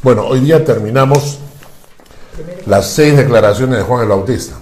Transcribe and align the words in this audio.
Bueno, 0.00 0.26
hoy 0.26 0.38
día 0.38 0.64
terminamos 0.64 1.40
las 2.66 2.86
seis 2.86 3.16
declaraciones 3.16 3.78
de 3.78 3.84
Juan 3.84 4.02
el 4.02 4.08
Bautista. 4.08 4.54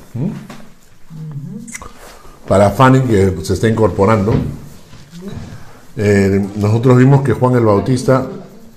Para 2.48 2.70
Fanny, 2.70 3.00
que 3.00 3.36
se 3.42 3.52
está 3.52 3.68
incorporando, 3.68 4.32
eh, 5.98 6.42
nosotros 6.56 6.96
vimos 6.96 7.20
que 7.20 7.34
Juan 7.34 7.54
el 7.54 7.66
Bautista 7.66 8.26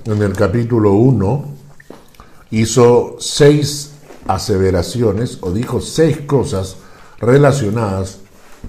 en 0.04 0.22
el 0.22 0.34
capítulo 0.34 0.92
1 0.92 1.46
hizo 2.52 3.16
seis 3.22 3.92
aseveraciones 4.28 5.38
o 5.40 5.52
dijo 5.52 5.80
seis 5.80 6.20
cosas 6.28 6.76
relacionadas 7.20 8.20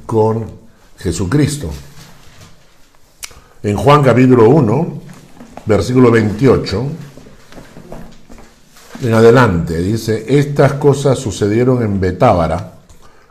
con 0.07 0.47
Jesucristo. 0.97 1.69
En 3.65 3.77
Juan 3.77 4.05
capítulo 4.05 4.49
1, 4.49 5.01
versículo 5.67 6.13
28, 6.13 6.87
en 9.03 9.15
adelante, 9.15 9.79
dice, 9.79 10.25
estas 10.29 10.75
cosas 10.75 11.19
sucedieron 11.19 11.83
en 11.83 12.01
Betábara, 12.01 12.75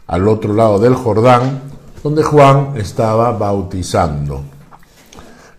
al 0.07 0.27
otro 0.27 0.53
lado 0.53 0.79
del 0.79 0.95
Jordán, 0.95 1.61
donde 2.03 2.23
Juan 2.23 2.73
estaba 2.75 3.31
bautizando. 3.37 4.43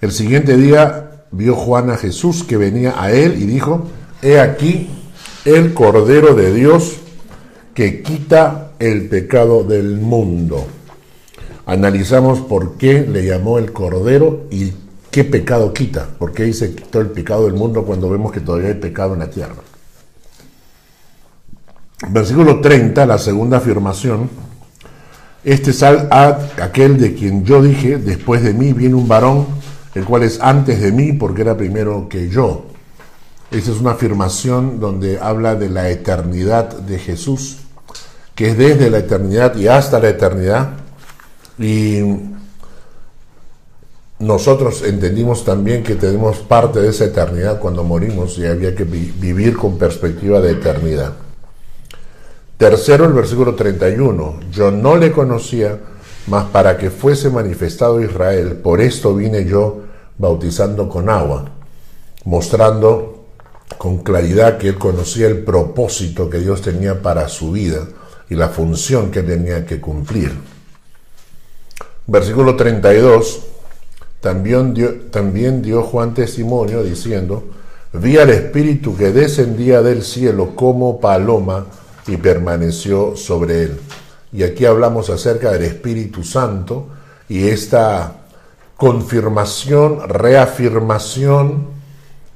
El 0.01 0.11
siguiente 0.11 0.57
día 0.57 1.25
vio 1.31 1.55
Juan 1.55 1.91
a 1.91 1.97
Jesús 1.97 2.43
que 2.43 2.57
venía 2.57 3.01
a 3.01 3.13
él 3.13 3.41
y 3.41 3.47
dijo, 3.47 3.85
he 4.23 4.41
aquí 4.41 4.91
el 5.45 5.75
Cordero 5.75 6.35
de 6.35 6.53
Dios 6.53 6.97
que 7.75 8.03
quita 8.03 8.73
el 8.79 9.09
pecado 9.09 9.63
del 9.63 9.99
mundo. 9.99 10.67
Analizamos 11.67 12.41
por 12.41 12.77
qué 12.77 13.07
le 13.07 13.25
llamó 13.25 13.59
el 13.59 13.73
Cordero 13.73 14.47
y 14.51 14.73
qué 15.11 15.23
pecado 15.23 15.73
quita, 15.73 16.09
por 16.19 16.33
qué 16.33 16.45
dice 16.45 16.75
quitó 16.75 17.01
el 17.01 17.11
pecado 17.11 17.45
del 17.45 17.55
mundo 17.55 17.85
cuando 17.85 18.11
vemos 18.11 18.33
que 18.33 18.41
todavía 18.41 18.69
hay 18.69 18.75
pecado 18.75 19.15
en 19.15 19.21
la 19.21 19.31
tierra. 19.31 19.70
Versículo 22.09 22.61
30, 22.61 23.05
la 23.05 23.19
segunda 23.19 23.59
afirmación. 23.59 24.31
Este 25.45 25.71
es 25.71 25.83
aquel 25.83 26.99
de 26.99 27.15
quien 27.15 27.45
yo 27.45 27.63
dije, 27.63 27.99
después 27.99 28.43
de 28.43 28.55
mí 28.55 28.73
viene 28.73 28.95
un 28.95 29.07
varón, 29.07 29.47
el 29.95 30.05
cual 30.05 30.23
es 30.23 30.41
antes 30.41 30.81
de 30.81 30.93
mí 30.93 31.13
porque 31.13 31.43
era 31.43 31.57
primero 31.57 32.09
que 32.09 32.29
yo. 32.29 32.67
Esa 33.51 33.73
es 33.73 33.81
una 33.81 33.93
afirmación 33.93 34.81
donde 34.81 35.19
habla 35.19 35.57
de 35.57 35.69
la 35.69 35.91
eternidad 35.91 36.69
de 36.69 36.99
Jesús, 36.99 37.59
que 38.35 38.51
es 38.51 38.59
desde 38.59 38.91
la 38.91 38.99
eternidad 38.99 39.57
y 39.57 39.69
hasta 39.69 39.99
la 39.99 40.09
eternidad. 40.09 40.71
Y 41.59 42.03
nosotros 44.19 44.83
entendimos 44.85 45.45
también 45.45 45.83
que 45.83 45.97
tenemos 45.97 46.39
parte 46.39 46.81
de 46.81 46.91
esa 46.91 47.05
eternidad 47.05 47.59
cuando 47.59 47.83
morimos 47.85 48.39
y 48.39 48.47
había 48.47 48.75
que 48.75 48.85
vivir 48.85 49.57
con 49.57 49.79
perspectiva 49.79 50.41
de 50.41 50.53
eternidad. 50.53 51.30
Tercero, 52.61 53.07
el 53.07 53.15
versículo 53.15 53.55
31. 53.55 54.41
Yo 54.53 54.71
no 54.71 54.95
le 54.99 55.13
conocía, 55.13 55.81
mas 56.27 56.45
para 56.45 56.77
que 56.77 56.91
fuese 56.91 57.31
manifestado 57.31 58.03
Israel, 58.03 58.57
por 58.57 58.83
esto 58.83 59.15
vine 59.15 59.47
yo 59.47 59.85
bautizando 60.19 60.87
con 60.87 61.09
agua, 61.09 61.47
mostrando 62.27 63.25
con 63.79 64.01
claridad 64.03 64.59
que 64.59 64.69
él 64.69 64.77
conocía 64.77 65.27
el 65.29 65.39
propósito 65.39 66.29
que 66.29 66.41
Dios 66.41 66.61
tenía 66.61 67.01
para 67.01 67.31
su 67.31 67.53
vida 67.53 67.89
y 68.29 68.35
la 68.35 68.51
función 68.51 69.11
que 69.11 69.23
tenía 69.23 69.65
que 69.65 69.81
cumplir. 69.81 70.31
Versículo 72.07 72.57
32. 72.57 73.41
También 74.21 74.75
dio, 74.75 75.01
también 75.11 75.63
dio 75.63 75.83
Juan 75.83 76.13
testimonio 76.13 76.83
diciendo, 76.83 77.43
vi 77.95 78.19
al 78.19 78.29
Espíritu 78.29 78.95
que 78.99 79.13
descendía 79.13 79.81
del 79.81 80.03
cielo 80.03 80.55
como 80.55 81.01
paloma, 81.01 81.65
y 82.11 82.17
permaneció 82.17 83.17
sobre 83.17 83.63
él. 83.63 83.81
Y 84.33 84.43
aquí 84.43 84.65
hablamos 84.65 85.11
acerca 85.11 85.53
del 85.53 85.63
Espíritu 85.63 86.25
Santo 86.25 86.89
y 87.29 87.47
esta 87.49 88.17
confirmación, 88.77 90.09
reafirmación 90.09 91.69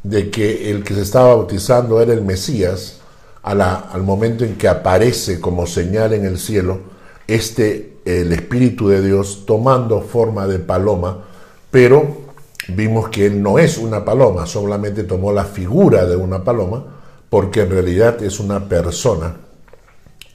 de 0.04 0.30
que 0.30 0.70
el 0.70 0.84
que 0.84 0.94
se 0.94 1.02
estaba 1.02 1.34
bautizando 1.34 2.00
era 2.00 2.12
el 2.12 2.22
Mesías, 2.22 3.00
al 3.42 4.02
momento 4.02 4.44
en 4.44 4.56
que 4.56 4.68
aparece 4.68 5.40
como 5.40 5.66
señal 5.66 6.12
en 6.12 6.24
el 6.24 6.38
cielo, 6.38 6.78
este, 7.26 7.98
el 8.04 8.32
Espíritu 8.32 8.88
de 8.88 9.02
Dios 9.02 9.44
tomando 9.44 10.00
forma 10.02 10.46
de 10.46 10.60
paloma, 10.60 11.24
pero 11.70 12.22
vimos 12.68 13.08
que 13.08 13.26
él 13.26 13.42
no 13.42 13.58
es 13.58 13.76
una 13.76 14.04
paloma, 14.04 14.46
solamente 14.46 15.02
tomó 15.02 15.32
la 15.32 15.44
figura 15.44 16.06
de 16.06 16.16
una 16.16 16.44
paloma, 16.44 16.84
porque 17.28 17.62
en 17.62 17.70
realidad 17.70 18.22
es 18.22 18.38
una 18.38 18.68
persona 18.68 19.44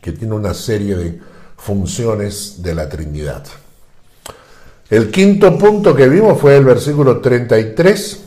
que 0.01 0.11
tiene 0.11 0.33
una 0.33 0.53
serie 0.53 0.95
de 0.95 1.19
funciones 1.57 2.61
de 2.63 2.75
la 2.75 2.87
Trinidad. 2.87 3.43
El 4.89 5.11
quinto 5.11 5.57
punto 5.57 5.95
que 5.95 6.09
vimos 6.09 6.39
fue 6.39 6.57
el 6.57 6.65
versículo 6.65 7.19
33. 7.19 8.21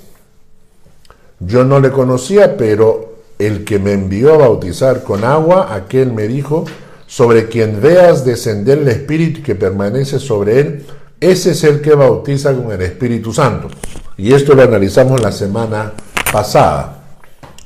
Yo 1.40 1.64
no 1.64 1.80
le 1.80 1.90
conocía, 1.90 2.56
pero 2.56 3.16
el 3.38 3.64
que 3.64 3.78
me 3.78 3.92
envió 3.92 4.34
a 4.34 4.38
bautizar 4.38 5.02
con 5.02 5.24
agua, 5.24 5.74
aquel 5.74 6.12
me 6.12 6.28
dijo, 6.28 6.64
sobre 7.06 7.48
quien 7.48 7.80
veas 7.80 8.24
descender 8.24 8.78
el 8.78 8.88
Espíritu 8.88 9.42
que 9.42 9.54
permanece 9.54 10.18
sobre 10.18 10.60
él, 10.60 10.86
ese 11.20 11.50
es 11.50 11.64
el 11.64 11.80
que 11.80 11.94
bautiza 11.94 12.54
con 12.54 12.70
el 12.70 12.82
Espíritu 12.82 13.32
Santo. 13.32 13.68
Y 14.16 14.32
esto 14.32 14.54
lo 14.54 14.62
analizamos 14.62 15.20
la 15.20 15.32
semana 15.32 15.92
pasada. 16.32 17.02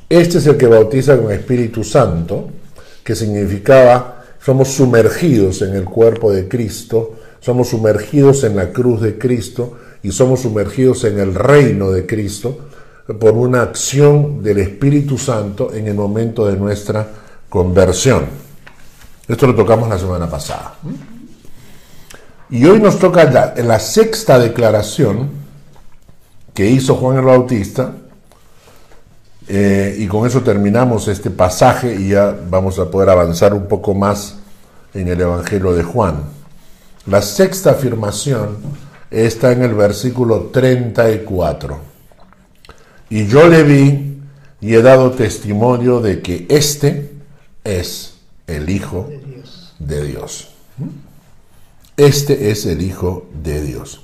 Este 0.08 0.38
es 0.38 0.46
el 0.46 0.56
que 0.56 0.66
bautiza 0.66 1.16
con 1.16 1.26
el 1.26 1.38
Espíritu 1.38 1.84
Santo 1.84 2.48
que 3.06 3.14
significaba 3.14 4.24
somos 4.44 4.74
sumergidos 4.74 5.62
en 5.62 5.76
el 5.76 5.84
cuerpo 5.84 6.32
de 6.32 6.48
Cristo, 6.48 7.14
somos 7.38 7.68
sumergidos 7.68 8.42
en 8.42 8.56
la 8.56 8.72
cruz 8.72 9.00
de 9.00 9.16
Cristo 9.16 9.78
y 10.02 10.10
somos 10.10 10.40
sumergidos 10.40 11.04
en 11.04 11.20
el 11.20 11.32
reino 11.32 11.92
de 11.92 12.04
Cristo 12.04 12.58
por 13.20 13.34
una 13.34 13.62
acción 13.62 14.42
del 14.42 14.58
Espíritu 14.58 15.18
Santo 15.18 15.72
en 15.72 15.86
el 15.86 15.94
momento 15.94 16.48
de 16.48 16.56
nuestra 16.56 17.06
conversión. 17.48 18.24
Esto 19.28 19.46
lo 19.46 19.54
tocamos 19.54 19.88
la 19.88 19.98
semana 20.00 20.28
pasada. 20.28 20.74
Y 22.50 22.64
hoy 22.64 22.80
nos 22.80 22.98
toca 22.98 23.22
la, 23.30 23.54
la 23.56 23.78
sexta 23.78 24.36
declaración 24.40 25.30
que 26.52 26.68
hizo 26.68 26.96
Juan 26.96 27.18
el 27.18 27.24
Bautista, 27.24 27.92
eh, 29.48 29.96
y 29.98 30.06
con 30.08 30.26
eso 30.26 30.42
terminamos 30.42 31.06
este 31.08 31.30
pasaje 31.30 31.94
y 31.94 32.08
ya 32.08 32.36
vamos 32.50 32.78
a 32.78 32.90
poder 32.90 33.10
avanzar 33.10 33.54
un 33.54 33.66
poco 33.66 33.94
más 33.94 34.36
en 34.92 35.08
el 35.08 35.20
Evangelio 35.20 35.72
de 35.72 35.82
Juan. 35.82 36.22
La 37.06 37.22
sexta 37.22 37.70
afirmación 37.72 38.56
está 39.10 39.52
en 39.52 39.62
el 39.62 39.74
versículo 39.74 40.50
34. 40.52 41.78
Y 43.10 43.26
yo 43.28 43.46
le 43.46 43.62
vi 43.62 44.18
y 44.60 44.74
he 44.74 44.82
dado 44.82 45.12
testimonio 45.12 46.00
de 46.00 46.20
que 46.22 46.46
este 46.48 47.12
es 47.62 48.14
el 48.48 48.68
Hijo 48.68 49.08
de 49.78 50.04
Dios. 50.04 50.48
Este 51.96 52.50
es 52.50 52.66
el 52.66 52.82
Hijo 52.82 53.28
de 53.42 53.62
Dios. 53.62 54.02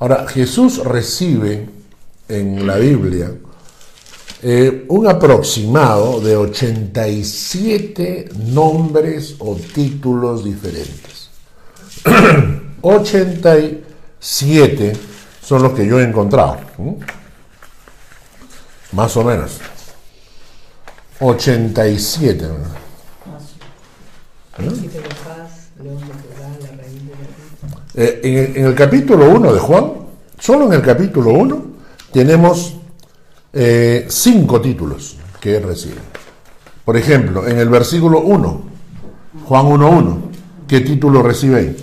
Ahora, 0.00 0.26
Jesús 0.26 0.84
recibe 0.84 1.68
en 2.28 2.66
la 2.66 2.76
Biblia 2.78 3.30
eh, 4.44 4.86
un 4.88 5.06
aproximado 5.06 6.20
de 6.20 6.36
87 6.36 8.30
nombres 8.46 9.36
o 9.38 9.54
títulos 9.54 10.42
diferentes. 10.42 11.30
87 12.82 14.92
son 15.40 15.62
los 15.62 15.72
que 15.74 15.86
yo 15.86 16.00
he 16.00 16.04
encontrado. 16.04 16.58
Más 18.90 19.16
o 19.16 19.22
menos. 19.22 19.60
87. 21.20 22.44
Eh, 27.94 28.20
en, 28.24 28.38
el, 28.38 28.56
en 28.56 28.66
el 28.66 28.74
capítulo 28.74 29.30
1 29.30 29.52
de 29.52 29.60
Juan, 29.60 29.92
solo 30.36 30.66
en 30.66 30.72
el 30.72 30.82
capítulo 30.82 31.30
1, 31.30 31.64
tenemos 32.12 32.74
eh, 33.52 34.06
cinco 34.08 34.60
títulos 34.60 35.16
que 35.40 35.60
recibe. 35.60 36.00
Por 36.84 36.96
ejemplo, 36.96 37.46
en 37.46 37.58
el 37.58 37.68
versículo 37.68 38.20
1, 38.20 38.62
Juan 39.44 39.66
1.1, 39.66 40.20
¿qué 40.66 40.80
título 40.80 41.22
recibe 41.22 41.58
ahí? 41.58 41.76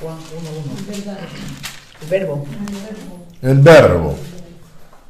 Juan 0.00 0.16
1.1. 0.16 1.16
El 2.02 2.08
verbo. 2.08 2.44
El 3.42 3.58
verbo. 3.58 4.14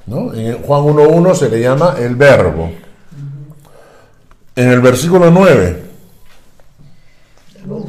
¿no? 0.06 0.32
En 0.32 0.62
Juan 0.62 0.82
1.1 0.84 1.34
se 1.34 1.48
le 1.50 1.60
llama 1.60 1.96
el 1.98 2.16
verbo. 2.16 2.70
En 4.56 4.68
el 4.70 4.80
versículo 4.80 5.30
9. 5.30 5.82
Luz 7.66 7.86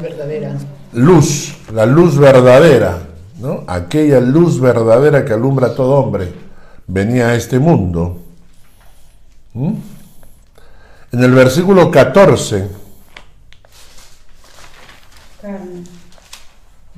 verdadera. 0.00 0.56
Luz, 0.94 1.54
la 1.72 1.86
luz 1.86 2.18
verdadera 2.18 3.11
aquella 3.66 4.20
luz 4.20 4.60
verdadera 4.60 5.24
que 5.24 5.32
alumbra 5.32 5.68
a 5.68 5.74
todo 5.74 5.94
hombre. 5.94 6.32
venía 6.86 7.28
a 7.28 7.34
este 7.34 7.58
mundo. 7.58 8.18
¿Mm? 9.54 9.74
En 11.12 11.22
el 11.22 11.32
versículo 11.32 11.90
14, 11.90 12.68
Carne. 15.42 15.82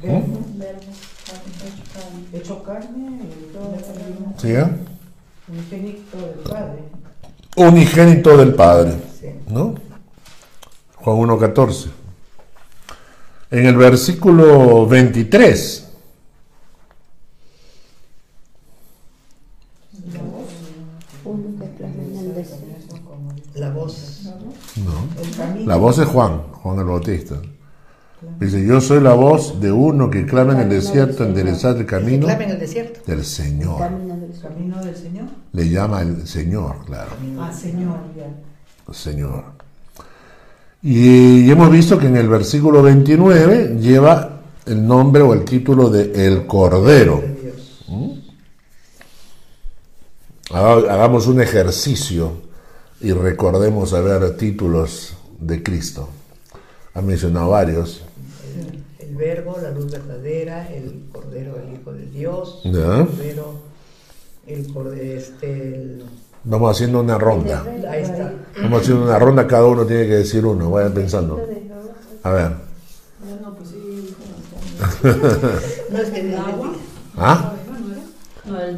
Carne, 0.03 0.67
hecho 2.35 2.63
carne. 2.63 3.21
¿sí? 4.37 4.53
eh? 4.53 4.67
unigénito 5.49 6.19
del 6.19 6.39
Padre. 6.41 6.79
unigénito 7.57 8.37
del 8.37 8.55
Padre. 8.55 8.93
¿no? 9.49 9.75
Juan 10.97 11.17
1.14. 11.17 11.87
En 13.51 13.67
el 13.67 13.77
versículo 13.77 14.87
23, 14.87 15.84
El 21.65 22.35
desierto. 22.35 22.95
La 23.55 23.71
voz. 23.71 24.23
la 25.65 25.77
voz 25.77 25.97
de 25.99 26.05
Juan, 26.05 26.43
Juan 26.53 26.79
el 26.79 26.85
Bautista. 26.85 27.37
Dice, 28.41 28.65
yo 28.67 28.81
soy 28.81 29.01
la 29.03 29.13
voz 29.13 29.61
de 29.61 29.71
uno 29.71 30.11
que 30.11 30.25
clama 30.25 30.55
en 30.55 30.61
el 30.61 30.69
desierto, 30.71 31.25
enderezar 31.25 31.77
el 31.77 31.85
camino 31.87 32.27
Clama 32.27 32.45
en 32.45 32.51
el 32.53 32.59
desierto. 32.59 33.01
del 33.07 33.23
Señor. 33.25 33.79
Camino 33.79 34.17
del 34.17 34.31
El 34.31 34.35
sol. 34.35 34.43
camino 34.51 34.83
del 34.83 34.97
Señor. 34.97 35.25
Le 35.53 35.69
llama 35.69 36.01
el 36.03 36.27
Señor, 36.27 36.85
claro, 36.87 37.11
Ah, 37.39 37.53
Señor, 37.53 37.99
ya. 38.17 38.93
Señor. 38.95 39.45
Y 40.83 41.51
hemos 41.51 41.71
visto 41.71 41.99
que 41.99 42.07
en 42.07 42.17
el 42.17 42.29
versículo 42.29 42.83
29 42.83 43.77
lleva 43.81 44.41
el 44.67 44.87
nombre 44.87 45.23
o 45.23 45.35
el 45.35 45.45
título 45.45 45.91
de 45.91 46.27
El 46.27 46.47
Cordero. 46.47 47.21
De 47.21 47.35
Dios. 47.35 47.85
Haga- 47.89 48.21
Hagamos 50.55 51.27
un 51.27 51.41
ejercicio 51.41 52.33
y 53.01 53.11
recordemos 53.13 53.93
a 53.93 54.01
ver 54.01 54.37
títulos 54.37 55.15
de 55.41 55.63
Cristo. 55.65 56.09
Ha 56.95 57.03
mencionado 57.03 57.51
varios. 57.51 58.05
El, 58.57 58.85
el 59.09 59.17
verbo, 59.17 59.57
la 59.61 59.73
luz 59.73 59.91
verdadera, 59.91 60.69
el 60.73 61.07
cordero, 61.11 61.57
el 61.59 61.75
hijo 61.81 61.93
de 61.93 62.07
Dios. 62.07 62.61
Ya. 62.65 62.71
El 63.01 63.07
cordero, 63.07 63.55
el 64.47 64.73
cordero, 64.73 65.03
este, 65.19 65.75
el- 65.75 66.05
Vamos 66.45 66.71
haciendo 66.71 67.01
una 67.01 67.19
ronda. 67.19 67.65
ahí 67.91 68.03
está. 68.03 68.33
Vamos 68.63 68.83
haciendo 68.83 69.05
una 69.07 69.19
ronda, 69.19 69.49
cada 69.49 69.65
uno 69.67 69.85
tiene 69.85 70.07
que 70.07 70.15
decir 70.19 70.47
uno. 70.47 70.71
Vayan 70.71 70.93
pensando. 70.95 71.41
A 72.23 72.31
ver. 72.31 72.53
No, 73.43 73.55
pues 73.57 73.71
sí. 73.71 74.15
No 75.91 75.99
es 75.99 76.11
que 76.11 76.37
¿Ah? 77.17 77.55
No, 78.47 78.61
el 78.61 78.77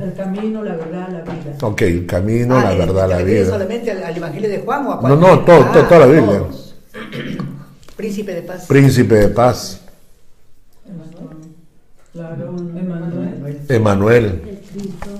El 0.00 0.12
camino, 0.14 0.62
la 0.62 0.76
verdad, 0.76 1.08
la 1.10 1.20
vida. 1.32 1.56
Ok, 1.62 1.82
el 1.82 2.06
camino, 2.06 2.56
Ah, 2.58 2.64
la 2.64 2.70
¿te 2.70 2.76
verdad, 2.78 3.08
la 3.08 3.18
vida. 3.18 3.46
solamente 3.46 3.90
al, 3.90 4.02
al 4.04 4.16
Evangelio 4.16 4.48
de 4.50 4.58
Juan 4.58 4.86
o 4.86 4.92
a 4.92 5.08
No, 5.08 5.16
no, 5.16 5.40
todo- 5.40 5.64
todo- 5.72 5.84
toda 5.84 6.00
la 6.00 6.06
Biblia. 6.06 6.38
todos. 6.38 6.74
Príncipe 7.96 8.34
de 8.34 8.42
paz. 8.42 8.66
Príncipe 8.66 9.14
de 9.14 9.28
paz. 9.28 9.80
Claro, 12.12 12.54
Emanuel. 12.56 12.84
Manuel. 13.40 13.60
Emanuel, 13.68 14.24
El 14.46 14.58
Cristo. 14.70 15.10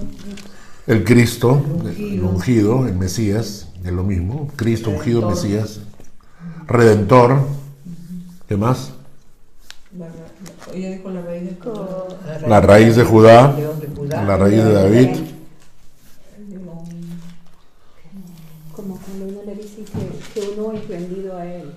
el 0.87 1.05
Cristo, 1.05 1.63
el 1.99 2.23
ungido, 2.23 2.87
el 2.87 2.95
Mesías, 2.97 3.69
es 3.85 3.93
lo 3.93 4.05
mismo. 4.05 4.49
Cristo, 4.55 4.91
ungido. 4.91 5.29
Mesías. 5.29 5.81
Redentor. 6.69 7.39
¿Qué 8.49 8.57
más? 8.57 8.93
La, 9.99 10.07
la- 10.07 10.75
ella 10.75 10.91
dijo 10.91 11.11
la 11.11 11.23
raíz 11.23 11.45
de 11.45 11.51
todo. 11.53 12.09
La 12.47 12.61
raíz 12.61 12.95
de 12.97 13.05
Judá. 13.05 13.57
Judá. 14.05 14.25
La 14.25 14.37
raíz 14.37 14.65
de 14.65 14.73
David. 14.73 15.09
Como 18.75 18.99
cuando 18.99 19.25
uno 19.27 19.41
le 19.47 19.55
dice 19.55 19.83
que, 19.85 20.41
que 20.41 20.49
uno 20.59 20.73
es 20.73 20.89
vendido 20.89 21.37
a 21.37 21.47
él. 21.47 21.73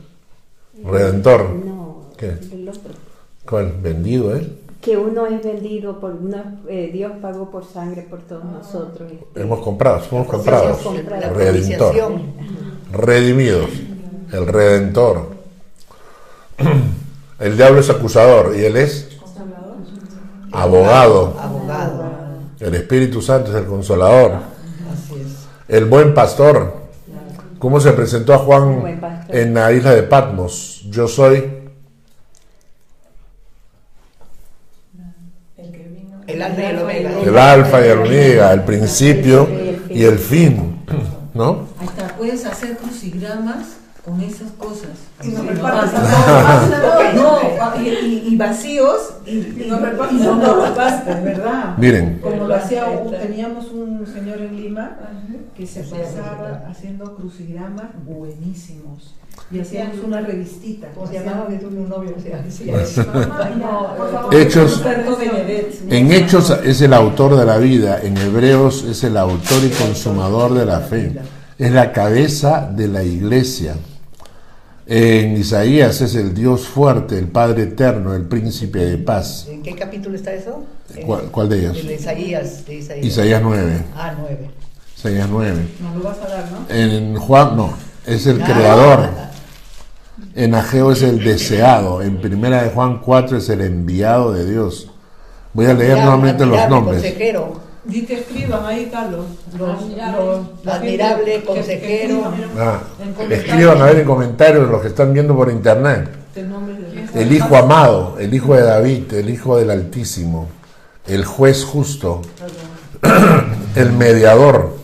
Redentor. 0.84 1.50
No, 1.66 2.06
¿Qué? 2.18 2.38
el 2.52 2.70
otro. 2.70 2.94
¿Cuál? 3.48 3.74
¿Vendido 3.82 4.36
él? 4.36 4.60
Que 4.82 4.98
uno 4.98 5.26
es 5.26 5.44
vendido 5.44 6.00
por 6.00 6.12
una, 6.16 6.60
eh, 6.68 6.90
Dios 6.94 7.12
pagó 7.22 7.50
por 7.50 7.66
sangre 7.66 8.04
por 8.04 8.22
todos 8.22 8.44
nosotros. 8.46 9.12
este, 9.12 9.42
Hemos 9.42 9.60
comprado, 9.60 10.02
somos 10.04 10.28
comprados. 10.28 10.80
La 11.10 11.30
Redentor. 11.30 11.94
Redimidos. 12.92 13.70
El 14.32 14.48
Redentor. 14.48 15.38
El 17.40 17.56
diablo 17.58 17.80
es 17.82 17.90
acusador 17.90 18.56
y 18.58 18.66
él 18.66 18.78
es 18.78 19.10
abogado. 20.52 21.36
Abogado. 21.40 22.07
El 22.60 22.74
Espíritu 22.76 23.22
Santo 23.22 23.52
es 23.52 23.58
el 23.58 23.66
consolador. 23.66 24.34
Así 24.34 25.14
es. 25.22 25.48
El 25.68 25.86
buen 25.86 26.14
pastor. 26.14 26.88
¿Cómo 27.60 27.80
se 27.80 27.92
presentó 27.92 28.34
a 28.34 28.38
Juan 28.40 29.00
en 29.30 29.54
la 29.54 29.72
isla 29.72 29.94
de 29.94 30.04
Patmos? 30.04 30.86
Yo 30.90 31.08
soy 31.08 31.38
El 35.58 35.72
que 35.72 35.88
vino. 35.88 36.22
El 36.28 36.42
alfa 36.42 36.62
y 36.62 36.66
el 36.66 36.80
omega. 36.80 37.22
el 37.22 37.38
alfa 37.38 37.82
y 37.82 37.90
el 37.90 38.00
omega, 38.00 38.54
el 38.54 38.64
principio 38.64 39.48
y 39.90 40.04
el 40.04 40.20
fin. 40.20 40.86
¿No? 41.34 41.68
Está, 41.84 42.16
puedes 42.16 42.46
hacer 42.46 42.78
crucigramas 42.78 43.77
con 44.08 44.22
esas 44.22 44.52
cosas. 44.58 44.92
Y 45.22 45.28
nos 45.30 45.42
Sí, 45.42 45.48
repartes 45.50 45.92
no, 45.94 46.00
a 46.00 47.76
no, 47.76 47.82
y, 47.84 47.90
y- 47.90 48.24
y 48.32 48.38
vacíos 48.38 49.16
y, 49.26 49.66
nos 49.68 49.82
repartes 49.82 50.22
no- 50.22 50.36
no 50.38 50.62
¿verdad? 51.24 51.78
Miren, 51.78 52.20
Como 52.20 52.48
lo 52.48 52.56
hacía, 52.56 52.86
un- 52.88 53.12
teníamos 53.12 53.70
un 53.72 54.08
señor 54.08 54.40
en 54.40 54.56
Lima 54.56 54.98
que 55.54 55.68
se 55.68 55.82
pasaba 55.82 56.64
haciendo 56.70 57.16
crucigramas 57.16 57.88
buenísimos. 58.06 59.14
Y 59.52 59.60
hacíamos 59.60 59.98
una 60.04 60.22
revistita. 60.22 60.88
¿Cómo 60.96 61.06
se 61.08 61.14
llamaba 61.16 61.46
de 61.50 61.58
tu 61.58 61.70
novio? 61.70 62.14
O 62.18 62.22
sea, 62.22 62.44
sí. 62.50 62.72
Hechos, 64.32 64.84
en 65.90 66.12
Hechos 66.12 66.50
es 66.64 66.82
el 66.82 66.94
autor 66.94 67.36
de 67.36 67.46
la 67.46 67.58
vida, 67.58 68.00
en 68.02 68.18
Hebreos 68.18 68.84
es 68.86 69.04
el 69.04 69.18
autor 69.18 69.64
y 69.66 69.70
consumador 69.70 70.54
de 70.54 70.66
la 70.66 70.80
fe. 70.80 71.20
Es 71.58 71.72
la 71.72 71.92
cabeza 71.92 72.70
de 72.74 72.88
la 72.88 73.04
iglesia. 73.04 73.76
En 74.90 75.36
Isaías 75.36 76.00
es 76.00 76.16
el 76.16 76.34
Dios 76.34 76.66
fuerte, 76.66 77.20
el 77.20 77.28
Padre 77.28 77.64
eterno, 77.64 78.14
el 78.16 78.24
príncipe 78.24 78.80
de 78.80 78.98
paz. 78.98 79.46
¿En 79.50 79.62
qué 79.62 79.76
capítulo 79.76 80.16
está 80.16 80.34
eso? 80.34 80.64
En- 80.96 81.06
¿Cuál, 81.06 81.24
cuál 81.30 81.50
de 81.50 81.60
ellos? 81.60 81.78
En 81.78 81.92
Isaías. 81.92 82.66
De 82.66 82.76
Isaías. 82.76 83.06
Isaías 83.06 83.42
9. 83.44 83.84
Ah, 83.98 84.14
nueve. 84.18 84.50
Isaías 84.98 85.28
9. 85.30 85.68
Nos 85.82 85.96
lo 85.96 86.04
vas 86.04 86.18
a 86.20 86.28
dar, 86.30 86.46
¿no? 86.52 86.74
En 86.74 87.18
Juan, 87.18 87.58
no, 87.58 87.74
es 88.06 88.26
el 88.28 88.42
Ah. 88.42 88.46
creador. 88.46 89.10
En 90.36 90.56
Ageo 90.56 90.92
es 90.94 91.02
el 91.04 91.22
deseado. 91.22 92.02
En 92.02 92.22
primera 92.22 92.64
de 92.64 92.70
Juan 92.70 93.00
4 93.02 93.38
es 93.40 93.50
el 93.50 93.60
enviado 93.62 94.32
de 94.32 94.50
Dios. 94.50 94.90
Voy 95.54 95.66
a 95.66 95.74
leer 95.74 95.98
nuevamente 95.98 96.46
los 96.46 96.70
nombres. 96.70 97.02
Consejero. 97.02 97.60
Di 97.88 98.06
que 98.06 98.20
escriban 98.20 98.66
ahí, 98.66 98.90
Carlos. 98.92 99.26
Los, 99.58 99.80
Admirable. 99.82 100.26
los- 100.26 100.66
la 100.66 100.76
Admirable, 100.76 101.26
gente 101.26 101.32
que- 101.34 101.40
que 101.40 101.46
consejero. 101.46 102.16
escriban 102.18 102.50
Ah, 102.58 102.80
en 103.02 103.14
comentarios 103.14 103.46
escriban 103.50 103.82
a 103.82 103.86
ver 103.86 104.00
en 104.00 104.06
comentarios 104.06 104.70
los 104.70 104.82
que 104.82 104.88
están 104.90 105.14
viendo 105.14 105.36
por 105.36 105.50
internet. 105.50 106.10
el 107.16 107.32
Hijo 107.32 107.56
amado, 107.58 108.18
el 108.20 108.34
Hijo 108.34 108.54
de 108.54 108.62
David, 108.62 109.12
el 109.14 109.30
Hijo 109.30 109.58
del 109.58 109.72
Altísimo, 109.72 110.48
el 111.08 111.26
juez 111.26 111.64
justo, 111.66 112.22
el 113.76 113.92
mediador, 113.94 114.76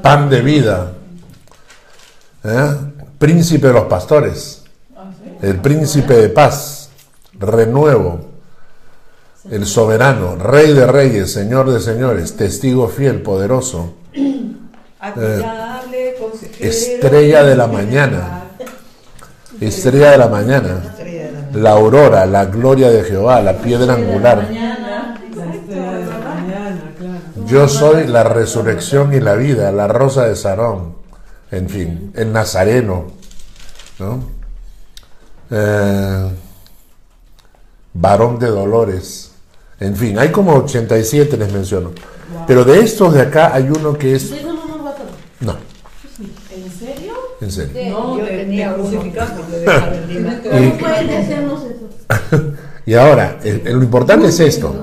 pan 0.00 0.30
de 0.30 0.40
vida, 0.40 0.92
¿eh? 2.44 2.70
príncipe 3.18 3.66
de 3.66 3.72
los 3.74 3.84
pastores, 3.84 4.62
Ah, 4.96 5.10
el 5.42 5.56
príncipe 5.56 6.14
de 6.14 6.28
paz, 6.30 6.88
renuevo, 7.38 8.20
el 9.50 9.66
soberano, 9.66 10.36
rey 10.36 10.72
de 10.74 10.86
reyes, 10.86 11.32
señor 11.32 11.70
de 11.70 11.80
señores, 11.80 12.36
testigo 12.36 12.88
fiel, 12.88 13.22
poderoso, 13.22 13.94
estrella 16.60 17.42
de 17.44 17.56
la 17.56 17.66
mañana. 17.66 18.42
estrella 19.60 20.12
de 20.12 20.18
la 20.18 20.28
mañana, 20.28 20.82
Estrella 20.90 21.30
de 21.52 21.60
la- 21.60 21.70
aurora, 21.70 22.26
la 22.26 22.44
gloria 22.46 22.90
de 22.90 23.02
Jehová, 23.04 23.40
la 23.40 23.54
piedra 23.58 23.94
angular. 23.94 24.44
Mañana, 24.44 25.18
la 25.34 25.44
estrella 25.54 25.92
de 25.92 26.04
la 26.06 26.18
mañana, 26.18 26.92
claro. 26.98 27.46
Yo 27.46 27.68
soy 27.68 28.06
la 28.06 28.22
resurrección 28.24 29.14
y 29.14 29.20
la 29.20 29.34
vida, 29.34 29.72
la 29.72 29.88
rosa 29.88 30.26
de 30.28 30.36
Sarón, 30.36 30.94
en 31.50 31.68
fin, 31.68 32.12
el 32.14 32.32
nazareno, 32.32 33.06
¿no? 33.98 34.22
Eh, 35.50 36.28
varón 37.94 38.38
de 38.38 38.46
dolores, 38.48 39.27
en 39.80 39.96
fin, 39.96 40.18
hay 40.18 40.30
como 40.30 40.54
87 40.54 41.36
les 41.36 41.52
menciono. 41.52 41.92
Pero 42.46 42.64
de 42.64 42.80
estos 42.80 43.14
de 43.14 43.22
acá 43.22 43.54
hay 43.54 43.68
uno 43.70 43.96
que 43.96 44.14
es... 44.14 44.30
No 45.40 45.56
¿En 46.50 46.70
serio? 46.70 47.14
en 47.40 47.52
serio. 47.52 47.90
No, 47.90 48.18
Yo 48.18 48.24
de- 48.24 48.30
tenía 48.38 48.74
crucificado. 48.74 49.30
¿Cómo 50.50 50.78
pueden 50.78 51.10
hacernos 51.10 51.62
eso? 51.64 52.52
Y 52.88 52.94
ahora, 52.94 53.38
lo 53.44 53.82
importante 53.82 54.28
es 54.28 54.40
esto. 54.40 54.74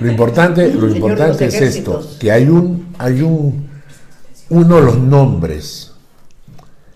Lo 0.00 0.10
importante, 0.10 0.74
lo 0.74 0.88
importante 0.88 1.46
es 1.46 1.54
esto, 1.54 2.04
que 2.18 2.32
hay 2.32 2.48
un, 2.48 2.92
hay 2.98 3.22
un, 3.22 3.68
uno 4.50 4.76
de 4.76 4.82
los 4.82 4.98
nombres 4.98 5.92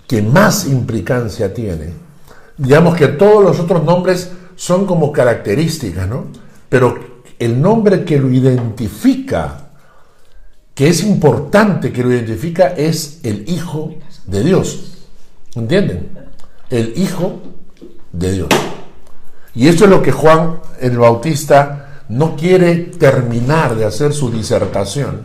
que 0.08 0.22
más 0.22 0.66
implicancia 0.66 1.54
tiene. 1.54 1.92
Digamos 2.58 2.96
que 2.96 3.06
todos 3.06 3.44
los 3.44 3.60
otros 3.60 3.84
nombres 3.84 4.32
son 4.56 4.86
como 4.86 5.12
características, 5.12 6.08
¿no? 6.08 6.24
Pero 6.70 7.24
el 7.38 7.60
nombre 7.60 8.04
que 8.04 8.18
lo 8.18 8.30
identifica, 8.30 9.66
que 10.74 10.88
es 10.88 11.02
importante 11.02 11.92
que 11.92 12.02
lo 12.02 12.12
identifica, 12.12 12.68
es 12.68 13.20
el 13.24 13.44
Hijo 13.48 13.96
de 14.26 14.42
Dios. 14.42 14.94
¿Entienden? 15.54 16.08
El 16.70 16.94
Hijo 16.96 17.42
de 18.12 18.32
Dios. 18.32 18.48
Y 19.54 19.66
eso 19.68 19.84
es 19.84 19.90
lo 19.90 20.00
que 20.00 20.12
Juan 20.12 20.60
el 20.80 20.96
Bautista 20.96 22.04
no 22.08 22.36
quiere 22.36 22.76
terminar 22.76 23.74
de 23.74 23.84
hacer 23.84 24.12
su 24.12 24.30
disertación 24.30 25.22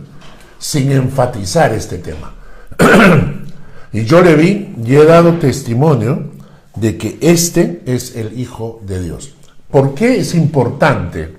sin 0.57 0.91
enfatizar 0.91 1.73
este 1.73 1.99
tema. 1.99 2.33
y 3.93 4.03
yo 4.05 4.21
le 4.21 4.35
vi 4.35 4.73
y 4.83 4.95
he 4.95 5.05
dado 5.05 5.33
testimonio 5.33 6.31
de 6.75 6.97
que 6.97 7.19
este 7.21 7.83
es 7.85 8.15
el 8.15 8.39
Hijo 8.39 8.81
de 8.85 9.03
Dios. 9.03 9.35
¿Por 9.69 9.93
qué 9.93 10.19
es 10.19 10.33
importante? 10.35 11.35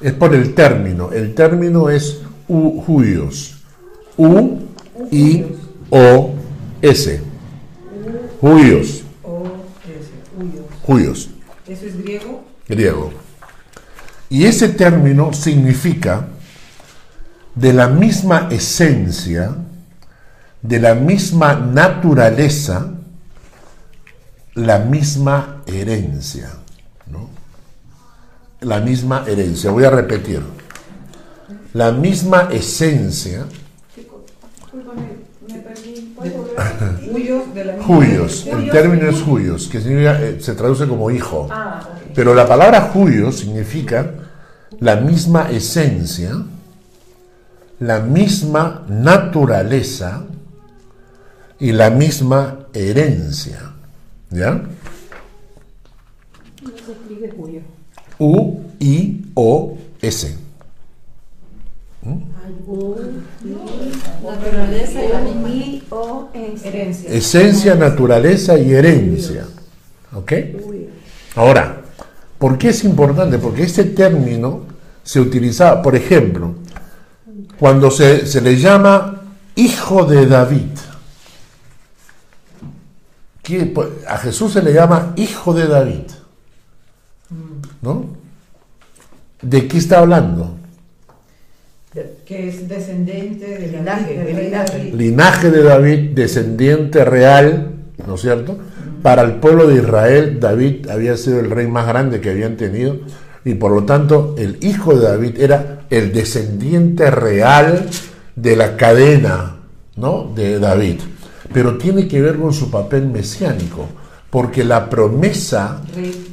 Es 0.00 0.12
por 0.12 0.34
el 0.34 0.54
término. 0.54 1.12
El 1.12 1.34
término 1.34 1.90
es 1.90 2.20
u 2.48 2.80
judíos. 2.82 3.62
U 4.16 4.58
I 5.10 5.44
O 5.90 6.34
S. 6.80 7.20
Huyos. 8.40 9.04
Judíos. 10.82 11.30
Eso 11.66 11.86
es 11.86 12.02
griego. 12.02 12.44
griego. 12.68 13.12
Y 14.28 14.44
ese 14.46 14.68
término 14.70 15.32
significa 15.32 16.26
de 17.54 17.72
la 17.72 17.86
misma 17.88 18.48
esencia, 18.50 19.54
de 20.62 20.80
la 20.80 20.94
misma 20.94 21.54
naturaleza, 21.54 22.94
la 24.54 24.78
misma 24.78 25.62
herencia. 25.66 26.50
¿No? 28.62 28.68
La 28.68 28.80
misma 28.80 29.24
herencia. 29.26 29.70
Voy 29.70 29.84
a 29.84 29.90
repetir. 29.90 30.42
La 31.74 31.92
misma 31.92 32.48
esencia, 32.52 33.46
judíos. 37.86 38.46
El 38.46 38.70
término 38.70 39.08
es 39.08 39.22
judíos, 39.22 39.68
que 39.68 39.80
significa, 39.80 40.20
eh, 40.20 40.36
se 40.40 40.54
traduce 40.54 40.86
como 40.86 41.10
hijo. 41.10 41.48
Pero 42.14 42.34
la 42.34 42.46
palabra 42.46 42.82
judío 42.92 43.32
significa 43.32 44.12
la 44.80 44.96
misma 44.96 45.50
esencia, 45.50 46.32
la 47.80 48.00
misma 48.00 48.84
naturaleza 48.88 50.24
y 51.58 51.72
la 51.72 51.90
misma 51.90 52.66
herencia. 52.72 53.72
¿Ya? 54.30 54.62
Se 56.84 56.92
escribe 56.92 57.32
Julio. 57.36 57.62
U-I-O-S. 58.18 59.76
Esencia, 67.16 67.74
naturaleza 67.74 68.58
y 68.58 68.72
herencia. 68.72 69.44
¿Ok? 70.14 70.32
Ahora, 71.36 71.80
¿por 72.38 72.58
qué 72.58 72.68
es 72.70 72.84
importante? 72.84 73.38
Porque 73.38 73.62
este 73.62 73.84
término 73.84 74.62
se 75.02 75.20
utilizaba, 75.20 75.80
por 75.82 75.94
ejemplo, 75.96 76.54
cuando 77.58 77.90
se, 77.90 78.26
se 78.26 78.40
le 78.40 78.56
llama 78.58 79.22
hijo 79.54 80.04
de 80.04 80.26
David. 80.26 80.66
¿Qué- 83.42 83.72
A 84.08 84.18
Jesús 84.18 84.52
se 84.52 84.62
le 84.62 84.72
llama 84.72 85.12
hijo 85.16 85.52
de 85.54 85.66
David. 85.66 86.02
¿No? 87.82 88.06
¿De 89.42 89.66
qué 89.68 89.76
está 89.76 89.98
hablando? 89.98 90.56
Que 92.24 92.48
es 92.48 92.68
descendente 92.68 93.46
del 93.46 93.72
Linaje, 93.72 94.24
rey 94.24 94.44
linaje. 94.44 94.92
Linaje 94.94 95.50
de 95.50 95.62
David, 95.62 96.10
descendiente 96.14 97.04
real, 97.04 97.72
¿no 98.06 98.14
es 98.14 98.20
cierto? 98.22 98.56
Para 99.02 99.22
el 99.22 99.34
pueblo 99.34 99.66
de 99.66 99.76
Israel, 99.76 100.38
David 100.40 100.88
había 100.88 101.16
sido 101.16 101.40
el 101.40 101.50
rey 101.50 101.66
más 101.66 101.86
grande 101.86 102.20
que 102.20 102.30
habían 102.30 102.56
tenido 102.56 103.00
y 103.44 103.54
por 103.54 103.72
lo 103.72 103.84
tanto 103.84 104.36
el 104.38 104.58
hijo 104.62 104.94
de 104.94 105.08
David 105.08 105.40
era 105.40 105.80
el 105.90 106.12
descendiente 106.12 107.10
real 107.10 107.90
de 108.36 108.56
la 108.56 108.76
cadena, 108.76 109.56
¿no? 109.96 110.32
De 110.34 110.58
David. 110.60 111.00
Pero 111.52 111.76
tiene 111.76 112.08
que 112.08 112.22
ver 112.22 112.36
con 112.36 112.54
su 112.54 112.70
papel 112.70 113.08
mesiánico, 113.08 113.88
porque 114.30 114.64
la 114.64 114.88
promesa 114.88 115.82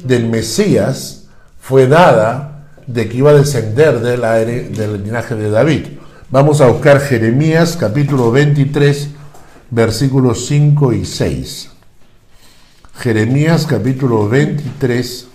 del 0.04 0.28
Mesías 0.28 1.19
fue 1.70 1.86
dada 1.86 2.66
de 2.88 3.08
que 3.08 3.18
iba 3.18 3.30
a 3.30 3.34
descender 3.34 4.00
de 4.00 4.16
la 4.16 4.40
here- 4.40 4.70
del 4.70 5.04
linaje 5.04 5.36
de 5.36 5.50
David. 5.50 5.86
Vamos 6.28 6.60
a 6.60 6.66
buscar 6.66 7.00
Jeremías 7.00 7.76
capítulo 7.78 8.32
23, 8.32 9.10
versículos 9.70 10.46
5 10.46 10.92
y 10.92 11.04
6. 11.04 11.70
Jeremías 12.98 13.66
capítulo 13.66 14.28
23, 14.28 15.28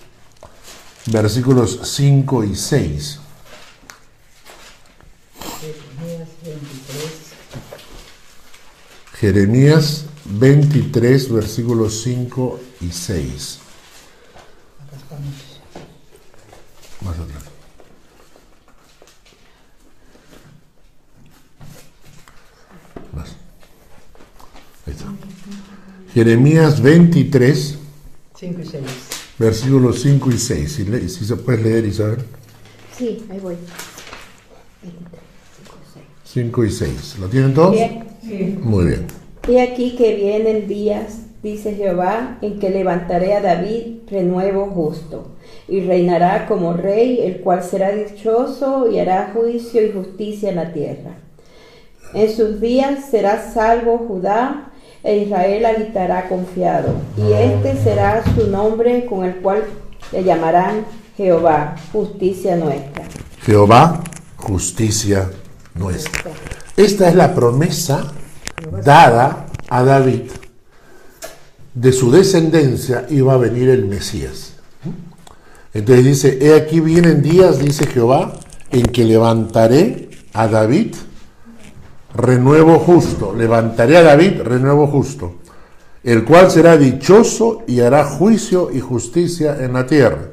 versículos 1.05 1.79
5 1.83 2.43
y 2.43 2.53
6. 2.53 3.19
Jeremías 5.61 6.27
23. 6.43 7.11
Jeremías 9.21 10.05
23, 10.25 11.31
versículos 11.31 12.01
5 12.03 12.59
y 12.81 12.91
6. 12.91 13.59
Acá 14.85 14.97
estamos. 14.97 15.55
Más 17.05 17.17
atrás. 17.19 17.43
Más. 23.15 23.35
Ahí 24.85 24.93
está. 24.93 25.05
Jeremías 26.13 26.81
23, 26.81 27.77
5 28.39 28.61
y 28.61 28.65
6. 28.65 28.83
versículos 29.37 30.01
5 30.01 30.31
y 30.31 30.37
6. 30.37 30.71
Si, 30.71 30.85
le- 30.85 31.09
si 31.09 31.25
se 31.25 31.35
puede 31.35 31.61
leer, 31.63 31.85
Isabel. 31.85 32.19
Sí, 32.97 33.25
ahí 33.29 33.39
voy. 33.39 33.55
5 36.23 36.63
y 36.65 36.71
6. 36.71 37.17
¿Lo 37.19 37.27
tienen 37.27 37.53
todos? 37.53 37.71
Bien. 37.71 38.05
Sí. 38.21 38.57
Muy 38.61 38.85
bien. 38.85 39.07
He 39.47 39.61
aquí 39.61 39.95
que 39.95 40.15
vienen 40.15 40.67
días, 40.67 41.17
dice 41.43 41.75
Jehová, 41.75 42.39
en 42.41 42.59
que 42.59 42.69
levantaré 42.69 43.35
a 43.35 43.41
David 43.41 43.99
renuevo 44.09 44.67
justo, 44.71 45.34
y 45.67 45.81
reinará 45.81 46.47
como 46.47 46.73
rey, 46.73 47.21
el 47.21 47.41
cual 47.41 47.63
será 47.63 47.91
dichoso 47.91 48.89
y 48.91 48.99
hará 48.99 49.31
juicio 49.33 49.85
y 49.85 49.91
justicia 49.91 50.49
en 50.49 50.55
la 50.55 50.73
tierra. 50.73 51.11
En 52.13 52.35
sus 52.35 52.61
días 52.61 53.05
será 53.09 53.51
salvo 53.51 54.05
Judá, 54.07 54.71
e 55.03 55.17
Israel 55.17 55.65
habitará 55.65 56.27
confiado, 56.27 56.93
y 57.17 57.31
este 57.33 57.75
será 57.83 58.23
su 58.35 58.47
nombre 58.47 59.05
con 59.05 59.23
el 59.23 59.35
cual 59.35 59.63
le 60.11 60.23
llamarán 60.23 60.85
Jehová, 61.15 61.75
justicia 61.91 62.55
nuestra. 62.55 63.05
Jehová, 63.43 64.03
justicia 64.37 65.29
nuestra. 65.75 66.31
Esta 66.75 67.07
es 67.07 67.15
la 67.15 67.33
promesa 67.33 68.11
dada 68.83 69.45
a 69.69 69.83
David. 69.83 70.31
De 71.73 71.91
su 71.91 72.11
descendencia 72.11 73.05
iba 73.09 73.33
a 73.33 73.37
venir 73.37 73.69
el 73.69 73.85
Mesías. 73.85 74.44
Entonces 75.75 76.05
dice, 76.05 76.37
he 76.41 76.55
aquí 76.55 76.79
vienen 76.79 77.21
días, 77.21 77.59
dice 77.59 77.85
Jehová, 77.85 78.31
en 78.71 78.85
que 78.85 79.03
levantaré 79.03 80.09
a 80.31 80.47
David 80.47 80.95
renuevo 82.15 82.79
justo. 82.79 83.33
Levantaré 83.35 83.97
a 83.97 84.03
David 84.03 84.41
renuevo 84.41 84.87
justo, 84.87 85.35
el 86.01 86.23
cual 86.23 86.49
será 86.49 86.77
dichoso 86.77 87.63
y 87.67 87.81
hará 87.81 88.05
juicio 88.05 88.71
y 88.71 88.79
justicia 88.79 89.57
en 89.65 89.73
la 89.73 89.85
tierra. 89.85 90.29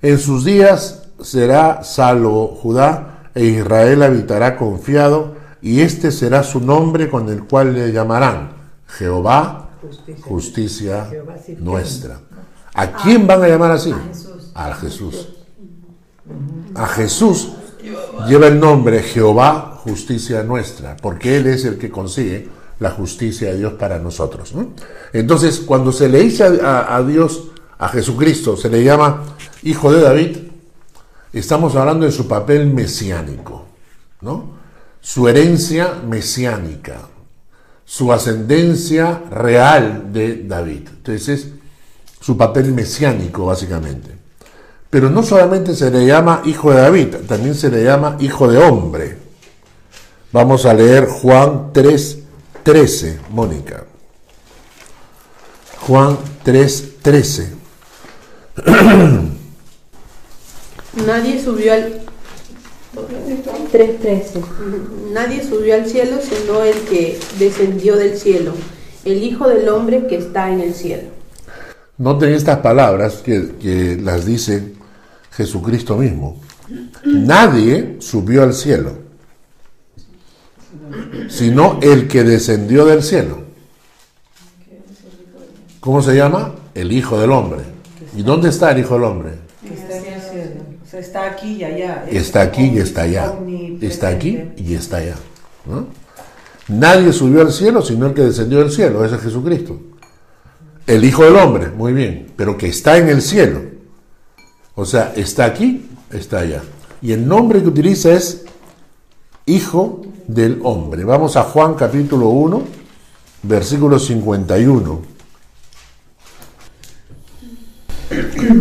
En 0.00 0.18
sus 0.18 0.46
días 0.46 1.02
será 1.20 1.84
salvo 1.84 2.46
Judá 2.48 3.28
e 3.34 3.44
Israel 3.44 4.02
habitará 4.02 4.56
confiado 4.56 5.34
y 5.60 5.82
este 5.82 6.10
será 6.10 6.42
su 6.42 6.58
nombre 6.58 7.10
con 7.10 7.28
el 7.28 7.44
cual 7.44 7.74
le 7.74 7.92
llamarán 7.92 8.52
Jehová, 8.86 9.68
Justicia. 9.82 11.04
justicia 11.04 11.10
nuestra. 11.58 12.20
¿A 12.72 12.92
quién 12.92 13.26
van 13.26 13.42
a 13.42 13.48
llamar 13.48 13.72
así? 13.72 13.92
A 14.68 14.74
Jesús. 14.74 15.28
A 16.74 16.86
Jesús 16.86 17.52
lleva 18.28 18.48
el 18.48 18.60
nombre 18.60 19.02
Jehová, 19.02 19.78
justicia 19.82 20.42
nuestra, 20.42 20.96
porque 20.96 21.36
Él 21.36 21.46
es 21.46 21.64
el 21.64 21.78
que 21.78 21.90
consigue 21.90 22.48
la 22.78 22.90
justicia 22.90 23.50
de 23.50 23.58
Dios 23.58 23.72
para 23.74 23.98
nosotros. 23.98 24.54
¿no? 24.54 24.68
Entonces, 25.12 25.60
cuando 25.60 25.92
se 25.92 26.08
le 26.08 26.20
dice 26.20 26.44
a 26.62 27.02
Dios, 27.06 27.48
a 27.78 27.88
Jesucristo, 27.88 28.56
se 28.56 28.68
le 28.68 28.84
llama 28.84 29.22
Hijo 29.62 29.90
de 29.90 30.02
David, 30.02 30.36
estamos 31.32 31.74
hablando 31.76 32.04
de 32.04 32.12
su 32.12 32.28
papel 32.28 32.66
mesiánico, 32.66 33.64
¿no? 34.20 34.60
Su 35.00 35.28
herencia 35.28 35.94
mesiánica, 36.06 37.00
su 37.86 38.12
ascendencia 38.12 39.22
real 39.30 40.12
de 40.12 40.44
David. 40.44 40.88
Entonces 40.88 41.28
es 41.28 41.48
su 42.20 42.36
papel 42.36 42.72
mesiánico, 42.72 43.46
básicamente. 43.46 44.19
Pero 44.90 45.08
no 45.08 45.22
solamente 45.22 45.74
se 45.74 45.90
le 45.90 46.04
llama 46.04 46.42
hijo 46.44 46.72
de 46.72 46.80
David, 46.80 47.14
también 47.28 47.54
se 47.54 47.70
le 47.70 47.84
llama 47.84 48.16
hijo 48.18 48.50
de 48.50 48.58
hombre. 48.58 49.16
Vamos 50.32 50.66
a 50.66 50.74
leer 50.74 51.06
Juan 51.06 51.72
3, 51.72 52.18
13, 52.64 53.20
Mónica. 53.30 53.84
Juan 55.86 56.18
3, 56.42 56.88
13. 57.02 57.52
Nadie 61.06 61.42
subió 61.42 61.72
al 61.72 62.02
3.13. 63.72 64.42
nadie 65.12 65.44
subió 65.44 65.74
al 65.76 65.86
cielo 65.86 66.16
sino 66.20 66.64
el 66.64 66.74
que 66.80 67.18
descendió 67.38 67.96
del 67.96 68.18
cielo, 68.18 68.52
el 69.04 69.22
Hijo 69.22 69.48
del 69.48 69.68
hombre 69.68 70.08
que 70.08 70.16
está 70.16 70.50
en 70.50 70.60
el 70.60 70.74
cielo. 70.74 71.08
Noten 71.98 72.32
estas 72.32 72.58
palabras 72.58 73.22
que, 73.24 73.52
que 73.60 73.96
las 74.02 74.26
dice 74.26 74.72
Jesucristo 75.40 75.96
mismo. 75.96 76.36
Nadie 77.02 77.96
subió 78.00 78.42
al 78.42 78.52
cielo, 78.52 78.92
sino 81.28 81.78
el 81.80 82.08
que 82.08 82.24
descendió 82.24 82.84
del 82.84 83.02
cielo. 83.02 83.38
¿Cómo 85.80 86.02
se 86.02 86.14
llama? 86.14 86.54
El 86.74 86.92
Hijo 86.92 87.18
del 87.18 87.32
Hombre. 87.32 87.62
¿Y 88.14 88.22
dónde 88.22 88.50
está 88.50 88.72
el 88.72 88.80
Hijo 88.80 88.94
del 88.94 89.04
Hombre? 89.04 89.32
Está 90.92 91.24
aquí 91.30 91.54
y 91.54 91.64
allá. 91.64 92.04
Está 92.10 92.42
aquí 92.42 92.64
y 92.74 92.78
está 92.78 93.02
allá. 93.02 93.32
Está 93.80 94.08
aquí 94.08 94.42
y 94.58 94.74
está 94.74 94.98
allá. 94.98 95.14
¿no? 95.64 95.86
Nadie 96.68 97.14
subió 97.14 97.40
al 97.40 97.52
cielo 97.52 97.80
sino 97.80 98.06
el 98.06 98.14
que 98.14 98.22
descendió 98.22 98.58
del 98.58 98.70
cielo, 98.70 99.04
ese 99.06 99.16
es 99.16 99.22
Jesucristo. 99.22 99.80
El 100.86 101.02
Hijo 101.04 101.24
del 101.24 101.36
Hombre, 101.36 101.70
muy 101.70 101.94
bien, 101.94 102.26
pero 102.36 102.58
que 102.58 102.66
está 102.66 102.98
en 102.98 103.08
el 103.08 103.22
cielo. 103.22 103.69
O 104.80 104.86
sea, 104.86 105.12
está 105.14 105.44
aquí, 105.44 105.90
está 106.10 106.38
allá. 106.38 106.62
Y 107.02 107.12
el 107.12 107.28
nombre 107.28 107.60
que 107.60 107.68
utiliza 107.68 108.12
es 108.12 108.46
Hijo 109.44 110.00
del 110.26 110.58
Hombre. 110.62 111.04
Vamos 111.04 111.36
a 111.36 111.42
Juan 111.42 111.74
capítulo 111.74 112.30
1, 112.30 112.62
versículo 113.42 113.98
51. 113.98 115.02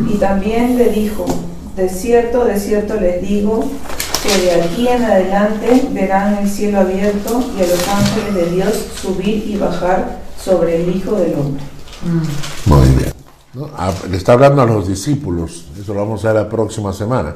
Y 0.09 0.17
también 0.17 0.77
le 0.77 0.89
dijo, 0.89 1.25
de 1.77 1.87
cierto, 1.87 2.43
de 2.43 2.59
cierto 2.59 2.99
les 2.99 3.21
digo, 3.21 3.63
que 4.21 4.41
de 4.41 4.61
aquí 4.61 4.89
en 4.89 5.05
adelante 5.05 5.87
verán 5.93 6.39
el 6.39 6.49
cielo 6.49 6.81
abierto 6.81 7.41
y 7.57 7.63
a 7.63 7.65
los 7.65 7.87
ángeles 7.87 8.35
de 8.35 8.55
Dios 8.55 8.73
subir 9.01 9.47
y 9.47 9.55
bajar 9.55 10.19
sobre 10.37 10.83
el 10.83 10.97
Hijo 10.97 11.15
del 11.15 11.33
Hombre. 11.35 11.63
Muy 12.65 12.89
bien. 12.89 13.18
¿No? 13.53 13.69
Ah, 13.75 13.93
Le 14.09 14.17
está 14.17 14.33
hablando 14.33 14.61
a 14.61 14.65
los 14.65 14.87
discípulos, 14.87 15.67
eso 15.79 15.93
lo 15.93 16.01
vamos 16.01 16.23
a 16.25 16.33
ver 16.33 16.43
la 16.43 16.49
próxima 16.49 16.93
semana. 16.93 17.35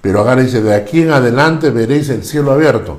Pero 0.00 0.20
acá 0.20 0.34
le 0.34 0.44
dice, 0.44 0.60
de 0.60 0.74
aquí 0.74 1.02
en 1.02 1.12
adelante 1.12 1.70
veréis 1.70 2.08
el 2.08 2.24
cielo 2.24 2.52
abierto 2.52 2.98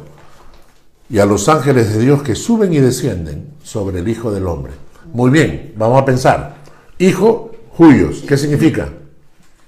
y 1.10 1.20
a 1.20 1.26
los 1.26 1.50
ángeles 1.50 1.94
de 1.94 2.00
Dios 2.00 2.24
que 2.24 2.34
suben 2.34 2.74
y 2.74 2.80
descienden 2.80 3.50
sobre 3.62 4.00
el 4.00 4.08
Hijo 4.08 4.32
del 4.32 4.48
Hombre. 4.48 4.72
Muy 5.14 5.30
bien, 5.30 5.74
vamos 5.76 6.02
a 6.02 6.06
pensar. 6.06 6.56
Hijo, 6.98 7.52
Juyos, 7.72 8.24
¿qué 8.28 8.38
significa? 8.38 8.90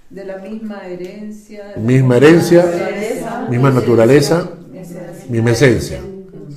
De 0.09 0.23
la 0.23 0.37
misma 0.37 0.85
herencia. 0.87 1.73
Misma 1.75 2.17
herencia, 2.17 2.63
naturaleza, 2.63 3.47
misma 3.49 3.71
naturaleza, 3.71 4.49
esencia. 4.73 5.25
misma 5.29 5.51
esencia. 5.51 5.99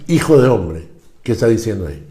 Hijo 0.06 0.40
de 0.40 0.48
hombre, 0.48 0.88
¿qué 1.22 1.32
está 1.32 1.48
diciendo 1.48 1.88
ahí? 1.88 2.06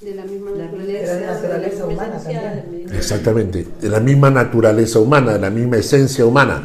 De 0.00 0.14
la 0.14 0.24
misma 0.24 0.50
Pero 0.54 0.76
de 0.86 1.26
naturaleza 1.26 1.86
humana 1.86 2.18
también. 2.18 2.86
Exactamente, 3.02 3.66
de 3.80 3.88
la 3.88 3.98
misma 3.98 4.30
naturaleza 4.30 5.00
humana, 5.00 5.32
de 5.32 5.40
la 5.40 5.50
misma 5.50 5.76
esencia 5.76 6.24
humana. 6.24 6.62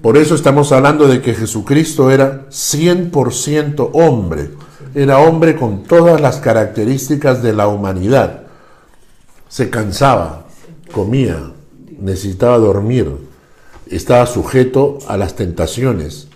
Por 0.00 0.16
eso 0.16 0.36
estamos 0.36 0.70
hablando 0.70 1.08
de 1.08 1.20
que 1.20 1.34
Jesucristo 1.34 2.08
era 2.10 2.46
100% 2.50 3.90
hombre, 3.92 4.50
era 4.94 5.18
hombre 5.18 5.56
con 5.56 5.82
todas 5.82 6.20
las 6.20 6.36
características 6.36 7.42
de 7.42 7.52
la 7.52 7.66
humanidad. 7.66 8.42
Se 9.48 9.70
cansaba, 9.70 10.44
comía, 10.92 11.50
necesitaba 12.00 12.58
dormir, 12.58 13.10
estaba 13.90 14.26
sujeto 14.26 14.98
a 15.08 15.16
las 15.16 15.34
tentaciones. 15.34 16.28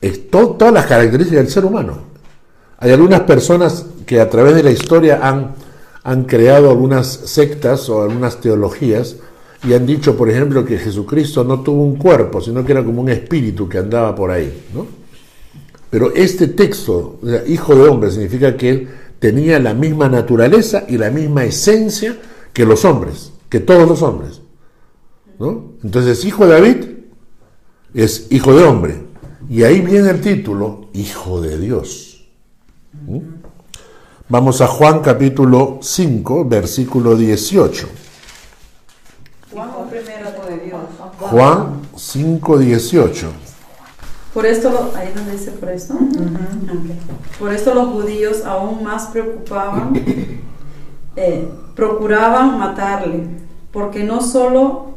Es 0.00 0.30
to- 0.30 0.56
todas 0.58 0.72
las 0.72 0.86
características 0.86 1.44
del 1.44 1.52
ser 1.52 1.64
humano. 1.66 1.98
Hay 2.78 2.90
algunas 2.90 3.20
personas 3.20 3.84
que 4.06 4.18
a 4.20 4.30
través 4.30 4.54
de 4.54 4.62
la 4.62 4.70
historia 4.70 5.20
han, 5.22 5.52
han 6.04 6.24
creado 6.24 6.70
algunas 6.70 7.06
sectas 7.06 7.88
o 7.88 8.02
algunas 8.02 8.40
teologías 8.40 9.16
y 9.66 9.74
han 9.74 9.86
dicho, 9.86 10.16
por 10.16 10.28
ejemplo, 10.28 10.64
que 10.64 10.78
Jesucristo 10.78 11.44
no 11.44 11.60
tuvo 11.60 11.84
un 11.84 11.96
cuerpo, 11.96 12.40
sino 12.40 12.64
que 12.64 12.72
era 12.72 12.84
como 12.84 13.00
un 13.00 13.08
espíritu 13.08 13.68
que 13.68 13.78
andaba 13.78 14.14
por 14.14 14.30
ahí. 14.30 14.64
¿no? 14.74 14.86
Pero 15.88 16.12
este 16.14 16.48
texto, 16.48 17.20
hijo 17.46 17.74
de 17.76 17.88
hombre, 17.88 18.10
significa 18.10 18.56
que 18.56 18.70
él 18.70 18.88
tenía 19.20 19.60
la 19.60 19.72
misma 19.72 20.08
naturaleza 20.08 20.84
y 20.88 20.98
la 20.98 21.10
misma 21.10 21.44
esencia 21.44 22.18
que 22.52 22.66
los 22.66 22.84
hombres, 22.84 23.32
que 23.48 23.60
todos 23.60 23.88
los 23.88 24.02
hombres. 24.02 24.40
¿no? 25.38 25.74
Entonces, 25.84 26.24
hijo 26.24 26.46
de 26.46 26.52
David 26.52 26.76
es 27.94 28.26
hijo 28.30 28.54
de 28.54 28.64
hombre. 28.64 28.96
Y 29.48 29.62
ahí 29.62 29.80
viene 29.80 30.10
el 30.10 30.20
título, 30.20 30.88
hijo 30.92 31.40
de 31.40 31.58
Dios. 31.58 32.26
¿Mm? 33.06 33.41
Vamos 34.32 34.62
a 34.62 34.66
Juan 34.66 35.00
capítulo 35.00 35.76
5, 35.82 36.46
versículo 36.46 37.14
18. 37.16 37.86
Juan 39.52 39.68
o 39.76 39.84
primero 39.90 40.30
de 40.48 40.56
Dios. 40.64 40.80
Juan 41.20 41.82
5, 41.94 42.56
18. 42.58 43.26
Por 44.32 44.46
esto, 44.46 44.70
lo- 44.70 44.96
ahí 44.96 45.12
donde 45.14 45.32
dice 45.32 45.50
por 45.50 45.68
esto, 45.68 45.94
por 47.38 47.52
esto 47.52 47.74
los 47.74 47.88
judíos 47.88 48.46
aún 48.46 48.82
más 48.82 49.08
preocupaban, 49.08 49.92
eh, 51.16 51.46
procuraban 51.76 52.58
matarle, 52.58 53.24
porque 53.70 54.02
no 54.02 54.22
solo 54.22 54.92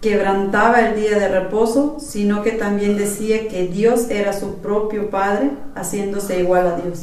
quebrantaba 0.00 0.80
el 0.88 0.96
día 0.98 1.18
de 1.18 1.28
reposo, 1.28 1.98
sino 2.00 2.42
que 2.42 2.52
también 2.52 2.96
decía 2.96 3.46
que 3.48 3.66
Dios 3.66 4.08
era 4.08 4.32
su 4.32 4.54
propio 4.62 5.10
Padre, 5.10 5.50
haciéndose 5.74 6.40
igual 6.40 6.66
a 6.66 6.76
Dios. 6.76 7.00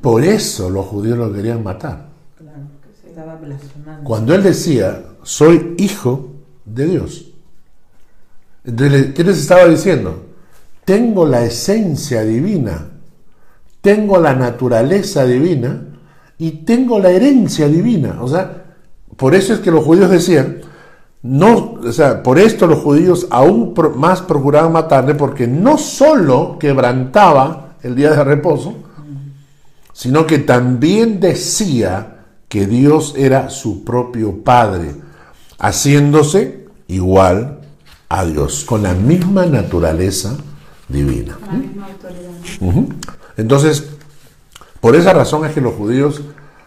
Por 0.00 0.24
eso 0.24 0.70
los 0.70 0.86
judíos 0.86 1.18
lo 1.18 1.32
querían 1.32 1.62
matar. 1.62 2.08
Claro, 2.36 2.58
que 2.82 3.00
se 3.00 3.08
estaba 3.10 3.36
blasfemando. 3.36 4.04
Cuando 4.04 4.34
él 4.34 4.42
decía, 4.42 5.02
soy 5.22 5.74
hijo 5.78 6.30
de 6.64 6.86
Dios. 6.86 7.26
Entonces, 8.64 9.14
¿qué 9.14 9.24
les 9.24 9.38
estaba 9.38 9.66
diciendo? 9.66 10.26
Tengo 10.84 11.26
la 11.26 11.44
esencia 11.44 12.22
divina, 12.22 12.88
tengo 13.80 14.18
la 14.18 14.34
naturaleza 14.34 15.24
divina 15.24 15.82
y 16.38 16.50
tengo 16.50 16.98
la 16.98 17.10
herencia 17.10 17.68
divina. 17.68 18.18
O 18.20 18.28
sea, 18.28 18.64
por 19.16 19.34
eso 19.34 19.52
es 19.52 19.60
que 19.60 19.70
los 19.70 19.84
judíos 19.84 20.10
decían, 20.10 20.60
no, 21.22 21.74
o 21.74 21.92
sea, 21.92 22.22
por 22.22 22.38
esto 22.38 22.66
los 22.66 22.78
judíos 22.78 23.26
aún 23.30 23.74
más 23.96 24.22
procuraban 24.22 24.72
matarle 24.72 25.14
porque 25.14 25.46
no 25.46 25.76
solo 25.76 26.56
quebrantaba 26.58 27.76
el 27.82 27.94
día 27.94 28.10
de 28.10 28.24
reposo, 28.24 28.74
sino 30.00 30.26
que 30.26 30.38
también 30.38 31.20
decía 31.20 32.24
que 32.48 32.66
Dios 32.66 33.12
era 33.18 33.50
su 33.50 33.84
propio 33.84 34.42
Padre, 34.42 34.94
haciéndose 35.58 36.64
igual 36.88 37.60
a 38.08 38.24
Dios, 38.24 38.64
con 38.64 38.82
la 38.82 38.94
misma 38.94 39.44
naturaleza 39.44 40.38
divina. 40.88 41.34
Con 41.34 41.48
la 41.48 41.54
misma 41.58 41.86
autoridad. 41.86 42.96
Entonces, 43.36 43.90
por 44.80 44.96
esa 44.96 45.12
razón 45.12 45.44
es 45.44 45.52
que 45.52 45.60
los 45.60 45.74
judíos 45.74 46.22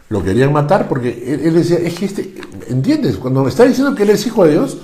lo 0.10 0.24
querían 0.24 0.54
matar, 0.54 0.88
porque 0.88 1.24
él, 1.26 1.40
él 1.44 1.56
decía, 1.56 1.80
es 1.80 1.96
que 1.96 2.06
este, 2.06 2.36
¿entiendes? 2.68 3.18
Cuando 3.18 3.48
está 3.48 3.64
diciendo 3.64 3.96
que 3.96 4.04
él 4.04 4.12
es 4.12 4.28
hijo 4.28 4.46
de 4.46 4.52
Dios, 4.52 4.78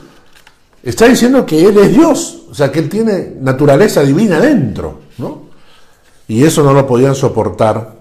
está 0.82 1.08
diciendo 1.08 1.46
que 1.46 1.68
él 1.68 1.78
es 1.78 1.92
Dios, 1.92 2.48
o 2.50 2.56
sea, 2.56 2.72
que 2.72 2.80
él 2.80 2.90
tiene 2.90 3.36
naturaleza 3.40 4.02
divina 4.02 4.40
dentro, 4.40 5.02
¿no? 5.20 5.50
Y 6.28 6.44
eso 6.46 6.64
no 6.64 6.74
lo 6.74 6.88
podían 6.88 7.14
soportar 7.14 7.99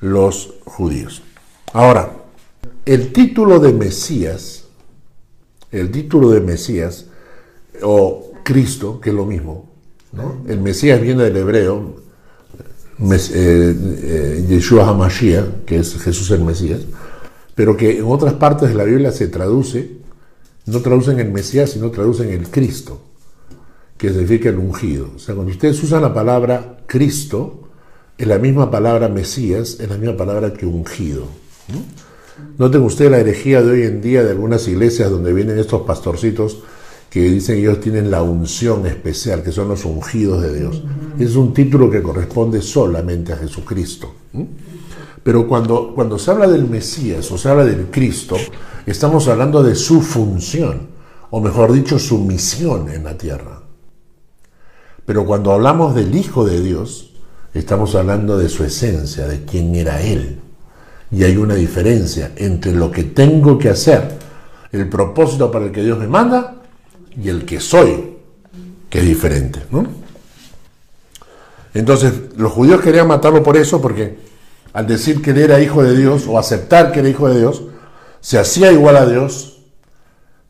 los 0.00 0.54
judíos. 0.64 1.22
Ahora, 1.72 2.12
el 2.84 3.12
título 3.12 3.58
de 3.58 3.72
Mesías, 3.72 4.64
el 5.72 5.90
título 5.90 6.30
de 6.30 6.40
Mesías, 6.40 7.06
o 7.82 8.32
Cristo, 8.44 9.00
que 9.00 9.10
es 9.10 9.16
lo 9.16 9.26
mismo. 9.26 9.68
El 10.48 10.60
Mesías 10.60 11.00
viene 11.00 11.24
del 11.24 11.36
hebreo, 11.36 11.96
Mes- 12.98 13.30
eh, 13.34 13.74
eh, 14.02 14.46
Yeshua 14.48 14.88
HaMashiach, 14.88 15.64
que 15.66 15.78
es 15.80 15.94
Jesús 16.00 16.30
el 16.30 16.40
Mesías, 16.42 16.80
pero 17.54 17.76
que 17.76 17.98
en 17.98 18.04
otras 18.06 18.34
partes 18.34 18.68
de 18.70 18.74
la 18.74 18.84
Biblia 18.84 19.12
se 19.12 19.28
traduce, 19.28 19.98
no 20.66 20.80
traducen 20.80 21.20
el 21.20 21.30
Mesías, 21.30 21.70
sino 21.70 21.90
traducen 21.90 22.30
el 22.30 22.48
Cristo. 22.48 23.02
que 23.98 24.10
significa 24.10 24.50
el 24.50 24.58
ungido. 24.58 25.08
O 25.16 25.18
sea, 25.18 25.34
cuando 25.34 25.52
ustedes 25.52 25.82
usan 25.82 26.02
la 26.02 26.12
palabra 26.12 26.78
Cristo, 26.86 27.65
es 28.18 28.26
la 28.26 28.38
misma 28.38 28.70
palabra 28.70 29.08
Mesías, 29.08 29.78
es 29.80 29.88
la 29.88 29.98
misma 29.98 30.16
palabra 30.16 30.52
que 30.52 30.66
ungido. 30.66 31.26
¿no? 31.68 32.06
Noten 32.58 32.82
ustedes 32.82 33.10
la 33.10 33.18
herejía 33.18 33.62
de 33.62 33.70
hoy 33.70 33.82
en 33.82 34.00
día 34.00 34.22
de 34.22 34.30
algunas 34.30 34.66
iglesias 34.68 35.10
donde 35.10 35.32
vienen 35.32 35.58
estos 35.58 35.82
pastorcitos 35.82 36.58
que 37.10 37.20
dicen 37.22 37.56
que 37.56 37.62
ellos 37.62 37.80
tienen 37.80 38.10
la 38.10 38.22
unción 38.22 38.86
especial, 38.86 39.42
que 39.42 39.52
son 39.52 39.68
los 39.68 39.84
ungidos 39.84 40.42
de 40.42 40.58
Dios. 40.58 40.82
Es 41.18 41.36
un 41.36 41.54
título 41.54 41.90
que 41.90 42.02
corresponde 42.02 42.60
solamente 42.60 43.32
a 43.32 43.36
Jesucristo. 43.36 44.14
Pero 45.22 45.48
cuando, 45.48 45.92
cuando 45.94 46.18
se 46.18 46.30
habla 46.30 46.46
del 46.46 46.68
Mesías 46.68 47.30
o 47.32 47.38
se 47.38 47.48
habla 47.48 47.64
del 47.64 47.86
Cristo, 47.86 48.36
estamos 48.84 49.28
hablando 49.28 49.62
de 49.62 49.74
su 49.74 50.02
función, 50.02 50.88
o 51.30 51.40
mejor 51.40 51.72
dicho, 51.72 51.98
su 51.98 52.18
misión 52.18 52.90
en 52.90 53.04
la 53.04 53.16
tierra. 53.16 53.62
Pero 55.06 55.24
cuando 55.24 55.52
hablamos 55.52 55.94
del 55.94 56.14
Hijo 56.14 56.44
de 56.44 56.60
Dios, 56.60 57.15
estamos 57.58 57.94
hablando 57.94 58.36
de 58.36 58.48
su 58.48 58.64
esencia, 58.64 59.26
de 59.26 59.44
quién 59.44 59.74
era 59.74 60.02
Él. 60.02 60.38
Y 61.10 61.24
hay 61.24 61.36
una 61.36 61.54
diferencia 61.54 62.32
entre 62.36 62.72
lo 62.72 62.90
que 62.90 63.04
tengo 63.04 63.58
que 63.58 63.70
hacer, 63.70 64.18
el 64.72 64.88
propósito 64.88 65.50
para 65.50 65.66
el 65.66 65.72
que 65.72 65.82
Dios 65.82 65.98
me 65.98 66.08
manda, 66.08 66.56
y 67.20 67.28
el 67.28 67.44
que 67.44 67.60
soy, 67.60 68.16
que 68.90 68.98
es 68.98 69.04
diferente. 69.06 69.60
¿no? 69.70 69.86
Entonces, 71.72 72.12
los 72.36 72.52
judíos 72.52 72.80
querían 72.80 73.06
matarlo 73.06 73.42
por 73.42 73.56
eso, 73.56 73.80
porque 73.80 74.18
al 74.72 74.86
decir 74.86 75.22
que 75.22 75.30
él 75.30 75.38
era 75.38 75.60
hijo 75.60 75.82
de 75.82 75.96
Dios, 75.96 76.26
o 76.26 76.38
aceptar 76.38 76.92
que 76.92 77.00
era 77.00 77.08
hijo 77.08 77.28
de 77.28 77.38
Dios, 77.38 77.62
se 78.20 78.38
hacía 78.38 78.72
igual 78.72 78.96
a 78.96 79.06
Dios, 79.06 79.60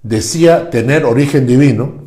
decía 0.03 0.71
tener 0.71 1.05
origen 1.05 1.47
divino, 1.47 2.07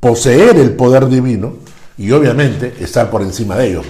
poseer 0.00 0.56
el 0.56 0.72
poder 0.72 1.08
divino, 1.08 1.54
y 1.98 2.12
obviamente 2.12 2.74
estar 2.80 3.10
por 3.10 3.22
encima 3.22 3.56
de 3.56 3.68
ellos. 3.68 3.86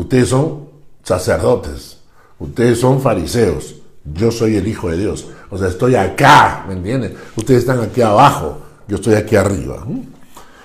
Ustedes 0.00 0.30
son 0.30 0.70
sacerdotes, 1.02 1.98
ustedes 2.38 2.80
son 2.80 3.02
fariseos, 3.02 3.74
yo 4.02 4.30
soy 4.30 4.56
el 4.56 4.66
Hijo 4.66 4.88
de 4.88 4.96
Dios. 4.96 5.26
O 5.50 5.58
sea, 5.58 5.68
estoy 5.68 5.94
acá, 5.94 6.64
¿me 6.66 6.72
entienden? 6.72 7.14
Ustedes 7.36 7.60
están 7.60 7.80
aquí 7.80 8.00
abajo, 8.00 8.60
yo 8.88 8.96
estoy 8.96 9.12
aquí 9.12 9.36
arriba. 9.36 9.86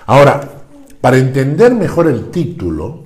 Ahora, 0.06 0.62
para 1.02 1.18
entender 1.18 1.74
mejor 1.74 2.06
el 2.06 2.30
título, 2.30 3.04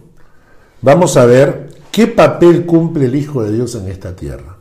vamos 0.80 1.16
a 1.16 1.26
ver 1.26 1.68
qué 1.90 2.06
papel 2.06 2.64
cumple 2.64 3.06
el 3.06 3.16
Hijo 3.16 3.42
de 3.42 3.50
Dios 3.50 3.74
en 3.74 3.88
esta 3.88 4.14
tierra. 4.14 4.56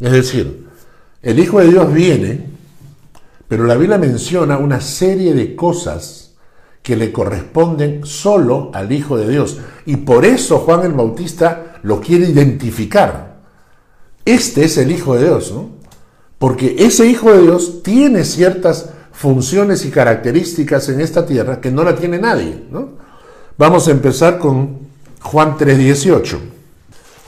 Es 0.00 0.10
decir, 0.10 0.66
el 1.22 1.38
Hijo 1.38 1.60
de 1.60 1.68
Dios 1.68 1.92
viene, 1.92 2.46
pero 3.46 3.64
la 3.64 3.76
Biblia 3.76 3.96
menciona 3.96 4.58
una 4.58 4.80
serie 4.80 5.34
de 5.34 5.54
cosas 5.54 6.25
que 6.86 6.94
le 6.94 7.10
corresponden 7.10 8.06
solo 8.06 8.70
al 8.72 8.92
Hijo 8.92 9.16
de 9.16 9.28
Dios. 9.28 9.58
Y 9.86 9.96
por 9.96 10.24
eso 10.24 10.58
Juan 10.58 10.84
el 10.84 10.92
Bautista 10.92 11.80
lo 11.82 12.00
quiere 12.00 12.28
identificar. 12.28 13.38
Este 14.24 14.66
es 14.66 14.78
el 14.78 14.92
Hijo 14.92 15.16
de 15.16 15.24
Dios, 15.24 15.50
¿no? 15.50 15.70
Porque 16.38 16.76
ese 16.78 17.08
Hijo 17.08 17.32
de 17.32 17.42
Dios 17.42 17.82
tiene 17.82 18.24
ciertas 18.24 18.90
funciones 19.10 19.84
y 19.84 19.90
características 19.90 20.88
en 20.88 21.00
esta 21.00 21.26
tierra 21.26 21.60
que 21.60 21.72
no 21.72 21.82
la 21.82 21.96
tiene 21.96 22.18
nadie, 22.18 22.62
¿no? 22.70 22.90
Vamos 23.58 23.88
a 23.88 23.90
empezar 23.90 24.38
con 24.38 24.78
Juan 25.22 25.58
3.18. 25.58 26.38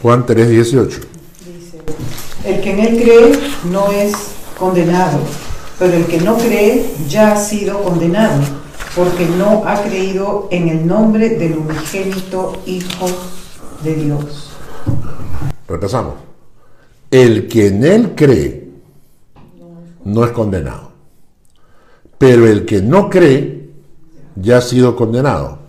Juan 0.01 0.25
3.18. 0.25 0.87
Dice, 0.87 1.79
el 2.44 2.61
que 2.61 2.71
en 2.71 2.79
él 2.79 3.03
cree 3.03 3.33
no 3.73 3.90
es 3.90 4.12
condenado, 4.57 5.18
pero 5.81 5.94
el 5.94 6.07
que 6.07 6.21
no 6.21 6.38
cree 6.38 6.88
ya 7.09 7.33
ha 7.33 7.37
sido 7.37 7.83
condenado, 7.83 8.40
porque 8.99 9.27
no 9.27 9.63
ha 9.65 9.81
creído 9.81 10.49
en 10.51 10.69
el 10.69 10.85
nombre 10.85 11.29
del 11.29 11.57
unigénito 11.57 12.61
Hijo 12.67 13.07
de 13.85 13.95
Dios. 13.95 14.51
Repasamos. 15.69 16.15
El 17.09 17.47
que 17.47 17.69
en 17.69 17.85
él 17.85 18.15
cree 18.17 18.71
no 20.05 20.25
es 20.25 20.33
condenado. 20.33 20.91
Pero 22.19 22.49
el 22.49 22.67
que 22.67 22.83
no 22.83 23.09
cree 23.09 23.71
ya 24.35 24.59
ha 24.59 24.63
sido 24.63 24.97
condenado. 24.97 25.61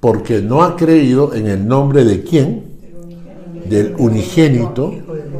Porque 0.00 0.42
no 0.42 0.64
ha 0.64 0.74
creído 0.74 1.34
en 1.34 1.46
el 1.46 1.64
nombre 1.64 2.04
de 2.04 2.24
quién? 2.24 2.64
Del 3.64 3.94
unigénito 3.96 4.92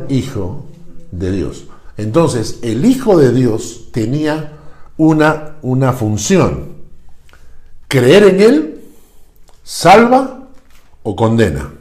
Hijo 0.09 0.67
de 1.11 1.33
Dios. 1.33 1.65
Entonces, 1.97 2.61
el 2.63 2.85
Hijo 2.85 3.19
de 3.19 3.33
Dios 3.33 3.89
tenía 3.91 4.53
una, 4.97 5.57
una 5.63 5.93
función. 5.93 6.72
Creer 7.93 8.23
en 8.23 8.41
Él 8.41 8.81
salva 9.63 10.49
o 11.03 11.15
condena. 11.15 11.75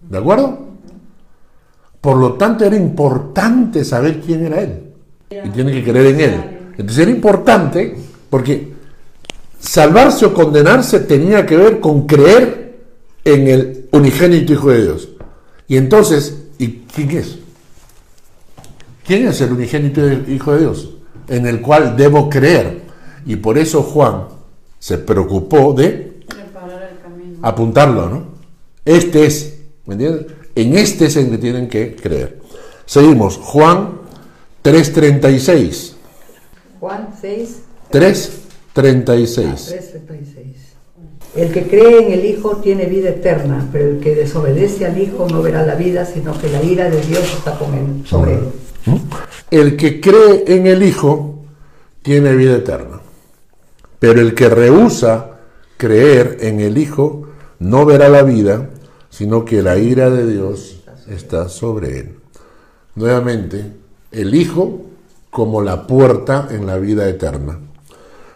¿De 0.00 0.18
acuerdo? 0.18 0.58
Por 2.00 2.16
lo 2.16 2.32
tanto, 2.32 2.64
era 2.64 2.74
importante 2.74 3.84
saber 3.84 4.20
quién 4.20 4.46
era 4.46 4.62
Él. 4.62 4.82
Y 5.30 5.48
tiene 5.50 5.70
que 5.70 5.84
creer 5.84 6.06
en 6.06 6.20
Él. 6.20 6.34
Entonces 6.76 6.98
era 6.98 7.10
importante 7.12 7.96
porque 8.28 8.72
salvarse 9.60 10.26
o 10.26 10.34
condenarse 10.34 10.98
tenía 10.98 11.46
que 11.46 11.56
ver 11.56 11.78
con 11.78 12.08
creer 12.08 12.80
en 13.24 13.46
el 13.46 13.88
unigénito 13.92 14.54
Hijo 14.54 14.70
de 14.72 14.82
Dios. 14.82 15.08
Y 15.68 15.76
entonces, 15.76 16.46
¿y 16.58 16.80
quién 16.92 17.12
es? 17.12 17.38
¿Quién 19.06 19.28
es 19.28 19.40
el 19.40 19.52
unigénito 19.52 20.00
Hijo 20.28 20.54
de 20.54 20.62
Dios? 20.62 20.90
En 21.28 21.46
el 21.46 21.60
cual 21.60 21.96
debo 21.96 22.28
creer. 22.28 22.82
Y 23.24 23.36
por 23.36 23.56
eso 23.56 23.84
Juan 23.84 24.41
se 24.82 24.98
preocupó 24.98 25.72
de 25.74 26.24
Preparar 26.26 26.90
el 26.90 27.00
camino. 27.00 27.38
apuntarlo, 27.40 28.10
¿no? 28.10 28.24
Este 28.84 29.26
es, 29.26 29.60
¿me 29.86 29.94
entiendes? 29.94 30.26
En 30.56 30.76
este 30.76 31.04
es 31.04 31.16
en 31.16 31.30
que 31.30 31.38
tienen 31.38 31.68
que 31.68 31.94
creer. 31.94 32.40
Seguimos, 32.84 33.36
Juan 33.36 34.00
3.36. 34.64 35.92
Juan 36.80 37.10
6, 37.20 37.58
3.36. 37.92 38.32
3:36. 38.74 40.54
El 41.36 41.52
que 41.52 41.68
cree 41.68 42.04
en 42.04 42.12
el 42.12 42.24
Hijo 42.24 42.56
tiene 42.56 42.86
vida 42.86 43.10
eterna, 43.10 43.68
pero 43.70 43.88
el 43.88 44.00
que 44.00 44.16
desobedece 44.16 44.84
al 44.84 45.00
Hijo 45.00 45.28
no 45.30 45.42
verá 45.42 45.64
la 45.64 45.76
vida, 45.76 46.04
sino 46.04 46.36
que 46.36 46.50
la 46.50 46.60
ira 46.60 46.90
de 46.90 47.00
Dios 47.02 47.22
está 47.38 47.56
con 47.56 47.72
él, 47.74 48.04
sobre 48.04 48.32
él. 48.32 48.48
¿Mm? 48.86 48.96
El 49.52 49.76
que 49.76 50.00
cree 50.00 50.42
en 50.48 50.66
el 50.66 50.82
Hijo 50.82 51.44
tiene 52.02 52.34
vida 52.34 52.56
eterna. 52.56 53.00
Pero 54.02 54.20
el 54.20 54.34
que 54.34 54.48
rehúsa 54.48 55.26
creer 55.76 56.38
en 56.40 56.58
el 56.58 56.76
Hijo 56.76 57.28
no 57.60 57.86
verá 57.86 58.08
la 58.08 58.24
vida, 58.24 58.68
sino 59.10 59.44
que 59.44 59.62
la 59.62 59.78
ira 59.78 60.10
de 60.10 60.26
Dios 60.26 60.82
está 61.08 61.48
sobre 61.48 62.00
él. 62.00 62.16
Nuevamente, 62.96 63.64
el 64.10 64.34
Hijo 64.34 64.80
como 65.30 65.62
la 65.62 65.86
puerta 65.86 66.48
en 66.50 66.66
la 66.66 66.78
vida 66.78 67.08
eterna. 67.08 67.60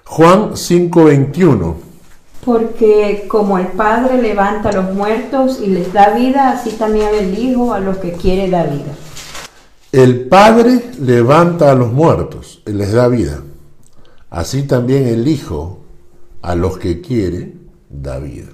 Juan 0.04 0.56
5:21. 0.56 1.74
Porque 2.44 3.24
como 3.26 3.58
el 3.58 3.66
Padre 3.66 4.22
levanta 4.22 4.68
a 4.68 4.72
los 4.72 4.94
muertos 4.94 5.58
y 5.60 5.66
les 5.66 5.92
da 5.92 6.10
vida, 6.10 6.52
así 6.52 6.76
también 6.76 7.08
el 7.12 7.36
Hijo 7.36 7.74
a 7.74 7.80
los 7.80 7.96
que 7.96 8.12
quiere 8.12 8.48
da 8.48 8.62
vida. 8.62 8.94
El 9.90 10.28
Padre 10.28 10.92
levanta 11.00 11.72
a 11.72 11.74
los 11.74 11.92
muertos 11.92 12.62
y 12.64 12.70
les 12.70 12.92
da 12.92 13.08
vida. 13.08 13.40
Así 14.30 14.62
también 14.62 15.06
el 15.06 15.26
Hijo 15.26 15.84
a 16.42 16.54
los 16.54 16.78
que 16.78 17.00
quiere 17.00 17.54
da 17.88 18.18
vida. 18.18 18.48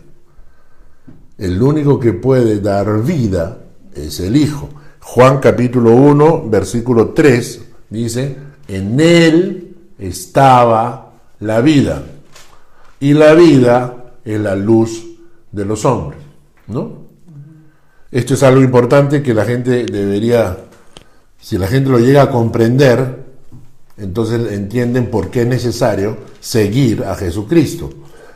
El 1.38 1.61
único 1.61 1.98
que 1.98 2.12
puede 2.12 2.61
dar 2.61 3.02
vida 3.02 3.58
es 3.94 4.20
el 4.20 4.37
Hijo. 4.37 4.68
Juan 5.00 5.38
capítulo 5.38 5.92
1, 5.92 6.48
versículo 6.48 7.11
3 7.11 7.62
dice, 7.90 8.37
en 8.68 9.00
él 9.00 9.76
estaba 9.98 11.12
la 11.40 11.61
vida. 11.61 12.02
Y 13.00 13.14
la 13.14 13.35
vida 13.35 14.14
es 14.24 14.40
la 14.40 14.54
luz 14.54 15.04
de 15.50 15.64
los 15.64 15.85
hombres. 15.85 16.20
¿No? 16.68 17.02
Esto 18.11 18.35
es 18.35 18.42
algo 18.42 18.62
importante 18.62 19.22
que 19.22 19.35
la 19.35 19.44
gente 19.44 19.85
debería, 19.85 20.58
si 21.40 21.58
la 21.58 21.66
gente 21.66 21.90
lo 21.90 21.98
llega 21.98 22.22
a 22.22 22.30
comprender, 22.30 23.21
entonces 24.03 24.53
entienden 24.53 25.11
por 25.11 25.31
qué 25.31 25.43
es 25.43 25.47
necesario 25.47 26.17
seguir 26.41 27.05
a 27.05 27.15
Jesucristo. 27.15 27.91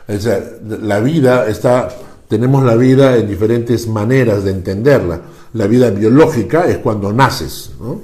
O 0.07 0.19
sea, 0.19 0.41
la 0.81 0.99
vida 1.01 1.47
está, 1.47 1.89
tenemos 2.29 2.63
la 2.63 2.75
vida 2.75 3.17
en 3.17 3.27
diferentes 3.27 3.87
maneras 3.87 4.43
de 4.43 4.51
entenderla. 4.51 5.21
La 5.53 5.67
vida 5.67 5.89
biológica 5.89 6.67
es 6.67 6.77
cuando 6.77 7.11
naces, 7.11 7.71
¿no? 7.79 7.99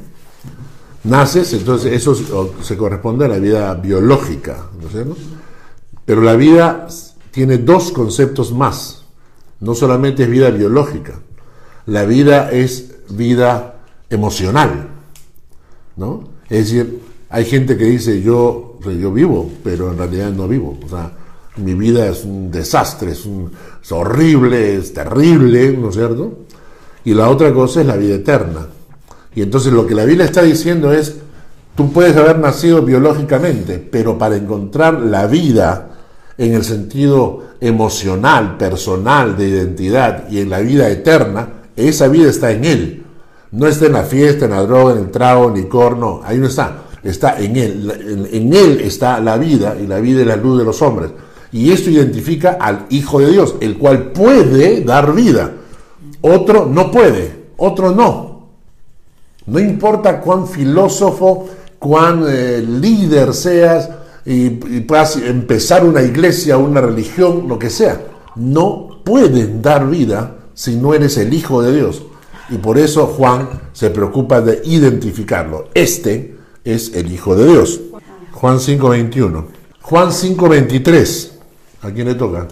Naces, 1.05 1.53
entonces 1.53 1.93
eso 1.93 2.15
se 2.61 2.77
corresponde 2.77 3.25
a 3.25 3.27
la 3.27 3.39
vida 3.39 3.73
biológica, 3.75 4.67
¿no? 5.05 5.15
Pero 6.05 6.21
la 6.21 6.35
vida 6.35 6.87
tiene 7.31 7.57
dos 7.57 7.91
conceptos 7.91 8.53
más. 8.53 9.03
No 9.59 9.73
solamente 9.75 10.23
es 10.23 10.29
vida 10.29 10.49
biológica, 10.49 11.13
la 11.85 12.03
vida 12.03 12.51
es 12.51 12.95
vida 13.09 13.75
emocional, 14.09 14.89
¿no? 15.95 16.25
Es 16.49 16.71
decir, 16.71 16.99
hay 17.33 17.45
gente 17.45 17.75
que 17.75 17.85
dice 17.85 18.21
yo, 18.21 18.77
yo 18.85 19.11
vivo, 19.11 19.49
pero 19.63 19.91
en 19.91 19.97
realidad 19.97 20.29
no 20.29 20.47
vivo. 20.47 20.77
O 20.85 20.87
sea, 20.87 21.11
mi 21.57 21.73
vida 21.73 22.07
es 22.07 22.23
un 22.23 22.51
desastre, 22.51 23.13
es, 23.13 23.25
un- 23.25 23.51
es 23.81 23.91
horrible, 23.91 24.75
es 24.77 24.93
terrible, 24.93 25.75
¿no 25.75 25.89
es 25.89 25.95
cierto? 25.95 26.31
Y 27.03 27.15
la 27.15 27.29
otra 27.29 27.51
cosa 27.51 27.81
es 27.81 27.87
la 27.87 27.95
vida 27.97 28.13
eterna. 28.15 28.67
Y 29.33 29.41
entonces 29.41 29.73
lo 29.73 29.87
que 29.87 29.95
la 29.95 30.05
Biblia 30.05 30.25
está 30.25 30.43
diciendo 30.43 30.93
es, 30.93 31.15
tú 31.75 31.91
puedes 31.91 32.15
haber 32.15 32.37
nacido 32.37 32.83
biológicamente, 32.83 33.79
pero 33.79 34.15
para 34.15 34.35
encontrar 34.35 34.99
la 35.01 35.25
vida 35.25 35.89
en 36.37 36.53
el 36.53 36.63
sentido 36.63 37.45
emocional, 37.59 38.57
personal, 38.57 39.35
de 39.35 39.47
identidad 39.47 40.29
y 40.29 40.39
en 40.39 40.51
la 40.51 40.59
vida 40.59 40.87
eterna, 40.87 41.49
esa 41.75 42.07
vida 42.09 42.29
está 42.29 42.51
en 42.51 42.65
Él. 42.65 43.03
No 43.51 43.65
está 43.65 43.87
en 43.87 43.93
la 43.93 44.03
fiesta, 44.03 44.45
en 44.45 44.51
la 44.51 44.61
droga, 44.61 44.93
en 44.93 44.99
el 44.99 45.09
trago, 45.11 45.49
en 45.49 45.55
el 45.55 45.63
licor, 45.63 45.97
no, 45.97 46.21
ahí 46.23 46.37
no 46.37 46.45
está. 46.45 46.77
Está 47.03 47.37
en 47.39 47.55
Él. 47.57 48.29
En 48.31 48.53
Él 48.53 48.79
está 48.81 49.19
la 49.19 49.37
vida 49.37 49.75
y 49.81 49.87
la 49.87 49.99
vida 49.99 50.21
es 50.21 50.27
la 50.27 50.37
luz 50.37 50.59
de 50.59 50.65
los 50.65 50.81
hombres. 50.81 51.11
Y 51.51 51.71
esto 51.71 51.89
identifica 51.89 52.57
al 52.59 52.85
Hijo 52.89 53.19
de 53.19 53.31
Dios, 53.31 53.55
el 53.59 53.77
cual 53.77 54.11
puede 54.11 54.81
dar 54.81 55.13
vida. 55.13 55.51
Otro 56.21 56.65
no 56.65 56.89
puede, 56.89 57.43
otro 57.57 57.91
no. 57.91 58.47
No 59.45 59.59
importa 59.59 60.21
cuán 60.21 60.47
filósofo, 60.47 61.49
cuán 61.77 62.23
eh, 62.27 62.63
líder 62.65 63.33
seas 63.33 63.89
y, 64.25 64.45
y 64.45 64.81
puedas 64.87 65.17
empezar 65.17 65.85
una 65.85 66.01
iglesia, 66.01 66.57
una 66.57 66.79
religión, 66.79 67.45
lo 67.47 67.59
que 67.59 67.69
sea. 67.69 68.01
No 68.35 69.01
pueden 69.03 69.61
dar 69.61 69.89
vida 69.89 70.37
si 70.53 70.77
no 70.77 70.93
eres 70.93 71.17
el 71.17 71.33
Hijo 71.33 71.61
de 71.61 71.75
Dios. 71.75 72.03
Y 72.49 72.57
por 72.57 72.77
eso 72.77 73.07
Juan 73.07 73.49
se 73.73 73.89
preocupa 73.89 74.41
de 74.41 74.61
identificarlo. 74.65 75.69
Este 75.73 76.35
es 76.63 76.93
el 76.95 77.11
Hijo 77.11 77.35
de 77.35 77.47
Dios. 77.47 77.81
Juan 78.31 78.57
5.21. 78.57 79.45
Juan 79.81 80.09
5.23. 80.09 81.31
¿A 81.81 81.91
quién 81.91 82.07
le 82.07 82.15
toca? 82.15 82.47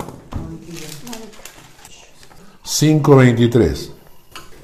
5.23. 2.65 3.89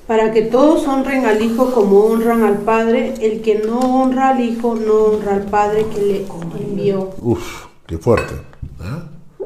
Para 0.05 0.31
que 0.31 0.43
todos 0.43 0.87
honren 0.87 1.25
al 1.25 1.41
Hijo 1.41 1.71
como 1.71 1.99
honran 2.05 2.43
al 2.43 2.59
Padre, 2.59 3.13
el 3.21 3.41
que 3.41 3.59
no 3.59 3.79
honra 3.79 4.29
al 4.29 4.39
Hijo 4.41 4.75
no 4.75 4.93
honra 4.93 5.35
al 5.35 5.43
Padre 5.43 5.85
que 5.93 6.01
le 6.01 6.25
envió. 6.65 7.09
Uf, 7.21 7.65
qué 7.85 7.97
fuerte. 7.97 8.35
¿eh? 8.35 9.45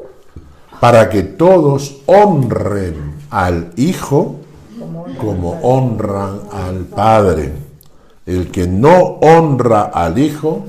Para 0.80 1.08
que 1.10 1.22
todos 1.22 2.02
honren 2.06 3.16
al 3.30 3.72
Hijo 3.76 4.36
como 5.18 5.58
honran 5.62 6.42
al 6.52 6.84
Padre. 6.84 7.52
El 8.26 8.50
que 8.50 8.66
no 8.66 9.18
honra 9.20 9.82
al 9.82 10.18
Hijo, 10.18 10.64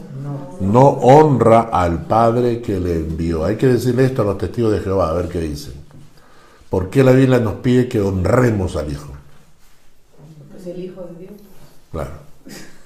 no 0.60 0.82
honra 0.82 1.70
al 1.72 2.04
Padre 2.06 2.62
que 2.62 2.80
le 2.80 2.96
envió. 2.96 3.46
Hay 3.46 3.58
que 3.58 3.68
decirle 3.68 4.06
esto 4.06 4.22
a 4.22 4.26
los 4.26 4.38
testigos 4.38 4.72
de 4.72 4.80
Jehová, 4.80 5.10
a 5.10 5.14
ver 5.14 5.28
qué 5.30 5.40
dicen. 5.40 5.74
¿Por 6.70 6.90
qué 6.90 7.04
la 7.04 7.12
Biblia 7.12 7.40
nos 7.40 7.56
pide 7.56 7.88
que 7.88 8.02
honremos 8.02 8.76
al 8.76 8.92
Hijo? 8.92 9.14
Es 10.58 10.66
el 10.68 10.84
Hijo 10.84 11.02
de 11.02 11.20
Dios. 11.20 11.34
Claro, 11.92 12.12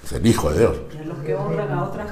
es 0.04 0.12
el 0.12 0.26
Hijo 0.26 0.52
de 0.52 0.60
Dios. 0.60 0.76
Los 1.06 1.18
que 1.20 1.36
honran 1.36 1.72
a 1.72 1.84
otras 1.86 2.12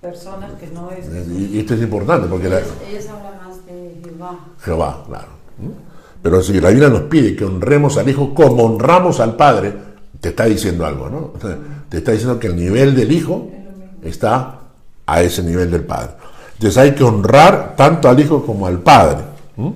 personas 0.00 0.52
que 0.60 0.68
no 0.68 0.90
es. 0.92 1.06
Y 1.28 1.56
y 1.56 1.58
esto 1.58 1.74
es 1.74 1.82
importante 1.82 2.28
porque 2.28 2.48
la, 2.48 2.60
Ellos 2.60 3.08
hablan 3.08 3.48
más 3.48 3.66
de 3.66 4.00
Jehová. 4.04 4.38
Jehová, 4.60 5.04
claro. 5.06 5.28
¿Mm? 5.58 5.88
Pero 6.22 6.42
si 6.42 6.60
la 6.60 6.70
Biblia 6.70 6.88
nos 6.88 7.02
pide 7.02 7.34
que 7.34 7.44
honremos 7.44 7.96
al 7.96 8.08
Hijo 8.08 8.34
como 8.34 8.64
honramos 8.64 9.18
al 9.20 9.34
Padre, 9.36 9.87
te 10.20 10.30
está 10.30 10.44
diciendo 10.46 10.84
algo, 10.84 11.08
¿no? 11.08 11.32
O 11.36 11.40
sea, 11.40 11.56
Te 11.88 11.98
está 11.98 12.12
diciendo 12.12 12.38
que 12.38 12.48
el 12.48 12.56
nivel 12.56 12.94
del 12.94 13.12
Hijo 13.12 13.48
está 14.02 14.60
a 15.06 15.22
ese 15.22 15.42
nivel 15.42 15.70
del 15.70 15.84
Padre. 15.84 16.10
Entonces 16.54 16.76
hay 16.76 16.94
que 16.94 17.04
honrar 17.04 17.76
tanto 17.76 18.08
al 18.08 18.18
Hijo 18.18 18.44
como 18.44 18.66
al 18.66 18.80
Padre. 18.80 19.24
¿Mm? 19.56 19.70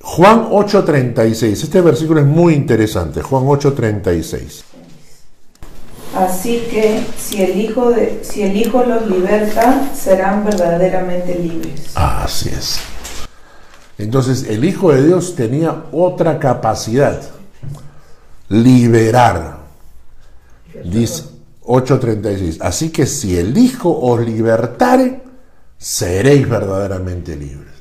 Juan 0.00 0.48
8:36, 0.50 1.64
este 1.64 1.80
versículo 1.80 2.20
es 2.20 2.26
muy 2.26 2.54
interesante, 2.54 3.22
Juan 3.22 3.44
8:36. 3.44 4.64
Así 6.16 6.66
que 6.70 7.04
si 7.16 7.42
el 7.42 7.60
Hijo 7.60 7.90
de, 7.90 8.20
si 8.22 8.42
el 8.42 8.56
Hijo 8.56 8.82
los 8.82 9.06
liberta, 9.08 9.90
serán 9.94 10.44
verdaderamente 10.44 11.34
libres. 11.38 11.92
Así 11.94 12.48
es. 12.48 12.80
Entonces 13.98 14.48
el 14.48 14.64
Hijo 14.64 14.92
de 14.92 15.06
Dios 15.06 15.34
tenía 15.36 15.84
otra 15.92 16.38
capacidad, 16.38 17.20
liberar. 18.48 19.58
Dice 20.84 21.24
8:36. 21.64 22.58
Así 22.60 22.90
que 22.90 23.06
si 23.06 23.36
el 23.38 23.56
Hijo 23.56 23.90
os 23.90 24.20
libertare, 24.20 25.22
seréis 25.76 26.48
verdaderamente 26.48 27.36
libres. 27.36 27.74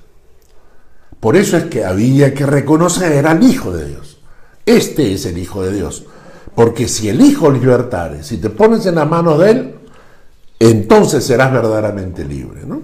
Por 1.19 1.35
eso 1.35 1.57
es 1.57 1.65
que 1.65 1.83
había 1.83 2.33
que 2.33 2.45
reconocer 2.45 3.25
al 3.25 3.41
Hijo 3.43 3.71
de 3.71 3.87
Dios. 3.87 4.19
Este 4.65 5.13
es 5.13 5.25
el 5.25 5.37
Hijo 5.37 5.63
de 5.63 5.73
Dios. 5.73 6.05
Porque 6.53 6.87
si 6.87 7.09
el 7.09 7.21
Hijo 7.21 7.49
libertare, 7.51 8.23
si 8.23 8.37
te 8.37 8.49
pones 8.49 8.85
en 8.85 8.95
la 8.95 9.05
mano 9.05 9.37
de 9.37 9.51
Él, 9.51 9.75
entonces 10.59 11.23
serás 11.23 11.51
verdaderamente 11.51 12.25
libre. 12.25 12.63
¿no? 12.65 12.81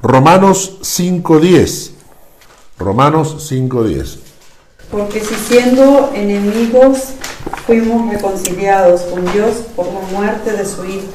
Romanos 0.00 0.78
5.10. 0.82 1.90
Romanos 2.78 3.50
5.10. 3.50 4.25
Porque 4.90 5.20
si 5.20 5.34
siendo 5.34 6.12
enemigos 6.14 7.14
fuimos 7.66 8.10
reconciliados 8.10 9.02
con 9.02 9.24
Dios 9.32 9.56
por 9.74 9.86
la 9.86 10.00
muerte 10.12 10.52
de 10.52 10.64
su 10.64 10.84
Hijo, 10.84 11.12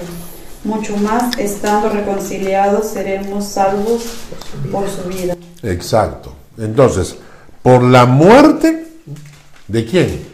mucho 0.64 0.96
más 0.98 1.38
estando 1.38 1.90
reconciliados 1.90 2.88
seremos 2.88 3.46
salvos 3.46 4.04
por 4.72 4.88
su 4.90 5.04
vida. 5.08 5.36
Exacto. 5.64 6.34
Entonces, 6.58 7.16
por 7.64 7.84
la 7.84 8.06
muerte 8.06 8.88
de 9.68 9.86
quién? 9.86 10.28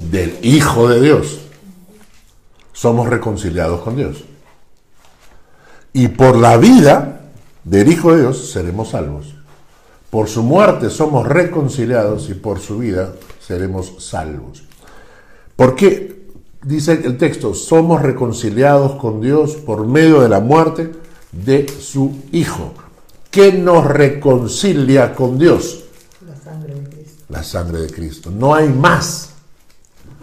Del 0.00 0.38
Hijo 0.42 0.88
de 0.88 1.00
Dios. 1.00 1.40
Somos 2.72 3.08
reconciliados 3.08 3.82
con 3.82 3.96
Dios. 3.96 4.24
Y 5.92 6.08
por 6.08 6.36
la 6.36 6.56
vida 6.56 7.20
del 7.64 7.92
Hijo 7.92 8.14
de 8.14 8.22
Dios 8.22 8.50
seremos 8.50 8.90
salvos. 8.90 9.34
Por 10.12 10.28
su 10.28 10.42
muerte 10.42 10.90
somos 10.90 11.26
reconciliados 11.26 12.28
y 12.28 12.34
por 12.34 12.60
su 12.60 12.76
vida 12.76 13.14
seremos 13.40 13.94
salvos. 13.98 14.62
¿Por 15.56 15.74
qué? 15.74 16.26
Dice 16.62 17.00
el 17.02 17.16
texto, 17.16 17.54
somos 17.54 18.02
reconciliados 18.02 18.96
con 18.96 19.22
Dios 19.22 19.54
por 19.54 19.86
medio 19.86 20.20
de 20.20 20.28
la 20.28 20.40
muerte 20.40 20.92
de 21.32 21.66
su 21.66 22.14
Hijo. 22.30 22.74
¿Qué 23.30 23.54
nos 23.54 23.86
reconcilia 23.86 25.14
con 25.14 25.38
Dios? 25.38 25.84
La 26.26 26.36
sangre 26.36 26.74
de 26.74 26.90
Cristo. 26.90 27.24
La 27.30 27.42
sangre 27.42 27.80
de 27.80 27.90
Cristo. 27.90 28.30
No 28.30 28.54
hay 28.54 28.68
más. 28.68 29.30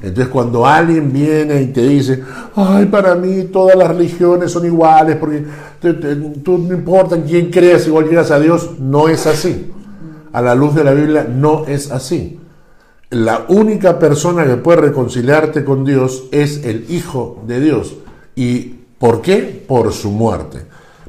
Entonces 0.03 0.27
cuando 0.27 0.67
alguien 0.67 1.11
viene 1.11 1.63
y 1.63 1.67
te 1.73 1.81
dice, 1.81 2.23
ay, 2.55 2.85
para 2.85 3.15
mí 3.15 3.45
todas 3.45 3.75
las 3.75 3.87
religiones 3.87 4.51
son 4.51 4.67
iguales, 4.67 5.15
porque 5.15 5.43
tú 6.43 6.59
no 6.59 6.75
importa 6.75 7.15
en 7.15 7.23
quién 7.23 7.49
creas, 7.49 7.87
igual 7.87 8.07
llegas 8.07 8.29
a 8.29 8.39
Dios, 8.39 8.79
no 8.79 9.09
es 9.09 9.25
así. 9.25 9.71
A 10.31 10.41
la 10.41 10.55
luz 10.55 10.75
de 10.75 10.83
la 10.83 10.93
Biblia 10.93 11.27
no 11.29 11.65
es 11.65 11.91
así. 11.91 12.39
La 13.09 13.45
única 13.47 13.97
persona 13.97 14.45
que 14.45 14.57
puede 14.57 14.81
reconciliarte 14.81 15.65
con 15.65 15.83
Dios 15.83 16.25
es 16.31 16.63
el 16.63 16.85
Hijo 16.89 17.41
de 17.47 17.59
Dios. 17.59 17.95
¿Y 18.35 18.75
por 18.99 19.21
qué? 19.21 19.65
Por 19.67 19.91
su 19.93 20.11
muerte. 20.11 20.65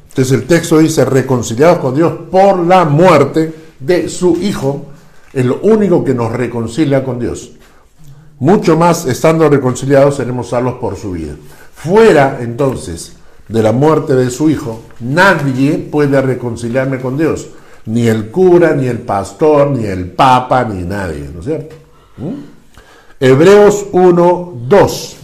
Entonces 0.09 0.33
el 0.33 0.47
texto 0.47 0.79
dice, 0.79 1.05
reconciliados 1.05 1.77
con 1.77 1.95
Dios 1.95 2.13
por 2.31 2.59
la 2.65 2.85
muerte 2.85 3.53
de 3.79 4.09
su 4.09 4.37
Hijo, 4.41 4.87
es 5.31 5.45
lo 5.45 5.59
único 5.61 6.03
que 6.03 6.13
nos 6.13 6.31
reconcilia 6.31 7.03
con 7.03 7.19
Dios. 7.19 7.51
Mucho 8.39 8.75
más 8.75 9.05
estando 9.05 9.47
reconciliados 9.47 10.15
seremos 10.15 10.49
salvos 10.49 10.75
por 10.81 10.95
su 10.95 11.11
vida. 11.11 11.35
Fuera 11.75 12.39
entonces 12.41 13.13
de 13.47 13.61
la 13.61 13.71
muerte 13.71 14.15
de 14.15 14.31
su 14.31 14.49
Hijo, 14.49 14.81
nadie 14.99 15.77
puede 15.77 16.19
reconciliarme 16.19 16.99
con 16.99 17.17
Dios. 17.17 17.49
Ni 17.85 18.07
el 18.07 18.29
cura, 18.29 18.75
ni 18.75 18.87
el 18.87 18.99
pastor, 18.99 19.71
ni 19.71 19.85
el 19.85 20.11
papa, 20.11 20.63
ni 20.63 20.83
nadie, 20.83 21.29
¿no 21.33 21.39
es 21.39 21.45
cierto? 21.45 21.75
¿Mm? 22.17 22.51
Hebreos 23.19 23.85
1, 23.91 24.53
2. 24.67 25.15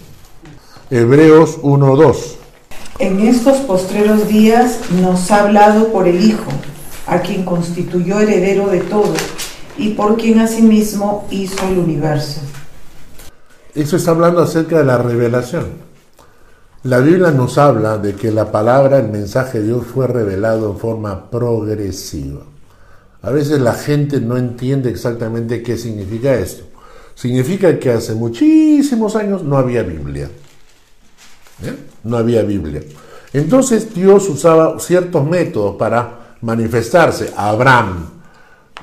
Hebreos 0.89 1.57
1, 1.61 1.95
2. 1.95 2.37
En 2.99 3.19
estos 3.19 3.57
postreros 3.57 4.27
días 4.27 4.79
nos 5.01 5.29
ha 5.29 5.43
hablado 5.43 5.89
por 5.89 6.07
el 6.07 6.23
Hijo, 6.23 6.51
a 7.05 7.19
quien 7.19 7.43
constituyó 7.43 8.19
heredero 8.19 8.67
de 8.67 8.79
todo, 8.79 9.13
y 9.77 9.89
por 9.89 10.17
quien 10.17 10.39
asimismo 10.39 11.27
hizo 11.29 11.67
el 11.67 11.77
universo. 11.77 12.41
Eso 13.75 13.97
está 13.97 14.11
hablando 14.11 14.41
acerca 14.41 14.79
de 14.79 14.85
la 14.85 14.97
revelación. 14.97 15.67
La 16.87 16.99
Biblia 16.99 17.31
nos 17.31 17.57
habla 17.57 17.97
de 17.97 18.15
que 18.15 18.31
la 18.31 18.49
palabra, 18.49 18.99
el 18.99 19.09
mensaje 19.09 19.59
de 19.59 19.65
Dios 19.65 19.85
fue 19.93 20.07
revelado 20.07 20.71
en 20.71 20.77
forma 20.77 21.29
progresiva. 21.29 22.39
A 23.23 23.29
veces 23.29 23.59
la 23.59 23.73
gente 23.73 24.21
no 24.21 24.37
entiende 24.37 24.89
exactamente 24.89 25.61
qué 25.61 25.77
significa 25.77 26.33
esto. 26.35 26.63
Significa 27.13 27.77
que 27.77 27.91
hace 27.91 28.13
muchísimos 28.13 29.17
años 29.17 29.43
no 29.43 29.57
había 29.57 29.83
Biblia. 29.83 30.29
¿Eh? 31.61 31.75
No 32.05 32.15
había 32.15 32.43
Biblia. 32.43 32.81
Entonces 33.33 33.93
Dios 33.93 34.29
usaba 34.29 34.79
ciertos 34.79 35.25
métodos 35.27 35.75
para 35.75 36.37
manifestarse. 36.39 37.33
Abraham 37.35 38.11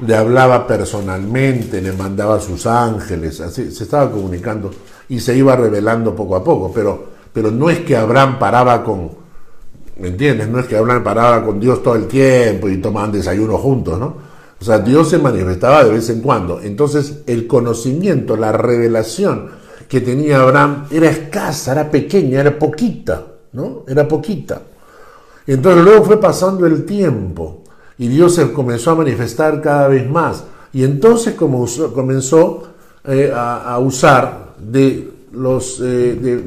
le 0.06 0.14
hablaba 0.14 0.66
personalmente, 0.66 1.80
le 1.80 1.94
mandaba 1.94 2.34
a 2.36 2.40
sus 2.40 2.66
ángeles, 2.66 3.40
así 3.40 3.70
se 3.70 3.84
estaba 3.84 4.10
comunicando 4.10 4.70
y 5.08 5.20
se 5.20 5.34
iba 5.34 5.56
revelando 5.56 6.14
poco 6.14 6.36
a 6.36 6.44
poco, 6.44 6.70
pero, 6.70 7.13
pero 7.34 7.50
no 7.50 7.68
es 7.68 7.80
que 7.80 7.96
Abraham 7.96 8.38
paraba 8.38 8.82
con, 8.82 9.10
¿me 9.98 10.08
entiendes? 10.08 10.48
No 10.48 10.60
es 10.60 10.66
que 10.66 10.76
Abraham 10.76 11.02
paraba 11.02 11.44
con 11.44 11.60
Dios 11.60 11.82
todo 11.82 11.96
el 11.96 12.06
tiempo 12.06 12.68
y 12.68 12.78
tomaban 12.78 13.12
desayuno 13.12 13.58
juntos, 13.58 13.98
¿no? 13.98 14.14
O 14.58 14.64
sea, 14.64 14.78
Dios 14.78 15.10
se 15.10 15.18
manifestaba 15.18 15.84
de 15.84 15.90
vez 15.90 16.08
en 16.08 16.22
cuando. 16.22 16.60
Entonces, 16.62 17.22
el 17.26 17.46
conocimiento, 17.46 18.36
la 18.36 18.52
revelación 18.52 19.50
que 19.88 20.00
tenía 20.00 20.40
Abraham 20.40 20.86
era 20.90 21.10
escasa, 21.10 21.72
era 21.72 21.90
pequeña, 21.90 22.40
era 22.40 22.58
poquita, 22.58 23.26
¿no? 23.52 23.82
Era 23.86 24.08
poquita. 24.08 24.62
Entonces 25.46 25.84
luego 25.84 26.04
fue 26.04 26.20
pasando 26.20 26.66
el 26.66 26.86
tiempo 26.86 27.64
y 27.98 28.08
Dios 28.08 28.36
se 28.36 28.52
comenzó 28.52 28.92
a 28.92 28.94
manifestar 28.94 29.60
cada 29.60 29.88
vez 29.88 30.08
más. 30.08 30.44
Y 30.72 30.84
entonces 30.84 31.34
comenzó 31.34 32.68
eh, 33.04 33.32
a, 33.34 33.78
usar 33.78 34.54
de 34.58 35.10
los 35.32 35.80
eh, 35.82 36.42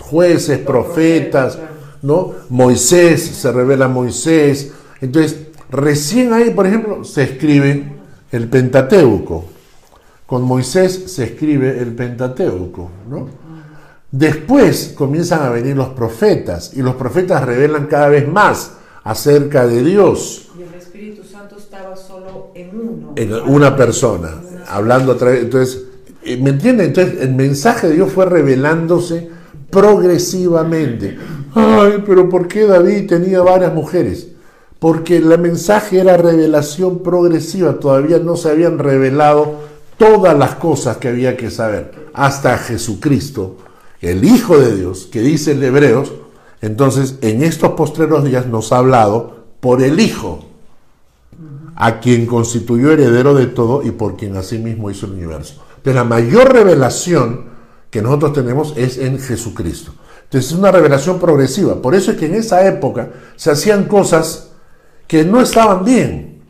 jueces, 0.00 0.58
profetas, 0.58 1.58
¿no? 2.02 2.32
Moisés, 2.48 3.22
se 3.22 3.52
revela 3.52 3.88
Moisés. 3.88 4.72
Entonces, 5.00 5.48
recién 5.70 6.32
ahí, 6.32 6.50
por 6.50 6.66
ejemplo, 6.66 7.04
se 7.04 7.24
escribe 7.24 7.92
el 8.32 8.48
Pentateuco. 8.48 9.44
Con 10.26 10.42
Moisés 10.42 11.04
se 11.12 11.24
escribe 11.24 11.78
el 11.80 11.94
Pentateuco, 11.94 12.90
¿no? 13.08 13.28
Después 14.10 14.94
comienzan 14.96 15.42
a 15.42 15.50
venir 15.50 15.76
los 15.76 15.88
profetas 15.90 16.72
y 16.74 16.80
los 16.80 16.94
profetas 16.94 17.44
revelan 17.44 17.86
cada 17.86 18.08
vez 18.08 18.26
más 18.26 18.72
acerca 19.04 19.66
de 19.66 19.82
Dios. 19.82 20.48
Y 20.58 20.62
el 20.62 20.74
Espíritu 20.74 21.24
Santo 21.24 21.56
estaba 21.58 21.94
solo 21.94 22.50
en 22.54 22.70
uno. 22.70 23.12
En 23.16 23.32
una 23.32 23.76
persona, 23.76 24.40
hablando 24.66 25.12
a 25.12 25.18
través. 25.18 25.42
Entonces, 25.42 25.82
eh, 26.22 26.38
¿me 26.38 26.50
entienden? 26.50 26.86
Entonces, 26.86 27.20
el 27.20 27.34
mensaje 27.34 27.88
de 27.88 27.94
Dios 27.94 28.10
fue 28.12 28.24
revelándose 28.24 29.30
progresivamente. 29.70 31.18
Ay, 31.54 32.02
pero 32.06 32.28
¿por 32.28 32.48
qué 32.48 32.64
David 32.66 33.08
tenía 33.08 33.40
varias 33.40 33.74
mujeres? 33.74 34.28
Porque 34.78 35.16
el 35.16 35.36
mensaje 35.38 36.00
era 36.00 36.16
revelación 36.16 37.02
progresiva, 37.02 37.80
todavía 37.80 38.18
no 38.18 38.36
se 38.36 38.50
habían 38.50 38.78
revelado 38.78 39.54
todas 39.96 40.38
las 40.38 40.54
cosas 40.54 40.98
que 40.98 41.08
había 41.08 41.36
que 41.36 41.50
saber, 41.50 42.10
hasta 42.14 42.56
Jesucristo 42.58 43.56
el 44.00 44.24
Hijo 44.24 44.58
de 44.58 44.76
Dios, 44.76 45.08
que 45.10 45.20
dice 45.20 45.52
el 45.52 45.62
Hebreos, 45.62 46.12
entonces 46.60 47.18
en 47.20 47.42
estos 47.42 47.72
postreros 47.72 48.24
días 48.24 48.46
nos 48.46 48.72
ha 48.72 48.78
hablado 48.78 49.38
por 49.60 49.82
el 49.82 49.98
Hijo, 50.00 50.44
a 51.74 52.00
quien 52.00 52.26
constituyó 52.26 52.92
heredero 52.92 53.34
de 53.34 53.46
todo 53.46 53.82
y 53.82 53.90
por 53.90 54.16
quien 54.16 54.36
asimismo 54.36 54.90
hizo 54.90 55.06
el 55.06 55.12
universo. 55.12 55.62
Pero 55.82 55.96
la 55.96 56.04
mayor 56.04 56.52
revelación 56.52 57.57
que 57.98 58.02
nosotros 58.02 58.32
tenemos 58.32 58.74
es 58.76 58.96
en 58.96 59.18
Jesucristo. 59.18 59.92
Entonces 60.22 60.52
es 60.52 60.56
una 60.56 60.70
revelación 60.70 61.18
progresiva. 61.18 61.82
Por 61.82 61.96
eso 61.96 62.12
es 62.12 62.16
que 62.16 62.26
en 62.26 62.36
esa 62.36 62.64
época 62.64 63.08
se 63.34 63.50
hacían 63.50 63.86
cosas 63.86 64.52
que 65.08 65.24
no 65.24 65.40
estaban 65.40 65.84
bien, 65.84 66.44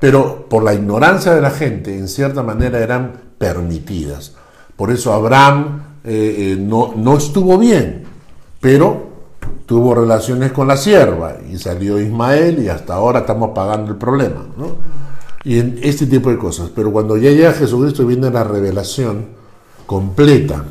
pero 0.00 0.48
por 0.48 0.64
la 0.64 0.74
ignorancia 0.74 1.32
de 1.32 1.40
la 1.40 1.52
gente, 1.52 1.96
en 1.96 2.08
cierta 2.08 2.42
manera 2.42 2.80
eran 2.80 3.12
permitidas. 3.38 4.34
Por 4.74 4.90
eso 4.90 5.12
Abraham 5.12 6.00
eh, 6.02 6.34
eh, 6.36 6.56
no, 6.58 6.92
no 6.96 7.18
estuvo 7.18 7.56
bien, 7.56 8.02
pero 8.60 9.10
tuvo 9.64 9.94
relaciones 9.94 10.50
con 10.50 10.66
la 10.66 10.76
sierva 10.76 11.36
y 11.48 11.56
salió 11.56 12.00
Ismael 12.00 12.64
y 12.64 12.68
hasta 12.68 12.94
ahora 12.94 13.20
estamos 13.20 13.50
pagando 13.54 13.92
el 13.92 13.96
problema. 13.96 14.44
¿no? 14.56 14.74
Y 15.44 15.60
en 15.60 15.78
este 15.84 16.06
tipo 16.06 16.30
de 16.30 16.36
cosas. 16.36 16.70
Pero 16.74 16.90
cuando 16.90 17.16
ya 17.16 17.30
llega 17.30 17.52
Jesucristo 17.52 18.04
viene 18.04 18.28
la 18.28 18.42
revelación 18.42 19.37
completa. 19.88 20.62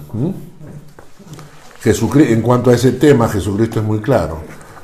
En 1.84 2.42
cuanto 2.44 2.70
a 2.70 2.76
ese 2.76 2.92
tema, 2.92 3.28
Jesucristo 3.28 3.80
es 3.80 3.86
muy 3.86 4.00
claro. 4.00 4.42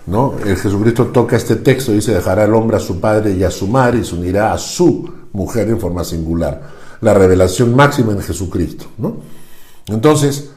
¿no? 0.08 0.34
El 0.44 0.58
Jesucristo 0.58 1.06
toca 1.08 1.38
este 1.38 1.58
texto, 1.58 1.92
dice, 1.92 2.16
dejará 2.16 2.46
el 2.46 2.54
hombre 2.56 2.78
a 2.78 2.80
su 2.80 3.00
padre 3.00 3.32
y 3.34 3.44
a 3.44 3.52
su 3.52 3.68
madre 3.68 4.00
y 4.00 4.04
se 4.04 4.16
unirá 4.16 4.52
a 4.52 4.58
su 4.58 5.08
mujer 5.34 5.70
en 5.70 5.80
forma 5.80 6.04
singular. 6.04 6.62
La 7.02 7.14
revelación 7.14 7.76
máxima 7.76 8.14
en 8.14 8.22
Jesucristo. 8.22 8.86
¿no? 8.98 9.18
Entonces, 9.86 10.50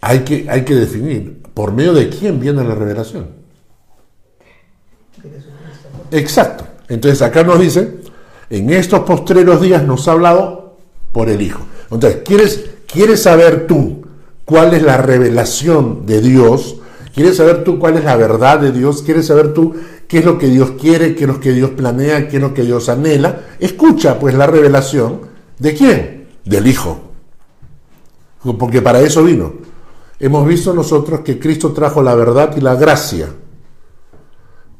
hay 0.00 0.20
que, 0.20 0.48
hay 0.48 0.64
que 0.64 0.74
definir 0.74 1.42
por 1.52 1.72
medio 1.72 1.92
de 1.92 2.08
quién 2.08 2.40
viene 2.40 2.64
la 2.64 2.74
revelación. 2.74 3.26
Exacto. 6.10 6.64
Entonces 6.88 7.20
acá 7.20 7.44
nos 7.44 7.60
dice, 7.60 7.98
en 8.48 8.70
estos 8.70 9.00
postreros 9.00 9.60
días 9.60 9.82
nos 9.82 10.08
ha 10.08 10.12
hablado 10.12 10.78
por 11.12 11.28
el 11.28 11.42
Hijo. 11.42 11.60
Entonces, 11.90 12.22
¿quieres, 12.24 12.77
¿quieres 12.92 13.22
saber 13.22 13.66
tú 13.66 14.02
cuál 14.44 14.74
es 14.74 14.82
la 14.82 14.96
revelación 14.96 16.06
de 16.06 16.20
Dios? 16.20 16.76
¿Quieres 17.14 17.36
saber 17.36 17.64
tú 17.64 17.78
cuál 17.78 17.96
es 17.96 18.04
la 18.04 18.16
verdad 18.16 18.60
de 18.60 18.72
Dios? 18.72 19.02
¿Quieres 19.02 19.26
saber 19.26 19.54
tú 19.54 19.74
qué 20.08 20.18
es 20.18 20.24
lo 20.24 20.38
que 20.38 20.48
Dios 20.48 20.72
quiere, 20.80 21.14
qué 21.14 21.24
es 21.24 21.28
lo 21.28 21.40
que 21.40 21.52
Dios 21.52 21.70
planea, 21.70 22.28
qué 22.28 22.36
es 22.36 22.42
lo 22.42 22.54
que 22.54 22.62
Dios 22.62 22.88
anhela? 22.88 23.40
Escucha 23.60 24.18
pues 24.18 24.34
la 24.34 24.46
revelación 24.46 25.20
de 25.58 25.74
quién? 25.74 26.28
Del 26.44 26.66
Hijo 26.66 27.08
porque 28.56 28.82
para 28.82 29.00
eso 29.00 29.24
vino. 29.24 29.52
Hemos 30.20 30.46
visto 30.46 30.72
nosotros 30.72 31.20
que 31.20 31.38
Cristo 31.38 31.72
trajo 31.72 32.02
la 32.02 32.14
verdad 32.14 32.56
y 32.56 32.60
la 32.60 32.74
gracia. 32.74 33.28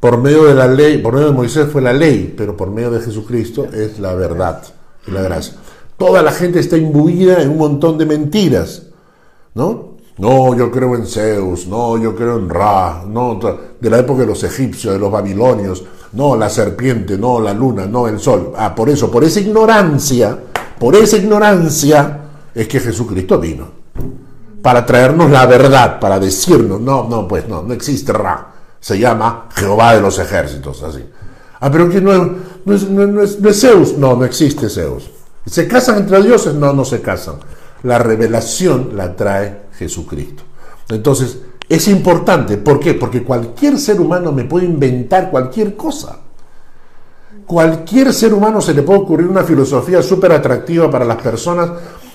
Por 0.01 0.19
medio 0.19 0.45
de 0.45 0.55
la 0.55 0.69
ley, 0.69 0.99
por 0.99 1.15
medio 1.15 1.29
de 1.29 1.35
Moisés 1.35 1.69
fue 1.71 1.83
la 1.83 1.93
ley, 1.93 2.33
pero 2.37 2.57
por 2.57 2.71
medio 2.71 2.91
de 2.91 3.01
Jesucristo 3.01 3.67
es 3.73 3.99
la 3.99 4.15
verdad 4.15 4.63
y 5.07 5.11
la 5.11 5.23
gracia. 5.23 5.55
Toda 5.99 6.23
la 6.23 6.33
gente 6.33 6.61
está 6.61 6.79
imbuida 6.79 7.43
en 7.43 7.51
un 7.51 7.59
montón 7.59 7.99
de 7.99 8.07
mentiras, 8.07 8.85
¿no? 9.55 9.99
No, 10.17 10.57
yo 10.57 10.71
creo 10.71 10.97
en 10.97 11.07
Zeus, 11.07 11.67
no, 11.67 11.99
yo 11.99 12.17
creo 12.17 12.39
en 12.39 12.49
Ra, 12.49 13.05
no, 13.07 13.39
de 13.81 13.91
la 13.91 13.99
época 13.99 14.21
de 14.21 14.27
los 14.27 14.43
egipcios, 14.43 14.95
de 14.95 14.99
los 14.99 15.13
babilonios, 15.13 15.85
no, 16.13 16.35
la 16.37 16.49
serpiente, 16.49 17.19
no, 17.19 17.39
la 17.39 17.53
luna, 17.53 17.87
no, 17.87 18.09
el 18.09 18.19
sol. 18.19 18.53
Ah, 18.57 18.75
por 18.75 18.89
eso, 18.89 19.11
por 19.11 19.23
esa 19.23 19.41
ignorancia, 19.41 20.39
por 20.79 20.97
esa 20.97 21.19
ignorancia, 21.19 22.21
es 22.55 22.67
que 22.67 22.81
Jesucristo 22.81 23.39
vino 23.39 23.79
para 24.63 24.85
traernos 24.85 25.31
la 25.31 25.47
verdad, 25.47 26.01
para 26.01 26.19
decirnos, 26.19 26.81
no, 26.81 27.05
no, 27.09 27.29
pues 27.29 27.49
no, 27.49 27.63
no 27.63 27.73
existe 27.73 28.13
Ra, 28.13 28.53
se 28.81 28.99
llama 28.99 29.49
Jehová 29.55 29.95
de 29.95 30.01
los 30.01 30.19
ejércitos, 30.19 30.83
así. 30.83 31.05
Ah, 31.61 31.71
pero 31.71 31.89
que 31.89 32.01
no, 32.01 32.13
es, 32.13 32.89
no, 32.89 33.23
es, 33.23 33.61
Zeus, 33.61 33.97
no, 33.97 34.17
no 34.17 34.25
existe 34.25 34.69
Zeus. 34.69 35.11
¿Se 35.49 35.67
casan 35.67 35.99
entre 35.99 36.23
dioses? 36.23 36.55
No, 36.55 36.73
no 36.73 36.85
se 36.85 37.01
casan. 37.01 37.37
La 37.83 37.99
revelación 37.99 38.91
la 38.95 39.15
trae 39.17 39.63
Jesucristo. 39.79 40.43
Entonces, 40.89 41.39
es 41.69 41.89
importante, 41.89 42.57
¿por 42.57 42.81
qué? 42.81 42.95
Porque 42.95 43.23
cualquier 43.23 43.79
ser 43.79 44.01
humano 44.01 44.33
me 44.33 44.45
puede 44.45 44.67
inventar 44.67 45.31
cualquier 45.31 45.77
cosa. 45.77 46.19
Cualquier 47.47 48.13
ser 48.13 48.35
humano 48.35 48.61
se 48.61 48.75
le 48.75 48.83
puede 48.83 49.01
ocurrir 49.01 49.27
una 49.27 49.43
filosofía 49.43 50.03
súper 50.03 50.33
atractiva 50.33 50.91
para 50.91 51.05
las 51.05 51.17
personas 51.17 51.71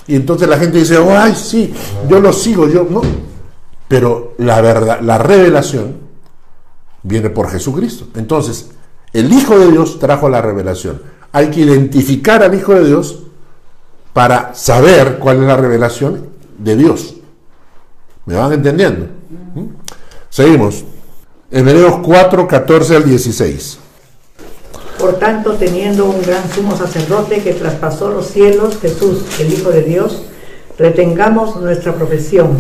y 0.06 0.16
entonces 0.16 0.48
la 0.48 0.58
gente 0.58 0.80
dice, 0.80 0.98
ay, 1.10 1.34
sí, 1.36 1.74
yo 2.10 2.20
lo 2.20 2.34
sigo, 2.34 2.68
yo 2.68 2.86
no. 2.90 3.02
Pero 3.88 4.34
la 4.38 4.62
verdad, 4.62 5.02
la 5.02 5.18
revelación 5.18 5.98
viene 7.04 7.30
por 7.30 7.50
Jesucristo. 7.50 8.08
Entonces, 8.16 8.72
el 9.12 9.32
Hijo 9.32 9.58
de 9.58 9.72
Dios 9.72 10.00
trajo 10.00 10.30
la 10.30 10.42
revelación. 10.42 11.02
Hay 11.34 11.50
que 11.50 11.62
identificar 11.62 12.42
al 12.42 12.54
Hijo 12.54 12.74
de 12.74 12.86
Dios 12.86 13.24
para 14.14 14.54
saber 14.54 15.18
cuál 15.20 15.42
es 15.42 15.48
la 15.48 15.58
revelación 15.58 16.28
de 16.58 16.78
Dios. 16.78 17.16
¿Me 18.26 18.36
van 18.36 18.54
entendiendo? 18.54 19.08
¿Mm? 19.56 19.66
Seguimos. 20.30 20.86
Hebreos 21.52 22.00
4, 22.04 22.48
14 22.48 22.96
al 22.96 23.06
16. 23.06 23.80
Por 25.00 25.20
tanto, 25.20 25.54
teniendo 25.54 26.06
un 26.06 26.22
gran 26.22 26.50
sumo 26.50 26.78
sacerdote 26.78 27.44
que 27.44 27.54
traspasó 27.54 28.10
los 28.10 28.28
cielos, 28.28 28.78
Jesús, 28.82 29.24
el 29.40 29.52
Hijo 29.52 29.70
de 29.70 29.82
Dios, 29.82 30.24
retengamos 30.78 31.56
nuestra 31.58 31.94
profesión, 31.94 32.58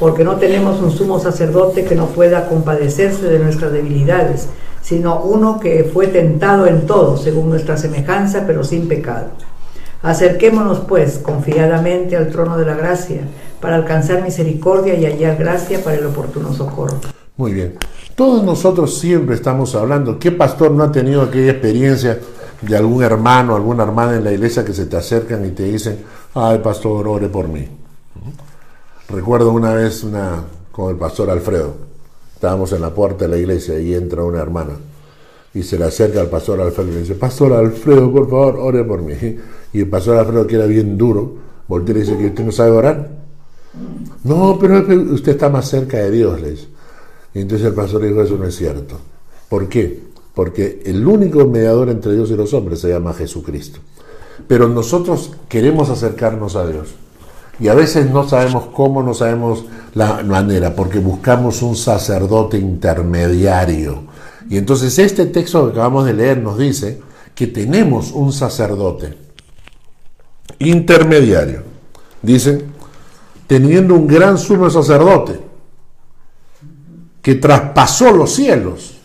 porque 0.00 0.24
no 0.24 0.36
tenemos 0.36 0.80
un 0.80 0.90
sumo 0.90 1.20
sacerdote 1.20 1.84
que 1.84 1.94
no 1.94 2.06
pueda 2.06 2.48
compadecerse 2.48 3.26
de 3.26 3.38
nuestras 3.38 3.72
debilidades, 3.72 4.46
sino 4.82 5.22
uno 5.22 5.58
que 5.58 5.84
fue 5.84 6.08
tentado 6.08 6.66
en 6.66 6.86
todo, 6.86 7.16
según 7.16 7.48
nuestra 7.48 7.76
semejanza, 7.78 8.44
pero 8.46 8.64
sin 8.64 8.88
pecado. 8.88 9.28
Acerquémonos, 10.02 10.80
pues, 10.80 11.18
confiadamente 11.18 12.16
al 12.16 12.28
trono 12.28 12.58
de 12.58 12.66
la 12.66 12.74
gracia, 12.74 13.22
para 13.60 13.76
alcanzar 13.76 14.22
misericordia 14.22 14.94
y 14.94 15.06
hallar 15.06 15.36
gracia 15.36 15.82
para 15.82 15.96
el 15.96 16.06
oportuno 16.06 16.52
socorro. 16.52 16.98
Muy 17.36 17.54
bien. 17.54 17.78
Todos 18.16 18.42
nosotros 18.42 18.98
siempre 18.98 19.36
estamos 19.36 19.74
hablando, 19.74 20.18
¿qué 20.18 20.32
pastor 20.32 20.72
no 20.72 20.84
ha 20.84 20.92
tenido 20.92 21.22
aquella 21.22 21.52
experiencia 21.52 22.18
de 22.60 22.76
algún 22.76 23.02
hermano, 23.02 23.56
alguna 23.56 23.84
hermana 23.84 24.16
en 24.16 24.24
la 24.24 24.32
iglesia 24.32 24.64
que 24.64 24.74
se 24.74 24.86
te 24.86 24.96
acercan 24.96 25.44
y 25.46 25.50
te 25.50 25.62
dicen, 25.62 25.98
ay 26.34 26.58
pastor, 26.58 27.06
ore 27.08 27.28
por 27.28 27.48
mí? 27.48 27.66
Recuerdo 29.08 29.52
una 29.52 29.74
vez 29.74 30.04
una, 30.04 30.44
con 30.70 30.90
el 30.90 30.96
pastor 30.96 31.30
Alfredo, 31.30 31.74
estábamos 32.42 32.72
en 32.72 32.80
la 32.82 32.90
puerta 32.92 33.26
de 33.26 33.30
la 33.30 33.38
iglesia 33.38 33.78
y 33.78 33.94
entra 33.94 34.24
una 34.24 34.40
hermana 34.40 34.72
y 35.54 35.62
se 35.62 35.78
le 35.78 35.84
acerca 35.84 36.20
al 36.20 36.26
pastor 36.26 36.60
Alfredo 36.60 36.90
y 36.90 36.94
le 36.94 37.00
dice, 37.02 37.14
Pastor 37.14 37.52
Alfredo, 37.52 38.10
por 38.10 38.28
favor, 38.28 38.56
ore 38.56 38.82
por 38.82 39.00
mí. 39.00 39.14
Y 39.72 39.78
el 39.78 39.88
pastor 39.88 40.16
Alfredo, 40.16 40.44
que 40.48 40.56
era 40.56 40.66
bien 40.66 40.98
duro, 40.98 41.36
voltea 41.68 41.94
y 41.94 42.00
dice 42.00 42.18
que 42.18 42.26
usted 42.26 42.44
no 42.44 42.50
sabe 42.50 42.72
orar. 42.72 43.10
No, 44.24 44.58
pero 44.60 44.78
usted 45.14 45.32
está 45.32 45.50
más 45.50 45.68
cerca 45.68 45.98
de 45.98 46.10
Dios, 46.10 46.40
le 46.40 46.50
dice. 46.50 46.66
Y 47.32 47.42
entonces 47.42 47.68
el 47.68 47.74
pastor 47.74 48.02
dijo, 48.02 48.20
eso 48.20 48.36
no 48.36 48.44
es 48.44 48.56
cierto. 48.56 48.98
¿Por 49.48 49.68
qué? 49.68 50.00
Porque 50.34 50.82
el 50.84 51.06
único 51.06 51.46
mediador 51.46 51.90
entre 51.90 52.12
Dios 52.12 52.28
y 52.32 52.34
los 52.34 52.52
hombres 52.54 52.80
se 52.80 52.88
llama 52.88 53.14
Jesucristo. 53.14 53.78
Pero 54.48 54.68
nosotros 54.68 55.30
queremos 55.48 55.90
acercarnos 55.90 56.56
a 56.56 56.66
Dios. 56.66 56.88
Y 57.60 57.68
a 57.68 57.74
veces 57.74 58.10
no 58.10 58.28
sabemos 58.28 58.66
cómo, 58.74 59.02
no 59.02 59.14
sabemos 59.14 59.64
la 59.94 60.22
manera, 60.22 60.74
porque 60.74 60.98
buscamos 60.98 61.62
un 61.62 61.76
sacerdote 61.76 62.58
intermediario. 62.58 64.04
Y 64.48 64.56
entonces 64.56 64.98
este 64.98 65.26
texto 65.26 65.66
que 65.66 65.72
acabamos 65.72 66.06
de 66.06 66.14
leer 66.14 66.38
nos 66.38 66.58
dice 66.58 67.00
que 67.34 67.46
tenemos 67.46 68.10
un 68.12 68.32
sacerdote 68.32 69.16
intermediario. 70.58 71.62
Dice, 72.20 72.64
teniendo 73.46 73.94
un 73.94 74.06
gran 74.06 74.38
sumo 74.38 74.70
sacerdote 74.70 75.40
que 77.20 77.36
traspasó 77.36 78.12
los 78.12 78.34
cielos. 78.34 78.98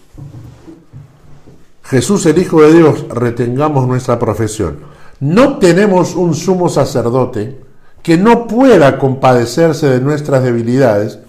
Jesús 1.84 2.26
el 2.26 2.38
Hijo 2.40 2.62
de 2.64 2.74
Dios, 2.74 3.06
retengamos 3.10 3.88
nuestra 3.88 4.20
profesión. 4.20 4.80
No 5.20 5.58
tenemos 5.58 6.16
un 6.16 6.36
sumo 6.36 6.68
sacerdote 6.68 7.67
que 8.08 8.16
no 8.16 8.48
pueda 8.48 9.00
compadecerse 9.00 9.90
de 9.90 10.00
nuestras 10.00 10.42
debilidades, 10.42 11.20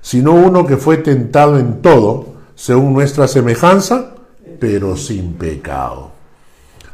sino 0.00 0.32
uno 0.32 0.66
que 0.66 0.78
fue 0.78 0.96
tentado 0.96 1.58
en 1.58 1.82
todo, 1.82 2.24
según 2.54 2.94
nuestra 2.94 3.28
semejanza, 3.28 4.14
pero 4.58 4.96
sin 4.96 5.34
pecado. 5.34 6.10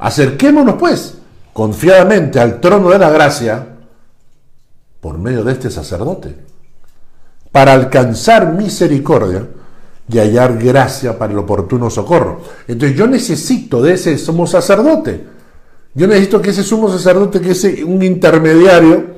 Acerquémonos 0.01 0.74
pues 0.74 1.18
confiadamente 1.53 2.41
al 2.41 2.59
trono 2.59 2.91
de 2.91 2.99
la 2.99 3.11
gracia 3.11 3.64
por 5.01 5.18
medio 5.18 5.45
de 5.45 5.53
este 5.53 5.70
sacerdote, 5.70 6.34
para 7.53 7.74
alcanzar 7.74 8.55
misericordia 8.55 9.47
y 10.09 10.18
hallar 10.18 10.59
gracia 10.59 11.16
para 11.16 11.32
el 11.32 11.39
oportuno 11.39 11.91
socorro. 11.91 12.41
Entonces 12.66 12.99
yo 12.99 13.07
necesito 13.07 13.80
de 13.82 13.93
ese 13.93 14.18
sumo 14.18 14.49
sacerdote. 14.49 15.24
Yo 15.95 16.09
necesito 16.09 16.43
que 16.43 16.51
ese 16.51 16.64
sumo 16.64 16.91
sacerdote, 16.91 17.41
que 17.41 17.53
es 17.53 17.62
un 17.84 18.03
intermediario, 18.03 19.18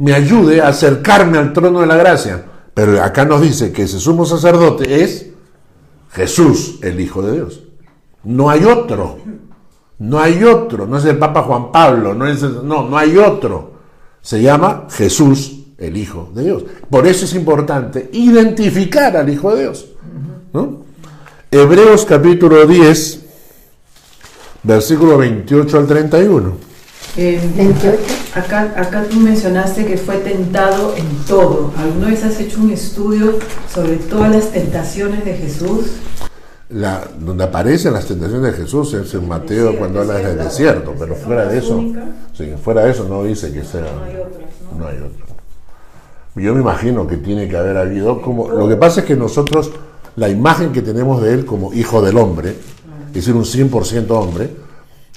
me 0.00 0.14
ayude 0.14 0.62
a 0.62 0.68
acercarme 0.68 1.36
al 1.36 1.52
trono 1.52 1.82
de 1.82 1.86
la 1.86 1.96
gracia. 1.96 2.42
Pero 2.72 3.02
acá 3.02 3.26
nos 3.26 3.42
dice 3.42 3.70
que 3.70 3.82
ese 3.82 4.00
sumo 4.00 4.24
sacerdote 4.24 5.02
es 5.02 5.26
Jesús, 6.12 6.78
el 6.80 6.98
Hijo 7.00 7.20
de 7.20 7.32
Dios. 7.32 7.64
No 8.24 8.48
hay 8.48 8.64
otro. 8.64 9.18
No 9.98 10.18
hay 10.18 10.42
otro. 10.42 10.86
No 10.86 10.96
es 10.96 11.04
el 11.04 11.18
Papa 11.18 11.42
Juan 11.42 11.70
Pablo. 11.70 12.14
No, 12.14 12.26
es, 12.26 12.40
no, 12.40 12.88
no 12.88 12.96
hay 12.96 13.18
otro. 13.18 13.72
Se 14.22 14.40
llama 14.40 14.86
Jesús, 14.88 15.66
el 15.76 15.94
Hijo 15.98 16.30
de 16.34 16.44
Dios. 16.44 16.64
Por 16.88 17.06
eso 17.06 17.26
es 17.26 17.34
importante 17.34 18.08
identificar 18.14 19.14
al 19.18 19.28
Hijo 19.28 19.54
de 19.54 19.64
Dios. 19.64 19.86
Hebreos 21.50 22.06
capítulo 22.06 22.66
10, 22.66 23.20
versículo 24.62 25.18
28 25.18 25.76
al 25.76 25.86
31. 25.86 26.69
28. 27.16 28.02
Acá, 28.34 28.72
acá 28.76 29.04
tú 29.10 29.16
mencionaste 29.18 29.84
que 29.84 29.96
fue 29.96 30.16
tentado 30.18 30.94
en 30.96 31.06
todo. 31.26 31.72
¿Alguna 31.76 32.08
vez 32.08 32.24
has 32.24 32.38
hecho 32.40 32.60
un 32.60 32.70
estudio 32.70 33.38
sobre 33.72 33.96
todas 33.96 34.34
las 34.34 34.52
tentaciones 34.52 35.24
de 35.24 35.34
Jesús? 35.34 35.86
La, 36.68 37.04
donde 37.18 37.42
aparecen 37.42 37.92
las 37.92 38.06
tentaciones 38.06 38.52
de 38.52 38.62
Jesús 38.62 38.94
es 38.94 39.12
en 39.14 39.26
Mateo 39.26 39.76
cuando 39.76 40.00
habla 40.00 40.18
del 40.18 40.38
desierto, 40.38 40.94
pero 40.96 41.16
fuera 41.16 41.46
de 41.46 41.58
eso, 41.58 41.82
sí, 42.32 42.52
fuera 42.62 42.84
de 42.84 42.92
eso 42.92 43.08
no 43.08 43.24
dice 43.24 43.52
que 43.52 43.64
sea. 43.64 43.80
No 43.80 44.04
hay 44.04 44.16
otras. 44.16 44.50
¿no? 44.78 44.86
hay 44.86 44.96
otro. 44.98 45.26
Yo 46.36 46.54
me 46.54 46.60
imagino 46.60 47.08
que 47.08 47.16
tiene 47.16 47.48
que 47.48 47.56
haber 47.56 47.76
habido 47.76 48.22
como. 48.22 48.48
Lo 48.48 48.68
que 48.68 48.76
pasa 48.76 49.00
es 49.00 49.06
que 49.06 49.16
nosotros, 49.16 49.72
la 50.14 50.28
imagen 50.28 50.70
que 50.70 50.80
tenemos 50.80 51.20
de 51.20 51.34
él 51.34 51.44
como 51.44 51.74
hijo 51.74 52.00
del 52.02 52.16
hombre, 52.18 52.54
es 53.08 53.14
decir, 53.14 53.34
un 53.34 53.44
100% 53.44 54.08
hombre, 54.10 54.50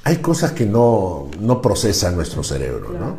hay 0.04 0.18
cosas 0.18 0.52
que 0.52 0.66
no, 0.66 1.30
no 1.40 1.62
procesan 1.62 2.16
nuestro 2.16 2.44
cerebro, 2.44 2.90
¿no? 3.00 3.16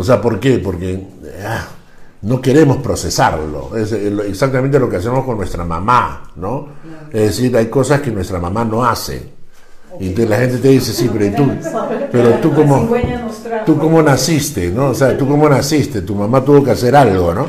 O 0.00 0.04
sea, 0.04 0.20
¿por 0.20 0.38
qué? 0.38 0.58
Porque 0.58 1.04
ah, 1.44 1.66
no 2.22 2.40
queremos 2.40 2.78
procesarlo. 2.78 3.76
Es 3.76 3.92
exactamente 3.92 4.78
lo 4.78 4.88
que 4.88 4.96
hacemos 4.96 5.24
con 5.24 5.36
nuestra 5.36 5.64
mamá, 5.64 6.30
¿no? 6.36 6.68
Es 7.10 7.36
decir, 7.36 7.56
hay 7.56 7.66
cosas 7.66 8.00
que 8.00 8.10
nuestra 8.10 8.38
mamá 8.38 8.64
no 8.64 8.84
hace. 8.84 9.34
Y 9.98 10.08
entonces 10.08 10.30
la 10.30 10.36
gente 10.36 10.58
te 10.58 10.68
dice, 10.68 10.92
sí, 10.92 11.10
pero 11.12 11.32
tú, 11.36 11.50
pero 12.12 12.30
tú 12.34 12.54
cómo, 12.54 12.88
tú 13.64 13.78
cómo 13.78 14.02
naciste, 14.02 14.70
¿no? 14.70 14.90
O 14.90 14.94
sea, 14.94 15.16
tú 15.16 15.26
cómo 15.26 15.48
naciste, 15.48 16.02
tu 16.02 16.14
mamá 16.14 16.44
tuvo 16.44 16.62
que 16.62 16.72
hacer 16.72 16.94
algo, 16.94 17.34
¿no? 17.34 17.46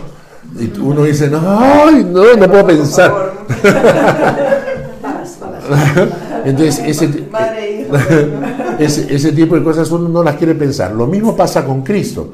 Y 0.57 0.71
uno 0.79 1.03
dice, 1.03 1.29
no, 1.29 1.41
ay, 1.45 2.05
no, 2.05 2.33
no 2.33 2.47
puedo 2.47 2.65
pensar. 2.65 3.33
Entonces, 6.47 6.79
ese, 8.79 9.13
ese, 9.13 9.31
tipo 9.33 9.55
de 9.55 9.63
cosas 9.63 9.91
uno 9.91 10.07
no 10.07 10.23
las 10.23 10.37
quiere 10.37 10.55
pensar. 10.55 10.93
Lo 10.93 11.05
mismo 11.05 11.35
pasa 11.35 11.65
con 11.65 11.83
Cristo. 11.83 12.31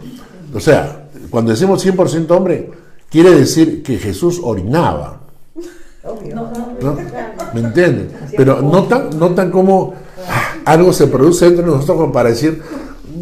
O 0.54 0.60
sea, 0.60 1.08
cuando 1.32 1.50
decimos 1.50 1.84
100% 1.84 2.30
hombre, 2.30 2.70
quiere 3.10 3.32
decir 3.32 3.82
que 3.82 3.98
Jesús 3.98 4.40
orinaba. 4.44 5.22
¿Me 7.56 7.62
entienden? 7.62 8.12
Pero 8.38 8.62
no 8.62 8.84
tan, 8.84 9.18
no 9.18 9.32
tan 9.32 9.50
como 9.50 9.96
ah, 10.30 10.58
algo 10.66 10.94
se 10.94 11.08
produce 11.08 11.48
entre 11.48 11.66
nosotros 11.66 11.98
como 11.98 12.12
para 12.12 12.30
decir, 12.30 12.62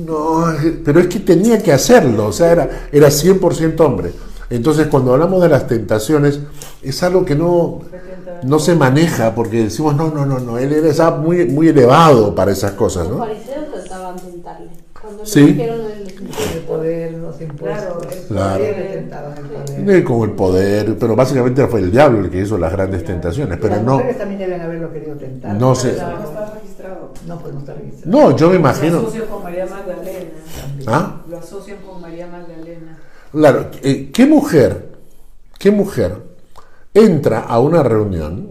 no, 0.06 0.44
pero 0.84 1.00
es 1.00 1.08
que 1.08 1.20
tenía 1.20 1.64
que 1.64 1.72
hacerlo, 1.72 2.28
o 2.28 2.34
sea, 2.34 2.52
era, 2.52 2.88
era 2.92 3.08
100% 3.08 3.80
hombre. 3.80 4.12
Entonces, 4.50 4.88
cuando 4.88 5.14
hablamos 5.14 5.42
de 5.42 5.48
las 5.48 5.68
tentaciones, 5.68 6.42
es 6.82 7.04
algo 7.04 7.24
que 7.24 7.36
no, 7.36 7.82
no 8.44 8.60
se 8.60 8.76
maneja 8.76 9.34
porque 9.36 9.64
decimos, 9.64 9.96
no, 9.96 10.10
no, 10.10 10.26
no, 10.26 10.40
no, 10.40 10.58
él 10.58 10.74
era 10.74 11.12
muy, 11.12 11.46
muy 11.46 11.68
elevado 11.70 12.34
para 12.34 12.52
esas 12.52 12.72
cosas, 12.72 13.08
¿no? 13.08 13.18
Los 13.18 13.28
fariseos 13.28 13.72
trataban 13.72 14.16
de 14.16 14.22
tentarle. 14.24 14.70
Cuando 15.02 15.26
sí. 15.26 15.42
le 15.42 15.48
dijeron 15.48 15.82
el, 15.82 16.62
poder, 16.62 17.14
los 17.14 17.42
impuestos, 17.42 18.08
claro. 18.28 18.64
el 18.64 19.10
poder. 19.10 20.04
Como 20.04 20.26
el 20.26 20.32
poder, 20.32 20.98
pero 21.00 21.16
básicamente 21.16 21.66
fue 21.68 21.80
el 21.80 21.92
diablo 21.92 22.20
el 22.20 22.30
que 22.30 22.42
hizo 22.42 22.58
las 22.58 22.72
grandes 22.72 23.04
tentaciones, 23.04 23.58
pero 23.60 23.76
las 23.76 23.84
no... 23.84 24.00
también 24.18 24.40
deben 24.40 24.62
haberlo 24.62 24.92
querido 24.94 25.16
tentar. 25.16 25.56
No 25.56 25.74
sé. 25.74 25.98
No, 26.00 26.20
no 26.20 26.24
está 26.24 26.54
registrado. 26.54 27.14
No, 27.26 27.40
pues 27.40 27.54
no 27.54 27.60
está 27.60 27.74
registrado. 27.74 28.20
No, 28.20 28.38
yo 28.38 28.50
me 28.50 28.56
imagino... 28.58 29.02
Lo 29.02 29.08
asocian 29.08 29.26
con 29.28 29.44
María 29.44 29.66
Magdalena. 29.66 30.30
¿Ah? 30.88 31.22
Lo 31.28 31.38
asocian 31.40 31.78
con 31.78 32.02
María 32.02 32.28
Magdalena. 32.28 32.98
Claro, 33.32 33.72
eh, 33.82 34.12
¿qué 34.14 34.26
mujer, 34.26 34.90
qué 35.58 35.72
mujer 35.72 36.31
entra 36.94 37.42
a 37.42 37.60
una 37.60 37.84
reunión, 37.84 38.50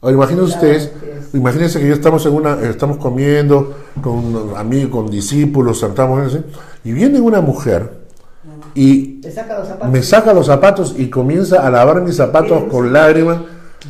ahora 0.00 0.14
imagínense 0.14 0.54
ustedes, 0.54 0.92
imagínense 1.32 1.80
que 1.80 1.88
ya 1.88 1.94
estamos 1.94 2.24
en 2.26 2.32
una, 2.34 2.60
estamos 2.68 2.98
comiendo 2.98 3.74
con 4.02 4.52
amigos, 4.56 4.90
con 4.90 5.10
discípulos, 5.10 5.80
sentamos 5.80 6.38
y 6.84 6.92
viene 6.92 7.20
una 7.20 7.40
mujer 7.40 8.06
y 8.74 9.20
me 9.90 10.02
saca 10.02 10.32
los 10.32 10.46
zapatos 10.46 10.94
y 10.96 11.08
comienza 11.08 11.66
a 11.66 11.70
lavar 11.70 12.02
mis 12.02 12.16
zapatos 12.16 12.64
con 12.64 12.92
lágrimas 12.92 13.38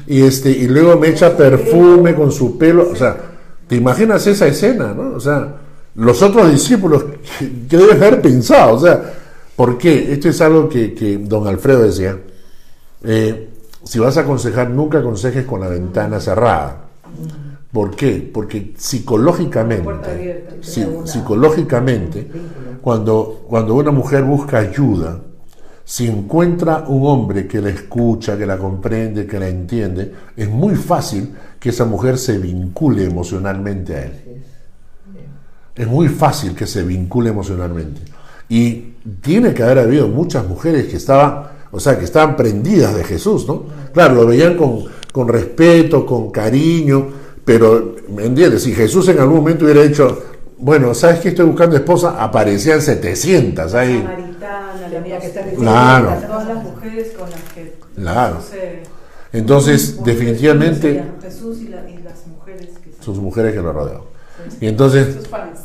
y 0.07 0.23
este 0.23 0.51
y 0.51 0.67
luego 0.69 0.99
me 0.99 1.09
echa 1.09 1.37
perfume 1.37 2.15
con 2.15 2.31
su 2.33 2.57
pelo, 2.57 2.91
o 2.91 2.97
sea, 2.97 3.17
te 3.67 3.77
imaginas 3.77 4.27
esa 4.27 4.47
escena, 4.47 4.95
¿no? 4.95 5.15
O 5.15 5.21
sea, 5.21 5.57
los 5.95 6.23
otros 6.23 6.51
discípulos 6.51 7.05
que 7.69 7.77
deben 7.77 7.97
haber 7.97 8.23
pensado, 8.23 8.75
o 8.75 8.81
sea, 8.81 9.15
¿por 9.57 9.77
qué? 9.77 10.13
Esto 10.13 10.29
es 10.29 10.41
algo 10.41 10.69
que, 10.69 10.95
que 10.95 11.19
don 11.19 11.47
Alfredo 11.47 11.83
decía. 11.83 12.17
Eh, 13.05 13.48
si 13.89 13.99
vas 13.99 14.19
a 14.19 14.21
aconsejar, 14.21 14.69
nunca 14.69 14.99
aconsejes 14.99 15.47
con 15.47 15.63
la 15.63 15.69
ventana 15.69 16.21
cerrada. 16.21 16.77
¿Por 17.73 17.97
qué? 17.97 18.31
Porque 18.35 18.75
psicológicamente, 18.77 20.45
psicológicamente, 20.61 22.31
cuando, 22.83 23.47
cuando 23.49 23.75
una 23.75 23.91
mujer 23.91 24.25
busca 24.25 24.59
ayuda, 24.59 25.19
si 25.87 26.07
encuentra 26.07 26.85
un 26.87 27.07
hombre 27.07 27.49
que 27.49 27.63
la 27.63 27.71
escucha, 27.71 28.37
que 28.37 28.45
la 28.45 28.59
comprende, 28.59 29.27
que 29.27 29.41
la 29.41 29.49
entiende, 29.49 30.13
es 30.37 30.51
muy 30.51 30.75
fácil 30.75 31.35
que 31.59 31.71
esa 31.71 31.87
mujer 31.87 32.19
se 32.19 32.37
vincule 32.37 33.05
emocionalmente 33.05 33.95
a 33.95 34.05
él. 34.05 34.43
Es 35.75 35.87
muy 35.87 36.09
fácil 36.09 36.55
que 36.55 36.67
se 36.67 36.83
vincule 36.83 37.31
emocionalmente. 37.31 38.03
Y 38.51 38.97
tiene 39.23 39.55
que 39.55 39.63
haber 39.63 39.79
habido 39.79 40.09
muchas 40.09 40.47
mujeres 40.47 40.89
que 40.89 40.99
estaban 40.99 41.57
o 41.71 41.81
sea, 41.81 41.99
que 41.99 42.05
estaban 42.05 42.37
prendidas 42.37 42.95
de 42.95 43.05
Jesús, 43.05 43.47
¿no? 43.47 43.65
Claro, 43.93 44.15
lo 44.15 44.27
veían 44.27 44.57
con, 44.57 44.85
con 45.13 45.29
respeto, 45.29 46.07
con 46.07 46.31
cariño, 46.31 47.09
pero, 47.45 47.97
¿me 48.09 48.27
entiendes? 48.27 48.63
Si 48.63 48.75
Jesús 48.75 49.09
en 49.09 49.19
algún 49.19 49.39
momento 49.39 49.65
hubiera 49.65 49.83
dicho, 49.83 50.23
bueno, 50.59 50.95
¿sabes 50.95 51.21
que 51.21 51.29
estoy 51.29 51.47
buscando 51.47 51.77
esposa? 51.77 52.23
Aparecían 52.23 52.83
700 52.83 53.75
ahí. 53.75 54.07
claro. 55.57 56.15
Todas 56.27 56.49
las 56.49 56.65
mujeres 56.65 57.13
con 57.19 57.31
las 57.31 57.43
que 57.55 57.75
claro. 57.95 58.39
Entonces, 59.33 60.03
definitivamente... 60.05 61.05
Jesús 61.23 61.59
y, 61.61 61.69
las 61.69 62.27
mujeres 62.27 62.71
sus 63.01 63.19
mujeres 63.19 63.55
que 63.55 63.61
lo 63.61 63.73
rodeaban. 63.73 64.03
Y 64.61 64.67
entonces, 64.67 65.15
Sus 65.15 65.29
fans. 65.29 65.61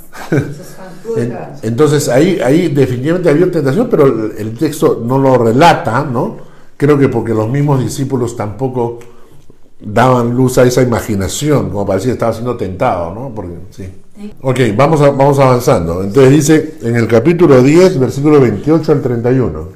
En- 1.17 1.38
entonces 1.61 2.09
ahí, 2.09 2.39
ahí 2.43 2.69
definitivamente 2.69 3.29
había 3.29 3.51
tentación, 3.51 3.88
pero 3.89 4.05
el, 4.38 4.53
texto 4.57 5.01
no 5.05 5.17
lo 5.19 5.38
relata, 5.38 6.03
¿no? 6.03 6.38
Creo 6.77 6.97
que 6.97 7.09
porque 7.09 7.34
los 7.34 7.49
mismos 7.49 7.81
discípulos 7.84 8.36
tampoco 8.36 8.99
daban 9.79 10.36
luz 10.36 10.57
a 10.57 10.63
esa 10.63 10.81
imaginación, 10.81 11.69
como 11.69 11.86
parecía 11.86 12.09
que 12.09 12.13
estaba 12.13 12.34
siendo 12.34 12.55
tentado, 12.55 13.13
¿no? 13.13 13.31
Porque, 13.36 13.53
sí. 13.71 13.89
Ok, 14.41 14.59
vamos, 14.75 15.01
a- 15.01 15.09
vamos 15.11 15.39
avanzando. 15.39 16.03
Entonces 16.03 16.31
dice 16.31 16.75
en 16.84 16.95
el 16.95 17.07
capítulo 17.07 17.61
10, 17.61 17.99
versículo 17.99 18.39
28 18.39 18.91
al 18.91 19.01
31. 19.01 19.67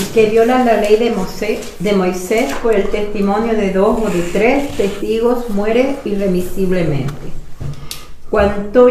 y 0.00 0.04
que 0.12 0.26
viola 0.30 0.64
la 0.64 0.80
ley 0.80 0.96
de 0.96 1.10
Moisés, 1.12 1.60
de 1.78 1.92
Moisés 1.94 2.52
por 2.62 2.74
el 2.74 2.84
testimonio 2.88 3.54
de 3.54 3.72
dos 3.72 3.98
o 4.04 4.08
de 4.10 4.20
tres 4.32 4.76
testigos 4.76 5.48
muere 5.50 5.96
irremisiblemente. 6.04 7.14
¿Cuánto, 8.30 8.90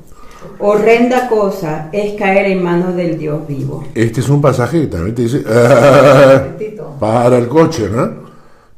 Horrenda 0.61 1.27
cosa 1.27 1.89
es 1.91 2.13
caer 2.13 2.45
en 2.51 2.63
manos 2.63 2.95
del 2.95 3.17
Dios 3.17 3.47
vivo. 3.47 3.83
Este 3.95 4.19
es 4.21 4.29
un 4.29 4.41
pasaje 4.41 4.81
que 4.81 4.87
también 4.87 5.15
te 5.15 5.23
dice, 5.23 5.43
"Ah, 5.49 6.47
para 6.99 7.37
el 7.37 7.47
coche, 7.47 7.89
¿no? 7.89 8.31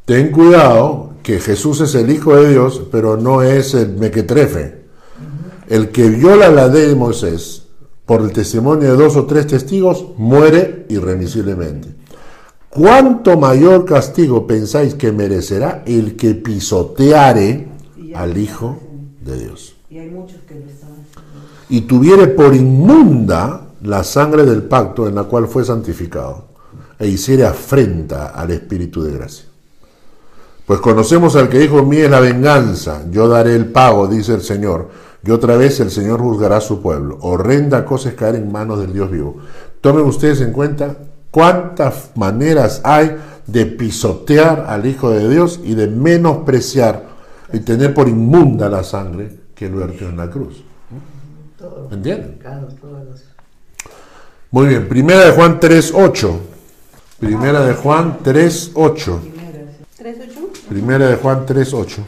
Ten 0.05 0.31
cuidado 0.31 1.11
que 1.23 1.39
Jesús 1.39 1.81
es 1.81 1.95
el 1.95 2.09
Hijo 2.09 2.35
de 2.35 2.49
Dios, 2.51 2.83
pero 2.91 3.17
no 3.17 3.41
es 3.41 3.73
el 3.73 3.93
mequetrefe. 3.95 4.83
El 5.69 5.89
que 5.89 6.09
viola 6.09 6.49
la 6.49 6.67
ley 6.67 6.87
de 6.89 6.95
Moisés 6.95 7.63
por 8.05 8.21
el 8.21 8.31
testimonio 8.33 8.91
de 8.91 8.97
dos 8.97 9.15
o 9.15 9.25
tres 9.25 9.47
testigos 9.47 10.05
muere 10.17 10.85
irremisiblemente. 10.89 11.87
¿Cuánto 12.69 13.37
mayor 13.37 13.85
castigo 13.85 14.45
pensáis 14.45 14.95
que 14.95 15.11
merecerá 15.11 15.83
el 15.85 16.15
que 16.17 16.33
pisoteare 16.35 17.67
al 18.15 18.37
Hijo 18.37 18.77
de 19.21 19.37
Dios? 19.39 19.75
Y 19.89 19.99
hay 19.99 20.09
muchos 20.09 20.37
que 20.47 20.55
lo 20.55 20.61
están 20.65 20.71
haciendo. 20.71 20.82
Y 21.73 21.81
tuviere 21.81 22.27
por 22.27 22.53
inmunda 22.53 23.61
la 23.81 24.03
sangre 24.03 24.45
del 24.45 24.61
pacto 24.61 25.07
en 25.07 25.15
la 25.15 25.23
cual 25.23 25.47
fue 25.47 25.65
santificado, 25.65 26.45
e 26.99 27.07
hiciere 27.07 27.47
afrenta 27.47 28.27
al 28.27 28.51
Espíritu 28.51 29.01
de 29.01 29.13
gracia. 29.13 29.45
Pues 30.67 30.79
conocemos 30.81 31.35
al 31.35 31.49
que 31.49 31.57
dijo, 31.57 31.81
mía 31.81 32.05
es 32.05 32.11
la 32.11 32.19
venganza, 32.19 33.01
yo 33.09 33.27
daré 33.27 33.55
el 33.55 33.71
pago, 33.71 34.05
dice 34.05 34.35
el 34.35 34.43
Señor, 34.43 34.89
y 35.25 35.31
otra 35.31 35.55
vez 35.57 35.79
el 35.79 35.89
Señor 35.89 36.19
juzgará 36.19 36.57
a 36.57 36.61
su 36.61 36.79
pueblo. 36.79 37.17
Horrenda 37.21 37.83
cosa 37.85 38.09
es 38.09 38.15
caer 38.15 38.35
en 38.35 38.51
manos 38.51 38.79
del 38.79 38.93
Dios 38.93 39.09
vivo. 39.09 39.37
Tomen 39.81 40.05
ustedes 40.05 40.41
en 40.41 40.53
cuenta 40.53 40.95
cuántas 41.31 42.11
maneras 42.13 42.81
hay 42.83 43.15
de 43.47 43.65
pisotear 43.65 44.67
al 44.69 44.85
Hijo 44.85 45.09
de 45.09 45.27
Dios 45.27 45.59
y 45.63 45.73
de 45.73 45.87
menospreciar 45.87 47.03
y 47.51 47.61
tener 47.61 47.95
por 47.95 48.07
inmunda 48.07 48.69
la 48.69 48.83
sangre 48.83 49.39
que 49.55 49.65
él 49.65 49.73
vertió 49.73 50.07
en 50.07 50.17
la 50.17 50.29
cruz. 50.29 50.63
¿Me 51.89 51.95
entienden? 51.97 52.33
Pecados, 52.37 52.75
todos 52.79 53.05
los- 53.05 53.23
Muy 54.51 54.67
bien, 54.67 54.87
primera 54.87 55.25
de 55.25 55.31
Juan 55.31 55.59
3.8. 55.59 56.39
Primera 57.19 57.61
de 57.65 57.73
Juan 57.73 58.19
3.8. 58.23 59.19
¿Tres, 59.97 60.17
ocho? 60.27 60.49
Primera 60.69 61.07
de 61.07 61.15
Juan 61.15 61.45
3.8. 61.45 62.01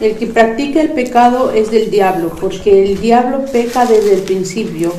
El 0.00 0.16
que 0.16 0.26
practica 0.26 0.80
el 0.80 0.92
pecado 0.92 1.50
es 1.52 1.70
del 1.70 1.90
diablo, 1.90 2.32
porque 2.40 2.84
el 2.90 3.00
diablo 3.00 3.44
peca 3.52 3.86
desde 3.86 4.14
el 4.14 4.22
principio. 4.22 4.92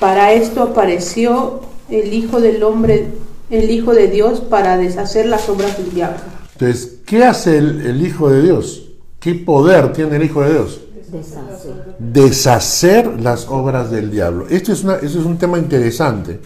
Para 0.00 0.32
esto 0.32 0.62
apareció 0.62 1.60
el 1.88 2.12
Hijo 2.12 2.40
del 2.40 2.62
Hombre, 2.62 3.08
el 3.50 3.70
Hijo 3.70 3.92
de 3.94 4.08
Dios, 4.08 4.40
para 4.40 4.76
deshacer 4.78 5.26
las 5.26 5.48
obras 5.48 5.76
del 5.78 5.92
diablo. 5.94 6.18
Entonces, 6.54 6.98
¿qué 7.06 7.24
hace 7.24 7.58
el, 7.58 7.86
el 7.86 8.04
Hijo 8.06 8.30
de 8.30 8.42
Dios? 8.42 8.88
¿Qué 9.20 9.34
poder 9.34 9.92
tiene 9.92 10.16
el 10.16 10.24
Hijo 10.24 10.42
de 10.42 10.52
Dios? 10.52 10.80
Deshace. 11.10 11.74
Deshacer 11.98 13.20
las 13.20 13.48
obras 13.48 13.90
del 13.90 14.10
diablo. 14.10 14.46
Este 14.48 14.72
es, 14.72 14.84
una, 14.84 14.96
es 14.96 15.14
un 15.16 15.38
tema 15.38 15.58
interesante, 15.58 16.40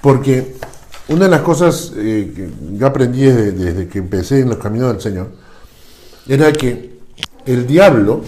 porque 0.00 0.56
una 1.08 1.24
de 1.24 1.30
las 1.30 1.42
cosas 1.42 1.92
eh, 1.96 2.32
que 2.34 2.50
yo 2.76 2.86
aprendí 2.86 3.22
desde, 3.22 3.52
desde 3.52 3.88
que 3.88 3.98
empecé 3.98 4.40
en 4.40 4.48
los 4.48 4.58
caminos 4.58 4.92
del 4.92 5.00
Señor, 5.00 5.28
era 6.28 6.52
que 6.52 6.98
el 7.44 7.66
diablo 7.66 8.22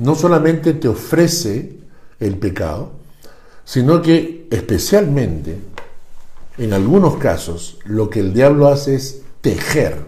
no 0.00 0.14
solamente 0.14 0.74
te 0.74 0.88
ofrece 0.88 1.78
el 2.18 2.36
pecado, 2.38 2.92
sino 3.64 4.02
que 4.02 4.48
especialmente, 4.50 5.58
en 6.58 6.72
algunos 6.72 7.16
casos, 7.16 7.78
lo 7.84 8.10
que 8.10 8.20
el 8.20 8.32
diablo 8.32 8.68
hace 8.68 8.96
es 8.96 9.22
tejer 9.40 10.06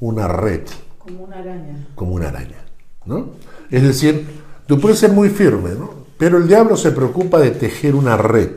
una 0.00 0.28
red 0.28 0.62
Como 0.98 1.24
una 1.24 1.38
araña. 1.38 1.86
como 1.94 2.14
una 2.14 2.28
araña, 2.28 2.64
¿no? 3.04 3.30
Es 3.70 3.82
decir, 3.82 4.26
tú 4.66 4.80
puedes 4.80 4.98
ser 4.98 5.12
muy 5.12 5.30
firme, 5.30 5.70
¿no? 5.70 5.90
Pero 6.16 6.38
el 6.38 6.48
diablo 6.48 6.76
se 6.76 6.90
preocupa 6.90 7.38
de 7.38 7.50
tejer 7.52 7.94
una 7.94 8.16
red. 8.16 8.52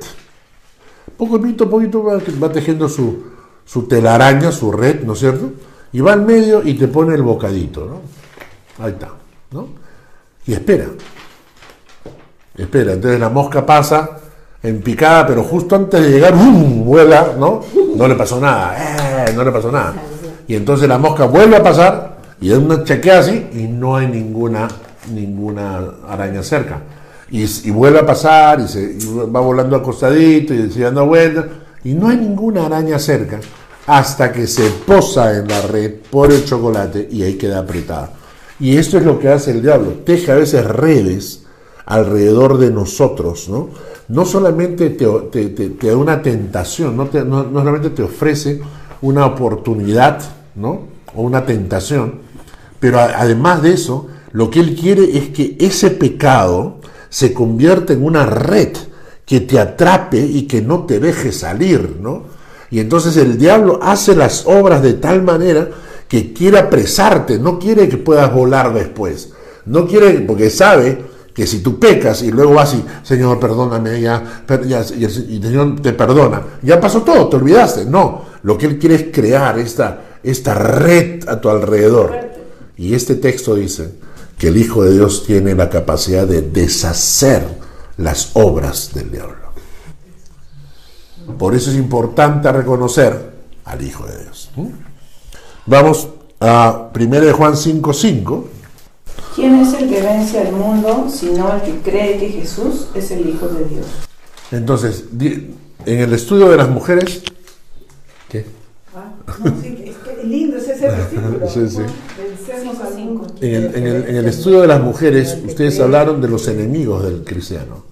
Poquito 1.18 1.66
a 1.66 1.70
poquito 1.70 2.04
va, 2.04 2.20
va 2.42 2.52
tejiendo 2.52 2.90
su, 2.90 3.24
su 3.66 3.88
telaraña, 3.88 4.52
su 4.52 4.72
red, 4.72 5.04
¿no 5.04 5.14
es 5.14 5.20
cierto? 5.20 5.52
Y 5.94 6.02
va 6.02 6.14
al 6.14 6.24
medio 6.24 6.64
y 6.64 6.74
te 6.74 6.88
pone 6.88 7.14
el 7.14 7.22
bocadito, 7.22 7.86
¿no? 7.86 8.84
Ahí 8.84 8.94
está, 8.94 9.10
¿no? 9.52 9.68
Y 10.48 10.54
espera. 10.54 10.86
Espera, 12.58 12.94
entonces 12.94 13.20
la 13.20 13.30
mosca 13.30 13.66
pasa 13.66 14.22
en 14.64 14.82
picada, 14.82 15.26
pero 15.26 15.44
justo 15.44 15.76
antes 15.76 16.02
de 16.02 16.10
llegar, 16.10 16.36
¡bum! 16.36 16.86
vuela, 16.86 17.34
¿no? 17.38 17.62
No 17.96 18.08
le 18.08 18.16
pasó 18.16 18.40
nada, 18.40 19.28
¡eh! 19.28 19.34
no 19.34 19.44
le 19.44 19.52
pasó 19.52 19.72
nada. 19.72 19.94
Y 20.48 20.56
entonces 20.56 20.88
la 20.88 20.98
mosca 20.98 21.26
vuelve 21.26 21.56
a 21.56 21.64
pasar 21.64 22.18
y 22.42 22.50
da 22.50 22.60
una 22.60 22.84
chequea 22.84 23.20
así 23.20 23.50
y 23.54 23.64
no 23.64 23.96
hay 23.96 24.08
ninguna, 24.08 24.68
ninguna 25.14 25.80
araña 26.08 26.44
cerca. 26.44 26.82
Y, 27.30 27.44
y 27.44 27.72
vuelve 27.72 28.00
a 28.00 28.06
pasar 28.06 28.60
y, 28.60 28.68
se, 28.68 28.82
y 29.00 29.06
va 29.34 29.40
volando 29.40 29.76
acostadito 29.78 30.54
y 30.54 30.70
sigue 30.70 30.86
dando 30.86 31.06
vueltas 31.06 31.46
y 31.84 31.94
no 31.94 32.10
hay 32.10 32.18
ninguna 32.18 32.66
araña 32.66 33.00
cerca 33.00 33.40
hasta 33.88 34.32
que 34.32 34.46
se 34.48 34.70
posa 34.86 35.38
en 35.38 35.48
la 35.48 35.62
red 35.62 35.94
por 36.10 36.32
el 36.32 36.44
chocolate 36.46 37.08
y 37.12 37.24
ahí 37.24 37.36
queda 37.36 37.60
apretada. 37.60 38.12
Y 38.60 38.78
esto 38.78 38.98
es 38.98 39.06
lo 39.06 39.18
que 39.18 39.30
hace 39.30 39.52
el 39.52 39.62
diablo, 39.62 39.94
teje 40.06 40.32
a 40.32 40.36
veces 40.36 40.66
redes 40.66 41.44
alrededor 41.86 42.58
de 42.60 42.70
nosotros, 42.70 43.50
¿no? 43.50 43.70
No 44.08 44.26
solamente 44.26 44.90
te, 44.92 45.06
te- 45.32 45.50
te- 45.50 45.70
te 45.70 45.88
da 45.88 45.96
una 45.98 46.22
tentación, 46.22 46.96
no, 46.98 47.10
no- 47.26 47.44
no 47.44 47.60
solamente 47.60 47.90
te 47.90 48.04
ofrece 48.04 48.62
una 49.02 49.26
oportunidad, 49.26 50.22
¿no? 50.56 50.82
O 51.16 51.24
una 51.24 51.46
tentación, 51.46 52.20
pero 52.80 53.00
a- 53.00 53.06
además 53.18 53.62
de 53.64 53.74
eso, 53.74 54.08
lo 54.34 54.50
que 54.50 54.60
él 54.60 54.76
quiere 54.76 55.18
es 55.18 55.30
que 55.30 55.58
ese 55.60 55.92
pecado 55.92 56.80
se 57.10 57.34
convierta 57.34 57.94
en 57.94 58.04
una 58.04 58.26
red 58.26 58.70
que 59.26 59.42
te 59.42 59.60
atrape 59.60 60.20
y 60.20 60.44
que 60.44 60.62
no 60.62 60.86
te 60.86 61.00
deje 61.00 61.32
salir, 61.32 61.98
¿no? 62.02 62.24
Y 62.70 62.80
entonces 62.80 63.18
el 63.18 63.38
diablo 63.38 63.80
hace 63.82 64.16
las 64.16 64.46
obras 64.46 64.82
de 64.82 64.94
tal 64.94 65.22
manera 65.24 65.70
que 66.08 66.34
quiere 66.34 66.60
apresarte, 66.60 67.38
no 67.40 67.60
quiere 67.60 67.90
que 67.90 67.98
puedas 67.98 68.34
volar 68.34 68.74
después. 68.74 69.32
No 69.66 69.86
quiere, 69.88 70.22
porque 70.22 70.50
sabe 70.50 70.98
que 71.34 71.46
si 71.48 71.60
tú 71.60 71.80
pecas 71.80 72.22
y 72.24 72.32
luego 72.32 72.54
vas 72.54 72.74
y, 72.74 72.84
Señor, 73.04 73.40
perdóname, 73.40 74.02
ya, 74.02 74.44
per- 74.46 74.68
ya", 74.68 74.84
y, 74.98 75.04
el, 75.06 75.26
y 75.30 75.36
el 75.38 75.44
Señor 75.44 75.82
te 75.82 75.94
perdona, 75.94 76.42
ya 76.62 76.80
pasó 76.80 77.02
todo, 77.02 77.28
te 77.30 77.36
olvidaste. 77.38 77.86
No, 77.86 78.24
lo 78.44 78.58
que 78.58 78.66
Él 78.66 78.80
quiere 78.80 78.96
es 78.96 79.06
crear 79.14 79.60
esta, 79.60 80.20
esta 80.24 80.54
red 80.54 81.28
a 81.28 81.40
tu 81.40 81.50
alrededor. 81.50 82.14
Y 82.78 82.94
este 82.96 83.16
texto 83.16 83.56
dice 83.56 83.92
que 84.42 84.48
el 84.48 84.58
Hijo 84.58 84.84
de 84.84 84.94
Dios 84.94 85.24
tiene 85.24 85.54
la 85.54 85.70
capacidad 85.70 86.26
de 86.26 86.42
deshacer 86.42 87.48
las 87.98 88.32
obras 88.34 88.92
del 88.92 89.12
diablo. 89.12 89.38
Por 91.38 91.54
eso 91.54 91.70
es 91.70 91.78
importante 91.78 92.52
reconocer 92.52 93.34
al 93.66 93.84
Hijo 93.84 94.04
de 94.08 94.24
Dios. 94.24 94.50
Vamos 95.68 96.08
a 96.40 96.90
1 96.92 97.22
de 97.22 97.32
Juan 97.34 97.54
5.5. 97.54 98.44
¿Quién 99.36 99.58
es 99.58 99.76
el 99.76 99.88
que 99.88 100.02
vence 100.02 100.40
al 100.40 100.54
mundo 100.54 101.08
sino 101.08 101.54
el 101.54 101.62
que 101.62 101.80
cree 101.82 102.18
que 102.18 102.30
Jesús 102.30 102.88
es 102.96 103.12
el 103.12 103.30
Hijo 103.30 103.48
de 103.48 103.66
Dios? 103.66 103.86
Entonces, 104.50 105.04
en 105.20 106.00
el 106.00 106.14
estudio 106.14 106.50
de 106.50 106.58
las 106.58 106.68
mujeres, 106.68 107.22
¿qué? 108.28 108.48
Ah, 108.96 109.14
no, 109.38 109.62
sí, 109.62 109.84
es 109.86 109.98
que 109.98 110.24
lindo 110.24 110.58
es 110.58 110.68
ese 110.68 110.88
versículo. 110.88 111.48
Sí, 111.48 111.70
sí. 111.70 111.84
En 113.42 113.56
el, 113.56 113.76
en 113.76 113.88
el- 113.88 114.10
en 114.10 114.16
el 114.18 114.26
estudio 114.28 114.62
de 114.62 114.68
las 114.68 114.82
mujeres, 114.82 115.38
ustedes 115.46 115.80
hablaron 115.80 116.22
de 116.22 116.28
los 116.28 116.48
enemigos 116.48 117.04
del 117.04 117.24
cristiano. 117.24 117.84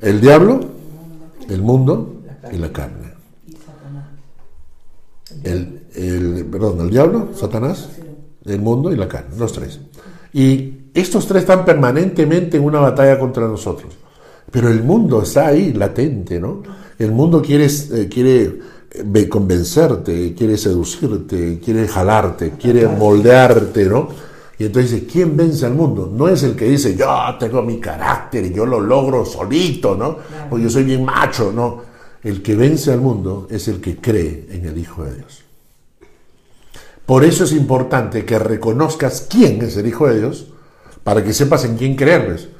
El 0.00 0.20
diablo, 0.20 0.60
el 1.48 1.62
mundo 1.62 2.22
y 2.52 2.56
la 2.58 2.72
carne. 2.72 3.10
El, 5.44 5.82
el- 5.94 6.46
perdón, 6.50 6.80
el 6.80 6.90
diablo, 6.90 7.30
Satanás, 7.34 7.88
el 8.44 8.60
mundo 8.60 8.92
y 8.92 8.96
la 8.96 9.08
carne, 9.08 9.36
los 9.38 9.52
tres. 9.52 9.80
Y 10.32 10.74
estos 10.94 11.26
tres 11.26 11.42
están 11.42 11.64
permanentemente 11.64 12.56
en 12.56 12.64
una 12.64 12.80
batalla 12.80 13.18
contra 13.18 13.46
nosotros. 13.46 13.92
Pero 14.50 14.68
el 14.68 14.82
mundo 14.82 15.22
está 15.22 15.46
ahí, 15.48 15.72
latente, 15.72 16.40
¿no? 16.40 16.62
El 16.98 17.12
mundo 17.12 17.40
quiere, 17.40 17.66
eh, 17.66 18.08
quiere 18.10 18.58
convencerte, 19.28 20.34
quiere 20.34 20.56
seducirte, 20.56 21.60
quiere 21.64 21.86
jalarte, 21.86 22.52
quiere 22.52 22.86
moldearte, 22.86 23.84
¿no? 23.84 24.08
Y 24.58 24.66
entonces 24.66 24.90
dice, 24.90 25.06
¿quién 25.06 25.36
vence 25.36 25.64
al 25.64 25.74
mundo? 25.74 26.10
No 26.12 26.28
es 26.28 26.42
el 26.42 26.54
que 26.54 26.66
dice, 26.66 26.94
yo 26.94 27.08
tengo 27.38 27.62
mi 27.62 27.80
carácter 27.80 28.44
y 28.44 28.52
yo 28.52 28.66
lo 28.66 28.78
logro 28.78 29.24
solito, 29.24 29.96
¿no? 29.96 30.18
O 30.50 30.58
yo 30.58 30.68
soy 30.68 30.84
bien 30.84 31.04
macho, 31.04 31.50
no. 31.50 31.82
El 32.22 32.42
que 32.42 32.54
vence 32.54 32.92
al 32.92 33.00
mundo 33.00 33.46
es 33.50 33.68
el 33.68 33.80
que 33.80 33.96
cree 33.96 34.48
en 34.50 34.66
el 34.66 34.76
Hijo 34.76 35.04
de 35.04 35.14
Dios. 35.14 35.44
Por 37.06 37.24
eso 37.24 37.44
es 37.44 37.52
importante 37.52 38.24
que 38.24 38.38
reconozcas 38.38 39.26
quién 39.30 39.62
es 39.62 39.76
el 39.76 39.86
Hijo 39.86 40.06
de 40.08 40.18
Dios 40.18 40.48
para 41.02 41.24
que 41.24 41.32
sepas 41.32 41.64
en 41.64 41.76
quién 41.76 41.96
creer. 41.96 42.50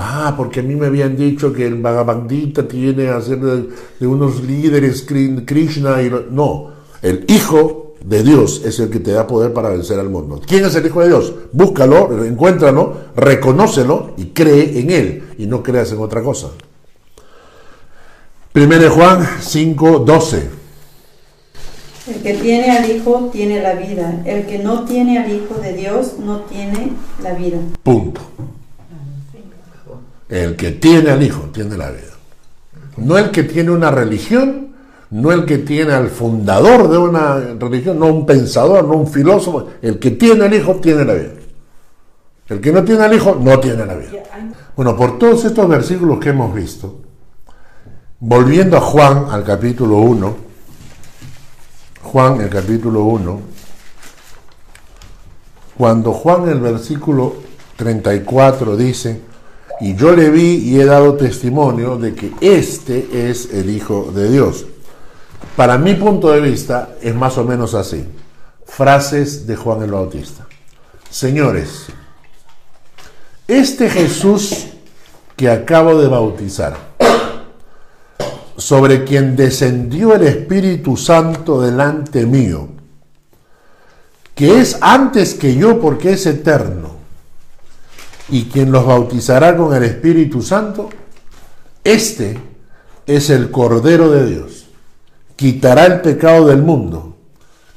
Ah, 0.00 0.34
porque 0.36 0.60
a 0.60 0.62
mí 0.62 0.76
me 0.76 0.86
habían 0.86 1.16
dicho 1.16 1.52
que 1.52 1.66
el 1.66 1.74
Bhagavad 1.82 2.28
Gita 2.28 2.68
tiene 2.68 3.08
a 3.08 3.20
ser 3.20 3.40
de, 3.40 3.68
de 3.98 4.06
unos 4.06 4.42
líderes 4.44 5.04
Kri- 5.08 5.44
Krishna 5.44 6.00
y 6.02 6.10
no, 6.30 6.70
el 7.02 7.24
Hijo 7.26 7.96
de 8.04 8.22
Dios 8.22 8.62
es 8.64 8.78
el 8.78 8.90
que 8.90 9.00
te 9.00 9.10
da 9.10 9.26
poder 9.26 9.52
para 9.52 9.70
vencer 9.70 9.98
al 9.98 10.08
mundo. 10.08 10.40
¿Quién 10.46 10.64
es 10.64 10.74
el 10.76 10.86
Hijo 10.86 11.00
de 11.00 11.08
Dios? 11.08 11.34
Búscalo, 11.52 12.24
encuéntralo, 12.24 12.96
reconócelo 13.16 14.12
y 14.16 14.26
cree 14.26 14.78
en 14.78 14.90
él 14.90 15.24
y 15.36 15.46
no 15.46 15.64
creas 15.64 15.90
en 15.90 15.98
otra 15.98 16.22
cosa. 16.22 16.50
1 18.54 18.66
de 18.78 18.88
Juan 18.88 19.26
5, 19.40 19.98
12. 20.00 20.48
El 22.08 22.22
que 22.22 22.34
tiene 22.34 22.70
al 22.70 22.88
Hijo 22.90 23.30
tiene 23.32 23.60
la 23.62 23.74
vida. 23.74 24.22
El 24.24 24.46
que 24.46 24.58
no 24.60 24.84
tiene 24.84 25.18
al 25.18 25.30
Hijo 25.30 25.56
de 25.60 25.72
Dios 25.74 26.14
no 26.24 26.40
tiene 26.42 26.92
la 27.22 27.34
vida. 27.34 27.58
Punto. 27.82 28.20
El 30.28 30.56
que 30.56 30.72
tiene 30.72 31.10
al 31.10 31.22
Hijo 31.22 31.50
tiene 31.52 31.76
la 31.76 31.90
vida. 31.90 32.02
No 32.96 33.16
el 33.16 33.30
que 33.30 33.44
tiene 33.44 33.70
una 33.70 33.90
religión, 33.90 34.68
no 35.10 35.32
el 35.32 35.46
que 35.46 35.58
tiene 35.58 35.92
al 35.92 36.08
fundador 36.08 36.88
de 36.90 36.98
una 36.98 37.38
religión, 37.58 37.98
no 37.98 38.06
un 38.06 38.26
pensador, 38.26 38.84
no 38.84 38.94
un 38.96 39.06
filósofo. 39.06 39.68
El 39.80 39.98
que 39.98 40.10
tiene 40.12 40.44
al 40.44 40.54
Hijo 40.54 40.76
tiene 40.76 41.04
la 41.04 41.14
vida. 41.14 41.32
El 42.48 42.60
que 42.60 42.72
no 42.72 42.84
tiene 42.84 43.04
al 43.04 43.14
Hijo 43.14 43.38
no 43.40 43.58
tiene 43.60 43.86
la 43.86 43.94
vida. 43.94 44.10
Bueno, 44.76 44.96
por 44.96 45.18
todos 45.18 45.44
estos 45.44 45.68
versículos 45.68 46.18
que 46.18 46.30
hemos 46.30 46.54
visto, 46.54 47.00
volviendo 48.20 48.76
a 48.76 48.80
Juan 48.80 49.26
al 49.30 49.44
capítulo 49.44 49.96
1, 49.98 50.36
Juan 52.02 52.40
el 52.40 52.48
capítulo 52.48 53.04
1, 53.04 53.40
cuando 55.76 56.12
Juan 56.12 56.48
el 56.48 56.60
versículo 56.60 57.36
34 57.76 58.76
dice, 58.76 59.27
y 59.80 59.94
yo 59.94 60.14
le 60.14 60.30
vi 60.30 60.56
y 60.56 60.80
he 60.80 60.84
dado 60.84 61.14
testimonio 61.14 61.96
de 61.96 62.14
que 62.14 62.32
este 62.40 63.30
es 63.30 63.52
el 63.52 63.70
Hijo 63.70 64.10
de 64.14 64.30
Dios. 64.30 64.66
Para 65.56 65.78
mi 65.78 65.94
punto 65.94 66.30
de 66.30 66.40
vista 66.40 66.96
es 67.00 67.14
más 67.14 67.38
o 67.38 67.44
menos 67.44 67.74
así. 67.74 68.04
Frases 68.64 69.46
de 69.46 69.56
Juan 69.56 69.82
el 69.82 69.92
Bautista. 69.92 70.46
Señores, 71.10 71.86
este 73.46 73.88
Jesús 73.88 74.66
que 75.36 75.48
acabo 75.48 76.00
de 76.00 76.08
bautizar, 76.08 76.76
sobre 78.56 79.04
quien 79.04 79.36
descendió 79.36 80.14
el 80.14 80.24
Espíritu 80.24 80.96
Santo 80.96 81.60
delante 81.60 82.26
mío, 82.26 82.68
que 84.34 84.60
es 84.60 84.78
antes 84.80 85.34
que 85.34 85.54
yo 85.54 85.80
porque 85.80 86.12
es 86.12 86.26
eterno, 86.26 86.97
y 88.30 88.44
quien 88.44 88.70
los 88.70 88.86
bautizará 88.86 89.56
con 89.56 89.74
el 89.74 89.84
Espíritu 89.84 90.42
Santo, 90.42 90.90
este 91.84 92.38
es 93.06 93.30
el 93.30 93.50
Cordero 93.50 94.10
de 94.10 94.26
Dios. 94.26 94.66
Quitará 95.36 95.86
el 95.86 96.00
pecado 96.00 96.46
del 96.46 96.62
mundo 96.62 97.16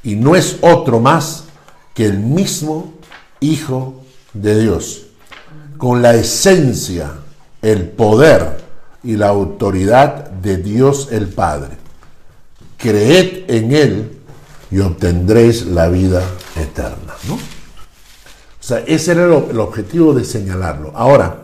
y 0.03 0.15
no 0.15 0.35
es 0.35 0.57
otro 0.61 0.99
más 0.99 1.45
que 1.93 2.05
el 2.05 2.19
mismo 2.19 2.93
Hijo 3.39 4.03
de 4.33 4.61
Dios, 4.61 5.07
con 5.77 6.01
la 6.01 6.13
esencia, 6.13 7.11
el 7.61 7.89
poder 7.89 8.61
y 9.03 9.15
la 9.15 9.29
autoridad 9.29 10.29
de 10.29 10.57
Dios 10.57 11.07
el 11.11 11.27
Padre. 11.27 11.77
Creed 12.77 13.49
en 13.49 13.71
Él 13.71 14.11
y 14.69 14.79
obtendréis 14.79 15.65
la 15.65 15.87
vida 15.89 16.23
eterna. 16.55 17.15
Ese 18.79 19.11
era 19.11 19.25
el, 19.25 19.33
el 19.51 19.59
objetivo 19.59 20.13
de 20.13 20.23
señalarlo. 20.23 20.91
Ahora, 20.95 21.37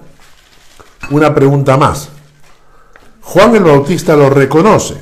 una 1.11 1.33
pregunta 1.33 1.77
más. 1.77 2.09
Juan 3.21 3.55
el 3.55 3.63
Bautista 3.63 4.15
lo 4.15 4.29
reconoce. 4.29 4.95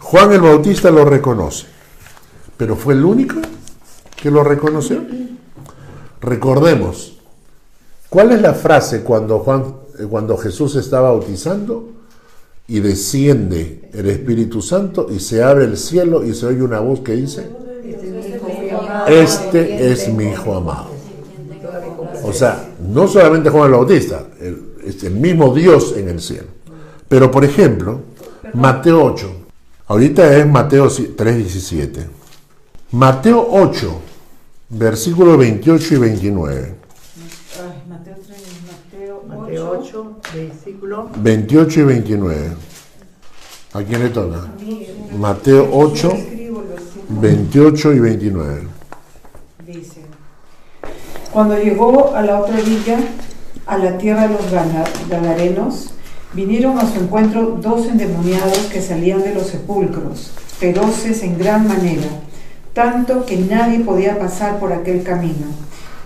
Juan 0.00 0.32
el 0.32 0.40
Bautista 0.40 0.90
lo 0.90 1.04
reconoce. 1.04 1.66
Pero 2.56 2.76
fue 2.76 2.94
el 2.94 3.04
único 3.04 3.36
que 4.16 4.30
lo 4.30 4.42
reconoció. 4.42 5.02
Recordemos, 6.20 7.18
¿cuál 8.08 8.32
es 8.32 8.42
la 8.42 8.54
frase 8.54 9.02
cuando, 9.02 9.38
Juan, 9.40 9.74
eh, 9.98 10.04
cuando 10.08 10.36
Jesús 10.36 10.74
está 10.76 11.00
bautizando 11.00 11.90
y 12.66 12.80
desciende 12.80 13.88
el 13.92 14.08
Espíritu 14.08 14.60
Santo 14.60 15.08
y 15.10 15.20
se 15.20 15.42
abre 15.42 15.64
el 15.64 15.76
cielo 15.76 16.24
y 16.24 16.34
se 16.34 16.46
oye 16.46 16.62
una 16.62 16.80
voz 16.80 17.00
que 17.00 17.14
dice, 17.14 17.48
este 19.10 19.92
es 19.92 20.08
mi 20.12 20.24
hijo 20.30 20.54
amado. 20.54 20.90
O 22.22 22.32
sea, 22.32 22.68
no 22.92 23.06
solamente 23.08 23.50
Juan 23.50 23.66
el 23.66 23.72
Bautista, 23.72 24.26
el- 24.40 24.74
es 24.84 25.02
el 25.04 25.14
mismo 25.14 25.54
Dios 25.54 25.94
en 25.96 26.08
el 26.08 26.20
cielo. 26.20 26.46
Pero 27.08 27.30
por 27.30 27.44
ejemplo, 27.44 28.00
Mateo 28.54 29.04
8, 29.04 29.30
ahorita 29.86 30.36
es 30.36 30.46
Mateo 30.46 30.88
3:17. 30.88 32.06
Mateo 32.92 33.46
8, 33.50 34.00
versículos 34.70 35.36
28 35.38 35.94
y 35.94 35.98
29. 35.98 36.74
Mateo 37.88 38.14
3, 38.26 38.38
Mateo 38.66 39.22
Mateo 39.28 39.78
8, 39.80 40.16
versículo 40.34 41.10
28 41.16 41.80
y 41.80 41.84
29. 41.84 42.48
¿A 43.74 43.82
quién 43.82 44.02
le 44.02 44.08
toca? 44.10 44.48
Mateo 45.18 45.68
8, 45.72 46.12
28 47.08 47.92
y 47.92 47.98
29. 48.00 48.62
Dice, 49.68 50.00
cuando 51.30 51.58
llegó 51.58 52.14
a 52.14 52.22
la 52.22 52.40
otra 52.40 52.56
orilla, 52.56 53.00
a 53.66 53.76
la 53.76 53.98
tierra 53.98 54.26
de 54.26 54.32
los 54.32 54.50
Gadarenos, 55.10 55.90
vinieron 56.32 56.78
a 56.78 56.90
su 56.90 56.98
encuentro 56.98 57.58
dos 57.60 57.86
endemoniados 57.86 58.60
que 58.72 58.80
salían 58.80 59.20
de 59.20 59.34
los 59.34 59.48
sepulcros, 59.48 60.30
feroces 60.56 61.22
en 61.22 61.36
gran 61.36 61.68
manera, 61.68 62.06
tanto 62.72 63.26
que 63.26 63.36
nadie 63.36 63.80
podía 63.80 64.18
pasar 64.18 64.58
por 64.58 64.72
aquel 64.72 65.02
camino. 65.02 65.48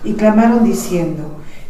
Y 0.03 0.15
clamaron 0.15 0.65
diciendo, 0.65 1.23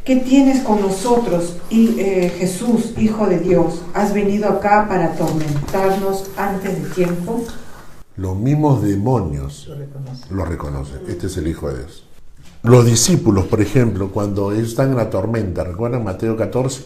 ¿qué 0.03 0.15
tienes 0.15 0.63
con 0.63 0.81
nosotros, 0.81 1.57
y, 1.69 1.99
eh, 1.99 2.33
Jesús, 2.39 2.93
Hijo 2.97 3.27
de 3.27 3.37
Dios? 3.37 3.83
¿Has 3.93 4.15
venido 4.15 4.49
acá 4.49 4.87
para 4.89 5.13
atormentarnos 5.13 6.31
antes 6.37 6.81
de 6.81 6.89
tiempo? 6.89 7.43
Los 8.15 8.35
mismos 8.35 8.81
demonios 8.81 9.69
lo 10.29 10.45
reconocen. 10.45 11.01
Este 11.07 11.27
es 11.27 11.37
el 11.37 11.47
Hijo 11.47 11.69
de 11.69 11.79
Dios. 11.79 12.03
Los 12.61 12.85
discípulos, 12.85 13.45
por 13.45 13.59
ejemplo, 13.61 14.09
cuando 14.11 14.51
ellos 14.51 14.69
están 14.69 14.91
en 14.91 14.97
la 14.97 15.09
tormenta, 15.09 15.63
¿recuerdan 15.63 16.03
Mateo 16.03 16.37
14? 16.37 16.83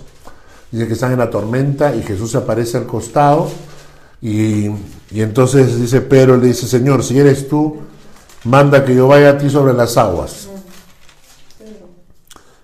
Dice 0.72 0.88
que 0.88 0.94
están 0.94 1.12
en 1.12 1.20
la 1.20 1.30
tormenta 1.30 1.96
y 1.96 2.02
Jesús 2.02 2.34
aparece 2.36 2.78
al 2.78 2.88
costado 2.88 3.50
y, 4.22 4.68
y 5.12 5.22
entonces 5.22 5.80
dice 5.80 6.02
Pedro, 6.02 6.38
le 6.38 6.48
dice, 6.48 6.68
Señor, 6.68 7.04
si 7.04 7.20
eres 7.20 7.48
tú, 7.48 7.78
manda 8.44 8.84
que 8.84 8.96
yo 8.96 9.08
vaya 9.08 9.32
a 9.32 9.38
ti 9.38 9.50
sobre 9.50 9.74
las 9.74 9.98
aguas. 9.98 10.50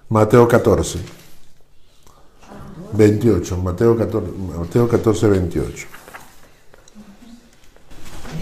Mateo 0.09 0.47
14. 0.47 0.99
28, 2.93 3.57
Mateo 3.57 3.97
14, 3.97 4.31
Mateo 4.59 4.87
14, 4.87 5.27
28. 5.27 5.87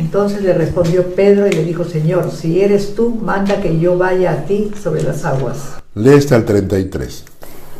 Entonces 0.02 0.42
le 0.42 0.54
respondió 0.54 1.14
Pedro 1.14 1.46
y 1.46 1.52
le 1.52 1.64
dijo, 1.64 1.86
Señor, 1.86 2.32
si 2.32 2.60
eres 2.60 2.96
tú, 2.96 3.12
manda 3.12 3.62
que 3.62 3.80
yo 3.80 4.00
vaya 4.00 4.32
a 4.32 4.46
ti 4.46 4.72
sobre 4.82 5.04
las 5.04 5.26
aguas. 5.26 5.58
Lee 5.94 6.16
hasta 6.16 6.38
el 6.38 6.44
33. 6.44 7.24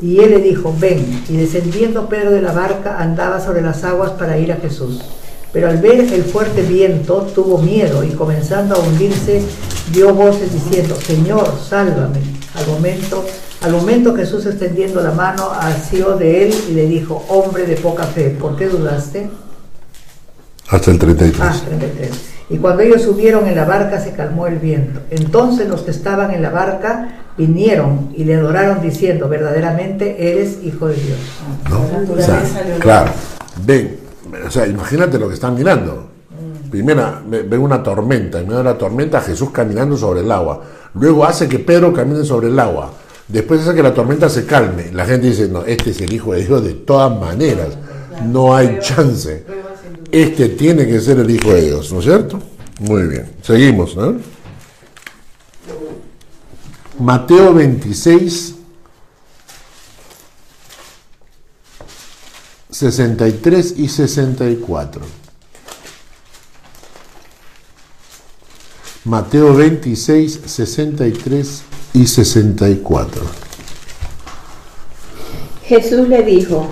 Y 0.04 0.20
él 0.20 0.30
le 0.30 0.38
dijo, 0.38 0.72
ven. 0.80 1.24
Y 1.28 1.38
descendiendo 1.38 2.08
Pedro 2.10 2.30
de 2.30 2.44
la 2.44 2.52
barca, 2.52 3.00
andaba 3.00 3.44
sobre 3.44 3.64
las 3.64 3.84
aguas 3.84 4.12
para 4.12 4.38
ir 4.38 4.52
a 4.52 4.58
Jesús. 4.58 5.02
Pero 5.52 5.68
al 5.68 5.80
ver 5.80 6.00
el 6.14 6.24
fuerte 6.24 6.62
viento, 6.62 7.28
tuvo 7.34 7.58
miedo 7.58 8.04
y 8.04 8.10
comenzando 8.10 8.76
a 8.76 8.80
hundirse, 8.80 9.42
dio 9.92 10.14
voces 10.14 10.54
diciendo, 10.54 10.96
Señor, 10.96 11.52
sálvame. 11.68 12.20
Al 12.54 12.68
momento 12.68 13.26
Al 13.62 13.72
momento 13.72 14.16
Jesús 14.16 14.46
extendiendo 14.46 15.02
la 15.02 15.12
mano 15.12 15.50
asió 15.52 16.18
de 16.18 16.46
él 16.46 16.56
y 16.70 16.74
le 16.74 16.86
dijo, 16.86 17.26
hombre 17.30 17.66
de 17.66 17.78
poca 17.78 18.04
fe, 18.04 18.30
¿por 18.30 18.56
qué 18.58 18.68
dudaste? 18.68 19.30
Hasta 20.72 20.92
el 20.92 20.98
33. 21.00 21.42
Ah, 21.42 21.56
33. 21.68 22.10
Y 22.50 22.58
cuando 22.58 22.82
ellos 22.84 23.02
subieron 23.04 23.48
en 23.48 23.56
la 23.56 23.66
barca 23.66 24.00
se 24.00 24.12
calmó 24.12 24.48
el 24.48 24.58
viento. 24.60 25.00
Entonces 25.10 25.68
los 25.70 25.82
que 25.82 25.92
estaban 25.92 26.32
en 26.32 26.42
la 26.42 26.50
barca 26.50 27.24
vinieron 27.38 28.10
y 28.16 28.24
le 28.26 28.36
adoraron 28.36 28.82
diciendo, 28.82 29.30
verdaderamente 29.30 30.32
eres 30.32 30.58
hijo 30.64 30.88
de 30.88 30.96
Dios. 30.96 31.18
¿no? 31.70 32.14
O 32.14 32.22
sea, 32.22 32.42
claro, 32.80 33.12
ven, 33.66 33.98
o 34.46 34.52
sea, 34.52 34.68
imagínate 34.68 35.18
lo 35.18 35.28
que 35.30 35.36
están 35.36 35.56
mirando. 35.56 36.10
Primera, 36.70 37.22
ve- 37.26 37.44
ven 37.44 37.60
una 37.62 37.84
tormenta, 37.84 38.40
en 38.40 38.46
medio 38.48 38.60
de 38.60 38.64
la 38.66 38.78
tormenta 38.78 39.20
Jesús 39.22 39.50
caminando 39.52 39.96
sobre 39.98 40.22
el 40.22 40.32
agua. 40.32 40.62
Luego 40.94 41.26
hace 41.26 41.48
que 41.48 41.60
Pedro 41.60 41.94
camine 41.94 42.24
sobre 42.26 42.48
el 42.48 42.58
agua. 42.60 42.92
Después 43.28 43.62
hace 43.62 43.74
que 43.76 43.84
la 43.84 43.94
tormenta 43.94 44.30
se 44.30 44.46
calme. 44.46 44.90
La 44.92 45.06
gente 45.06 45.28
dice, 45.28 45.48
no, 45.50 45.64
este 45.66 45.92
es 45.92 46.02
el 46.02 46.12
Hijo 46.14 46.34
de 46.34 46.46
Dios 46.46 46.64
de 46.64 46.74
todas 46.74 47.18
maneras. 47.18 47.70
No 48.26 48.54
hay 48.56 48.78
chance. 48.82 49.44
Este 50.12 50.50
tiene 50.50 50.86
que 50.88 51.00
ser 51.00 51.20
el 51.20 51.30
Hijo 51.30 51.54
de 51.54 51.62
Dios, 51.68 51.92
¿no 51.94 52.00
es 52.00 52.06
cierto? 52.06 52.42
Muy 52.80 53.04
bien. 53.04 53.32
Seguimos, 53.42 53.96
¿no? 53.96 54.16
Mateo 57.00 57.54
26, 57.54 58.56
63 62.70 63.74
y 63.78 63.88
64. 63.88 65.02
Mateo 69.06 69.56
26, 69.56 70.42
63 70.46 71.64
y 71.94 72.06
64. 72.06 73.22
Jesús 75.66 76.08
le 76.08 76.22
dijo, 76.24 76.68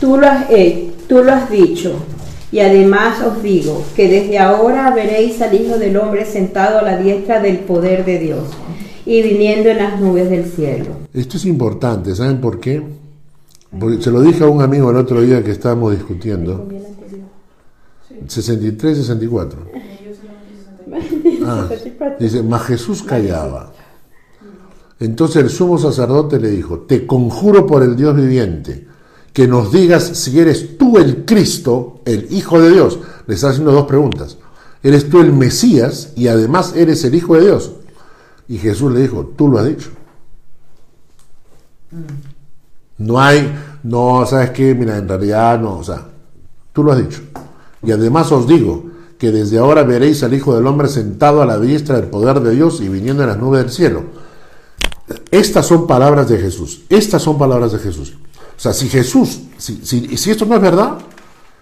tú 0.00 0.18
lo, 0.18 0.28
has, 0.28 0.50
he- 0.50 0.92
tú 1.08 1.22
lo 1.24 1.32
has 1.32 1.50
dicho, 1.50 1.96
y 2.56 2.60
además 2.60 3.22
os 3.22 3.42
digo 3.42 3.84
que 3.94 4.08
desde 4.08 4.38
ahora 4.38 4.90
veréis 4.94 5.42
al 5.42 5.52
Hijo 5.52 5.76
del 5.76 5.94
Hombre 5.98 6.24
sentado 6.24 6.78
a 6.78 6.82
la 6.82 6.96
diestra 6.96 7.42
del 7.42 7.58
poder 7.58 8.06
de 8.06 8.18
Dios 8.18 8.44
y 9.04 9.20
viniendo 9.20 9.68
en 9.68 9.76
las 9.76 10.00
nubes 10.00 10.30
del 10.30 10.46
cielo. 10.46 10.86
Esto 11.12 11.36
es 11.36 11.44
importante, 11.44 12.14
¿saben 12.14 12.40
por 12.40 12.58
qué? 12.58 12.82
Se 14.00 14.10
lo 14.10 14.22
dije 14.22 14.42
a 14.42 14.46
un 14.46 14.62
amigo 14.62 14.90
el 14.90 14.96
otro 14.96 15.20
día 15.20 15.44
que 15.44 15.50
estábamos 15.50 15.92
discutiendo. 15.92 16.66
63, 18.26 18.96
64. 18.96 19.58
Ah, 21.44 21.68
dice, 22.18 22.42
mas 22.42 22.62
Jesús 22.62 23.02
callaba. 23.02 23.74
Entonces 24.98 25.42
el 25.42 25.50
sumo 25.50 25.76
sacerdote 25.76 26.40
le 26.40 26.48
dijo, 26.48 26.78
te 26.80 27.06
conjuro 27.06 27.66
por 27.66 27.82
el 27.82 27.96
Dios 27.96 28.16
viviente, 28.16 28.86
que 29.36 29.46
nos 29.46 29.70
digas 29.70 30.02
si 30.02 30.40
eres 30.40 30.78
tú 30.78 30.96
el 30.96 31.26
Cristo, 31.26 32.00
el 32.06 32.26
Hijo 32.30 32.58
de 32.58 32.70
Dios. 32.70 32.98
Le 33.26 33.34
está 33.34 33.50
haciendo 33.50 33.70
dos 33.70 33.84
preguntas. 33.84 34.38
¿Eres 34.82 35.10
tú 35.10 35.20
el 35.20 35.30
Mesías 35.30 36.14
y 36.16 36.28
además 36.28 36.72
eres 36.74 37.04
el 37.04 37.14
Hijo 37.14 37.34
de 37.34 37.42
Dios? 37.42 37.72
Y 38.48 38.56
Jesús 38.56 38.90
le 38.92 39.02
dijo, 39.02 39.34
tú 39.36 39.48
lo 39.48 39.58
has 39.58 39.66
dicho. 39.66 39.90
No 42.96 43.20
hay, 43.20 43.54
no, 43.82 44.24
¿sabes 44.24 44.52
qué? 44.52 44.74
Mira, 44.74 44.96
en 44.96 45.06
realidad 45.06 45.60
no, 45.60 45.80
o 45.80 45.84
sea, 45.84 46.06
tú 46.72 46.82
lo 46.82 46.92
has 46.92 46.98
dicho. 47.06 47.20
Y 47.82 47.92
además 47.92 48.32
os 48.32 48.46
digo 48.46 48.86
que 49.18 49.32
desde 49.32 49.58
ahora 49.58 49.82
veréis 49.82 50.22
al 50.22 50.32
Hijo 50.32 50.54
del 50.54 50.66
Hombre 50.66 50.88
sentado 50.88 51.42
a 51.42 51.46
la 51.46 51.58
diestra 51.58 51.96
del 52.00 52.08
poder 52.08 52.40
de 52.40 52.52
Dios 52.52 52.80
y 52.80 52.88
viniendo 52.88 53.22
en 53.22 53.28
las 53.28 53.38
nubes 53.38 53.64
del 53.64 53.70
cielo. 53.70 54.02
Estas 55.30 55.66
son 55.66 55.86
palabras 55.86 56.26
de 56.26 56.38
Jesús. 56.38 56.84
Estas 56.88 57.20
son 57.20 57.36
palabras 57.36 57.72
de 57.72 57.80
Jesús. 57.80 58.16
O 58.56 58.60
sea, 58.60 58.72
si 58.72 58.88
Jesús, 58.88 59.42
si, 59.58 59.84
si, 59.84 60.16
si 60.16 60.30
esto 60.30 60.46
no 60.46 60.56
es 60.56 60.62
verdad, 60.62 60.98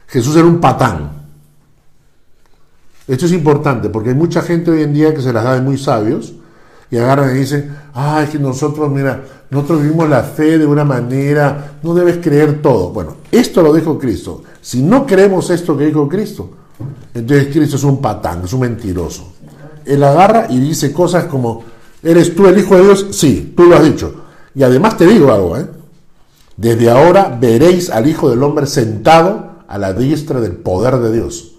Jesús 0.07 0.37
era 0.37 0.47
un 0.47 0.61
patán. 0.61 1.25
Esto 3.07 3.27
es 3.27 3.33
importante 3.33 3.89
porque 3.89 4.11
hay 4.11 4.15
mucha 4.15 4.43
gente 4.43 4.71
hoy 4.71 4.83
en 4.83 4.95
día 4.95 5.15
que 5.15 5.21
se 5.21 5.33
las 5.33 5.45
da 5.45 5.55
de 5.55 5.61
muy 5.61 5.77
sabios 5.77 6.35
y 6.91 6.97
agarran 6.97 7.35
y 7.35 7.41
dicen, 7.41 7.77
ah, 7.93 8.23
es 8.23 8.31
que 8.31 8.39
nosotros, 8.39 8.91
mira, 8.91 9.23
nosotros 9.51 9.83
vivimos 9.83 10.09
la 10.09 10.23
fe 10.23 10.59
de 10.59 10.67
una 10.67 10.85
manera, 10.85 11.79
no 11.83 11.95
debes 11.95 12.19
creer 12.19 12.63
todo. 12.63 12.91
Bueno, 12.91 13.17
esto 13.31 13.63
lo 13.63 13.75
dijo 13.75 13.99
Cristo. 13.99 14.43
Si 14.61 14.83
no 14.83 15.05
creemos 15.07 15.51
esto 15.51 15.77
que 15.77 15.87
dijo 15.87 16.09
Cristo, 16.09 16.51
entonces 17.13 17.49
Cristo 17.53 17.77
es 17.77 17.85
un 17.85 18.01
patán, 18.01 18.43
es 18.45 18.53
un 18.53 18.61
mentiroso. 18.61 19.33
Él 19.85 20.03
agarra 20.03 20.47
y 20.49 20.59
dice 20.59 20.93
cosas 20.93 21.25
como, 21.25 21.65
¿eres 22.03 22.35
tú 22.35 22.47
el 22.47 22.59
Hijo 22.59 22.77
de 22.77 22.85
Dios? 22.85 23.09
Sí, 23.11 23.53
tú 23.57 23.65
lo 23.65 23.77
has 23.77 23.85
dicho. 23.85 24.15
Y 24.55 24.63
además 24.63 24.97
te 24.97 25.07
digo 25.07 25.33
algo, 25.33 25.59
¿eh? 25.59 25.67
Desde 26.57 26.91
ahora 26.91 27.37
veréis 27.41 27.91
al 27.91 28.09
Hijo 28.09 28.31
del 28.31 28.43
Hombre 28.43 28.67
sentado 28.67 29.55
a 29.67 29.79
la 29.79 29.93
diestra 29.93 30.41
del 30.41 30.53
poder 30.53 30.99
de 30.99 31.13
Dios 31.13 31.57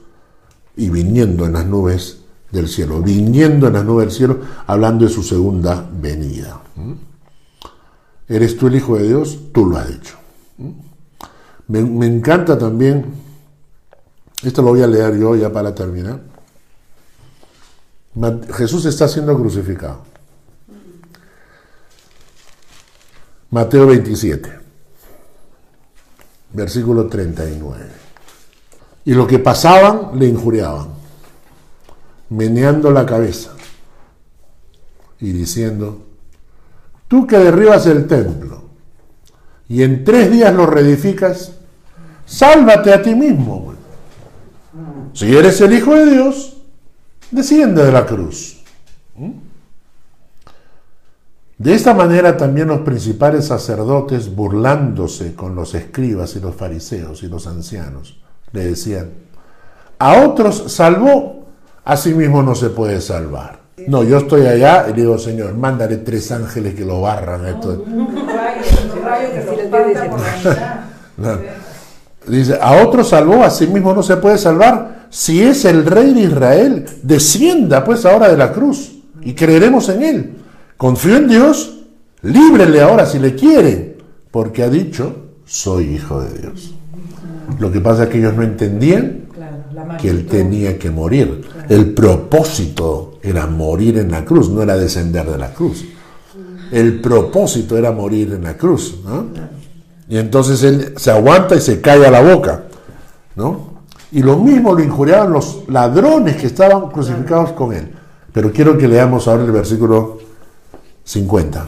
y 0.78 0.90
viniendo 0.90 1.46
en 1.46 1.54
las 1.54 1.66
nubes 1.66 2.20
del 2.52 2.70
cielo, 2.70 3.02
viniendo 3.02 3.68
en 3.68 3.74
las 3.74 3.84
nubes 3.84 4.08
del 4.08 4.16
cielo, 4.16 4.40
hablando 4.68 5.06
de 5.06 5.12
su 5.12 5.24
segunda 5.24 5.88
venida. 5.92 6.62
¿Mm? 6.76 6.94
¿Eres 8.28 8.58
tú 8.58 8.68
el 8.68 8.76
Hijo 8.76 8.98
de 8.98 9.08
Dios? 9.08 9.38
Tú 9.54 9.66
lo 9.66 9.78
has 9.78 9.90
dicho. 9.90 10.16
¿Mm? 10.58 10.72
Me, 11.68 11.82
me 11.82 12.06
encanta 12.06 12.58
también, 12.58 13.06
esto 14.44 14.62
lo 14.62 14.70
voy 14.70 14.82
a 14.82 14.88
leer 14.88 15.18
yo 15.18 15.36
ya 15.36 15.52
para 15.52 15.74
terminar. 15.76 16.22
Jesús 18.54 18.86
está 18.86 19.08
siendo 19.08 19.38
crucificado. 19.38 20.04
Mateo 23.50 23.88
27, 23.88 24.65
versículo 26.56 27.08
39. 27.08 27.86
Y 29.06 29.14
lo 29.14 29.28
que 29.28 29.40
pasaban 29.40 30.18
le 30.18 30.28
injuriaban, 30.28 30.88
meneando 32.30 32.92
la 32.92 33.06
cabeza 33.06 33.52
y 35.20 35.32
diciendo, 35.32 36.02
tú 37.08 37.28
que 37.28 37.38
derribas 37.38 37.86
el 37.86 38.08
templo 38.08 38.64
y 39.70 39.84
en 39.84 40.04
tres 40.04 40.32
días 40.32 40.54
lo 40.54 40.66
reedificas, 40.66 41.52
sálvate 42.26 42.94
a 42.94 43.02
ti 43.02 43.14
mismo. 43.14 43.74
Si 45.14 45.36
eres 45.36 45.62
el 45.62 45.74
Hijo 45.74 45.96
de 45.96 46.12
Dios, 46.12 46.58
desciende 47.32 47.84
de 47.84 47.92
la 47.92 48.06
cruz. 48.06 48.64
¿Mm? 49.16 49.32
De 51.58 51.74
esta 51.74 51.94
manera 51.94 52.36
también 52.36 52.68
los 52.68 52.82
principales 52.82 53.46
sacerdotes, 53.46 54.34
burlándose 54.36 55.36
con 55.36 55.56
los 55.56 55.74
escribas 55.74 56.36
y 56.36 56.42
los 56.42 56.54
fariseos 56.54 57.24
y 57.24 57.28
los 57.28 57.48
ancianos, 57.48 58.20
le 58.52 58.66
decían, 58.66 59.12
a 59.98 60.22
otros 60.26 60.66
salvó, 60.68 61.46
a 61.86 61.96
sí 61.96 62.14
mismo 62.14 62.44
no 62.44 62.56
se 62.56 62.70
puede 62.70 63.00
salvar. 63.00 63.60
No, 63.88 64.04
yo 64.04 64.18
estoy 64.18 64.46
allá 64.46 64.88
y 64.90 64.94
digo, 64.94 65.18
Señor, 65.18 65.54
mándale 65.54 65.98
tres 65.98 66.32
ángeles 66.32 66.76
que 66.76 66.84
lo 66.84 67.02
barran. 67.02 67.46
Esto. 67.46 67.86
Dice, 72.28 72.58
a 72.60 72.84
otros 72.84 73.10
salvó, 73.10 73.44
a 73.44 73.50
sí 73.50 73.68
mismo 73.68 73.94
no 73.94 74.02
se 74.02 74.18
puede 74.18 74.38
salvar. 74.38 75.06
Si 75.10 75.44
es 75.44 75.64
el 75.66 75.86
rey 75.86 76.14
de 76.14 76.22
Israel, 76.22 76.86
descienda 77.04 77.84
pues 77.84 78.06
ahora 78.06 78.30
de 78.30 78.38
la 78.38 78.52
cruz 78.52 78.98
y 79.22 79.34
creeremos 79.34 79.88
en 79.90 80.04
él. 80.04 80.45
Confío 80.78 81.18
en 81.18 81.28
Dios, 81.28 81.78
líbrele 82.22 82.82
ahora 82.82 83.06
si 83.06 83.20
le 83.20 83.36
quiere, 83.36 83.98
porque 84.32 84.64
ha 84.64 84.70
dicho, 84.70 85.16
soy 85.46 85.96
hijo 85.96 86.22
de 86.22 86.40
Dios. 86.40 86.74
Lo 87.60 87.72
que 87.72 87.80
pasa 87.80 88.04
es 88.04 88.10
que 88.10 88.18
ellos 88.18 88.34
no 88.34 88.44
entendían 88.44 89.26
que 90.02 90.10
él 90.10 90.26
tenía 90.26 90.78
que 90.78 90.90
morir. 90.92 91.48
El 91.70 91.94
propósito 91.94 93.20
era 93.22 93.48
morir 93.48 93.98
en 93.98 94.12
la 94.12 94.26
cruz, 94.26 94.50
no 94.50 94.62
era 94.62 94.76
descender 94.76 95.30
de 95.30 95.38
la 95.38 95.54
cruz. 95.54 95.86
El 96.72 97.00
propósito 97.00 97.78
era 97.78 97.92
morir 97.92 98.34
en 98.34 98.44
la 98.44 98.58
cruz. 98.58 99.00
¿no? 99.06 99.28
Y 100.10 100.18
entonces 100.18 100.64
él 100.64 100.94
se 100.98 101.12
aguanta 101.12 101.56
y 101.56 101.62
se 101.62 101.80
cae 101.80 102.06
a 102.06 102.12
la 102.12 102.22
boca. 102.22 102.64
¿no? 103.36 103.76
Y 104.12 104.22
lo 104.22 104.38
mismo 104.38 104.74
lo 104.74 104.84
injuriaban 104.84 105.32
los 105.32 105.64
ladrones 105.70 106.36
que 106.36 106.48
estaban 106.48 106.90
crucificados 106.90 107.52
con 107.52 107.74
él. 107.74 107.92
Pero 108.34 108.52
quiero 108.52 108.78
que 108.78 108.88
leamos 108.88 109.28
ahora 109.28 109.44
el 109.44 109.52
versículo 109.52 110.25
50. 111.06 111.68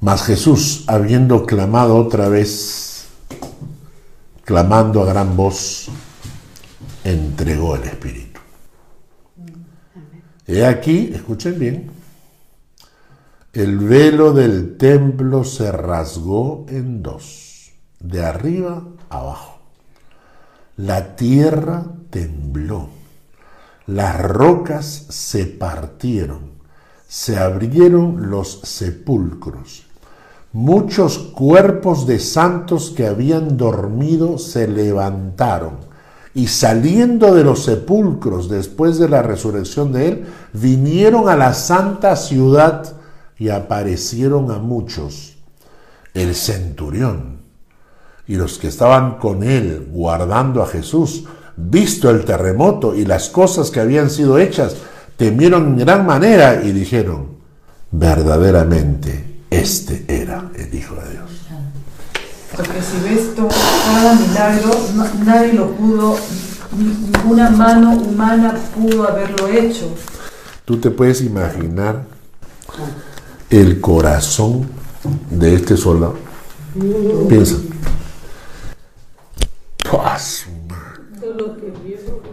Mas 0.00 0.22
Jesús, 0.22 0.84
habiendo 0.86 1.44
clamado 1.44 1.96
otra 1.96 2.28
vez, 2.28 3.08
clamando 4.44 5.02
a 5.02 5.06
gran 5.06 5.36
voz, 5.36 5.88
entregó 7.02 7.74
el 7.74 7.84
Espíritu. 7.84 8.40
He 10.46 10.64
aquí, 10.64 11.10
escuchen 11.12 11.58
bien, 11.58 11.90
el 13.52 13.78
velo 13.78 14.32
del 14.32 14.76
templo 14.76 15.42
se 15.42 15.72
rasgó 15.72 16.64
en 16.68 17.02
dos, 17.02 17.72
de 17.98 18.24
arriba 18.24 18.84
abajo. 19.08 19.58
La 20.76 21.16
tierra 21.16 21.84
tembló, 22.10 22.88
las 23.86 24.20
rocas 24.20 24.86
se 25.08 25.44
partieron, 25.46 26.47
se 27.08 27.38
abrieron 27.38 28.30
los 28.30 28.60
sepulcros, 28.62 29.86
muchos 30.52 31.18
cuerpos 31.18 32.06
de 32.06 32.20
santos 32.20 32.92
que 32.94 33.06
habían 33.06 33.56
dormido 33.56 34.38
se 34.38 34.68
levantaron 34.68 35.88
y 36.34 36.46
saliendo 36.46 37.34
de 37.34 37.42
los 37.42 37.64
sepulcros 37.64 38.48
después 38.48 38.98
de 38.98 39.08
la 39.08 39.22
resurrección 39.22 39.90
de 39.90 40.08
él, 40.08 40.26
vinieron 40.52 41.28
a 41.28 41.36
la 41.36 41.54
santa 41.54 42.14
ciudad 42.14 42.92
y 43.38 43.48
aparecieron 43.48 44.50
a 44.50 44.58
muchos. 44.58 45.36
El 46.14 46.34
centurión 46.34 47.38
y 48.26 48.36
los 48.36 48.58
que 48.58 48.68
estaban 48.68 49.18
con 49.18 49.42
él 49.42 49.88
guardando 49.90 50.62
a 50.62 50.66
Jesús, 50.66 51.24
visto 51.56 52.10
el 52.10 52.24
terremoto 52.24 52.94
y 52.94 53.04
las 53.04 53.30
cosas 53.30 53.70
que 53.70 53.80
habían 53.80 54.10
sido 54.10 54.38
hechas, 54.38 54.76
temieron 55.18 55.66
en 55.66 55.76
gran 55.78 56.06
manera 56.06 56.62
y 56.64 56.72
dijeron, 56.72 57.36
verdaderamente 57.90 59.42
este 59.50 60.04
era 60.08 60.48
el 60.54 60.72
Hijo 60.74 60.94
de 60.94 61.10
Dios. 61.10 61.30
Porque 62.56 62.80
si 62.80 63.08
ves 63.14 63.34
todo, 63.34 63.48
cada 63.48 64.14
milagro, 64.14 64.70
no- 64.94 65.24
nadie 65.24 65.52
lo 65.52 65.70
pudo, 65.72 66.16
ninguna 66.76 67.50
mano 67.50 67.92
humana 67.92 68.54
pudo 68.74 69.06
haberlo 69.06 69.48
hecho. 69.48 69.94
Tú 70.64 70.78
te 70.78 70.90
puedes 70.90 71.20
imaginar 71.20 72.04
el 73.50 73.80
corazón 73.80 74.68
de 75.30 75.54
este 75.54 75.76
soldado. 75.76 76.16
Piensa. 77.28 77.56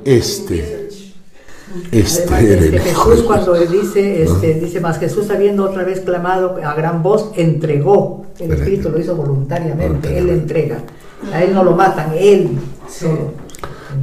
Este, 0.04 0.85
este 1.91 2.23
Además, 2.23 2.43
era 2.43 2.65
el 2.65 2.76
este 2.76 2.89
Jesús 2.89 3.23
cuando 3.23 3.53
dice, 3.53 4.23
este, 4.23 4.53
dice 4.55 4.80
más, 4.80 4.99
Jesús 4.99 5.30
habiendo 5.30 5.63
otra 5.65 5.84
vez 5.84 6.01
clamado 6.01 6.57
a 6.63 6.73
gran 6.73 7.03
voz, 7.03 7.32
entregó, 7.36 8.26
el 8.39 8.51
Espíritu 8.51 8.89
lo 8.89 8.99
hizo 8.99 9.15
voluntariamente, 9.15 10.17
Él 10.17 10.28
le 10.28 10.34
entrega, 10.34 10.80
a 11.34 11.43
Él 11.43 11.53
no 11.53 11.63
lo 11.63 11.76
matan, 11.76 12.11
Él 12.17 12.51
solo 12.89 13.32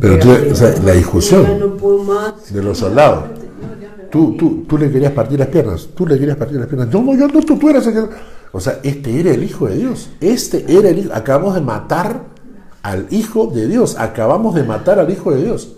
Pero 0.00 0.18
tú, 0.18 0.30
o 0.52 0.54
sea, 0.54 0.74
la 0.84 0.92
discusión 0.92 1.46
de 2.50 2.62
los 2.62 2.78
soldados. 2.78 3.24
Tú, 4.10 4.36
tú, 4.36 4.64
tú 4.68 4.76
le 4.76 4.90
querías 4.90 5.12
partir 5.12 5.38
las 5.38 5.48
piernas, 5.48 5.88
tú 5.94 6.06
le 6.06 6.18
querías 6.18 6.36
partir 6.36 6.58
las 6.58 6.68
piernas. 6.68 6.88
No, 6.88 7.02
no, 7.02 7.14
yo 7.14 7.28
no, 7.28 7.40
tú, 7.40 7.56
tú 7.56 7.70
eras 7.70 7.86
el. 7.86 8.08
O 8.52 8.60
sea, 8.60 8.78
este 8.82 9.18
era 9.18 9.30
el 9.30 9.42
Hijo 9.42 9.66
de 9.66 9.76
Dios. 9.76 10.10
Este 10.20 10.66
era 10.68 10.90
el 10.90 10.98
Hijo. 10.98 11.14
Acabamos 11.14 11.54
de 11.54 11.62
matar 11.62 12.24
al 12.82 13.06
Hijo 13.08 13.46
de 13.46 13.66
Dios. 13.66 13.96
Acabamos 13.98 14.54
de 14.54 14.64
matar 14.64 14.98
al 14.98 15.10
Hijo 15.10 15.32
de 15.32 15.44
Dios. 15.44 15.76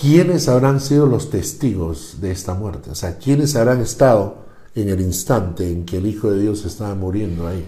¿Quiénes 0.00 0.48
habrán 0.48 0.80
sido 0.80 1.06
los 1.06 1.30
testigos 1.30 2.16
de 2.20 2.32
esta 2.32 2.54
muerte? 2.54 2.90
O 2.90 2.94
sea, 2.94 3.18
¿quiénes 3.18 3.56
habrán 3.56 3.80
estado 3.80 4.36
en 4.74 4.88
el 4.88 5.00
instante 5.00 5.70
en 5.70 5.84
que 5.84 5.98
el 5.98 6.06
Hijo 6.06 6.30
de 6.30 6.42
Dios 6.42 6.64
estaba 6.64 6.94
muriendo 6.94 7.46
ahí? 7.46 7.64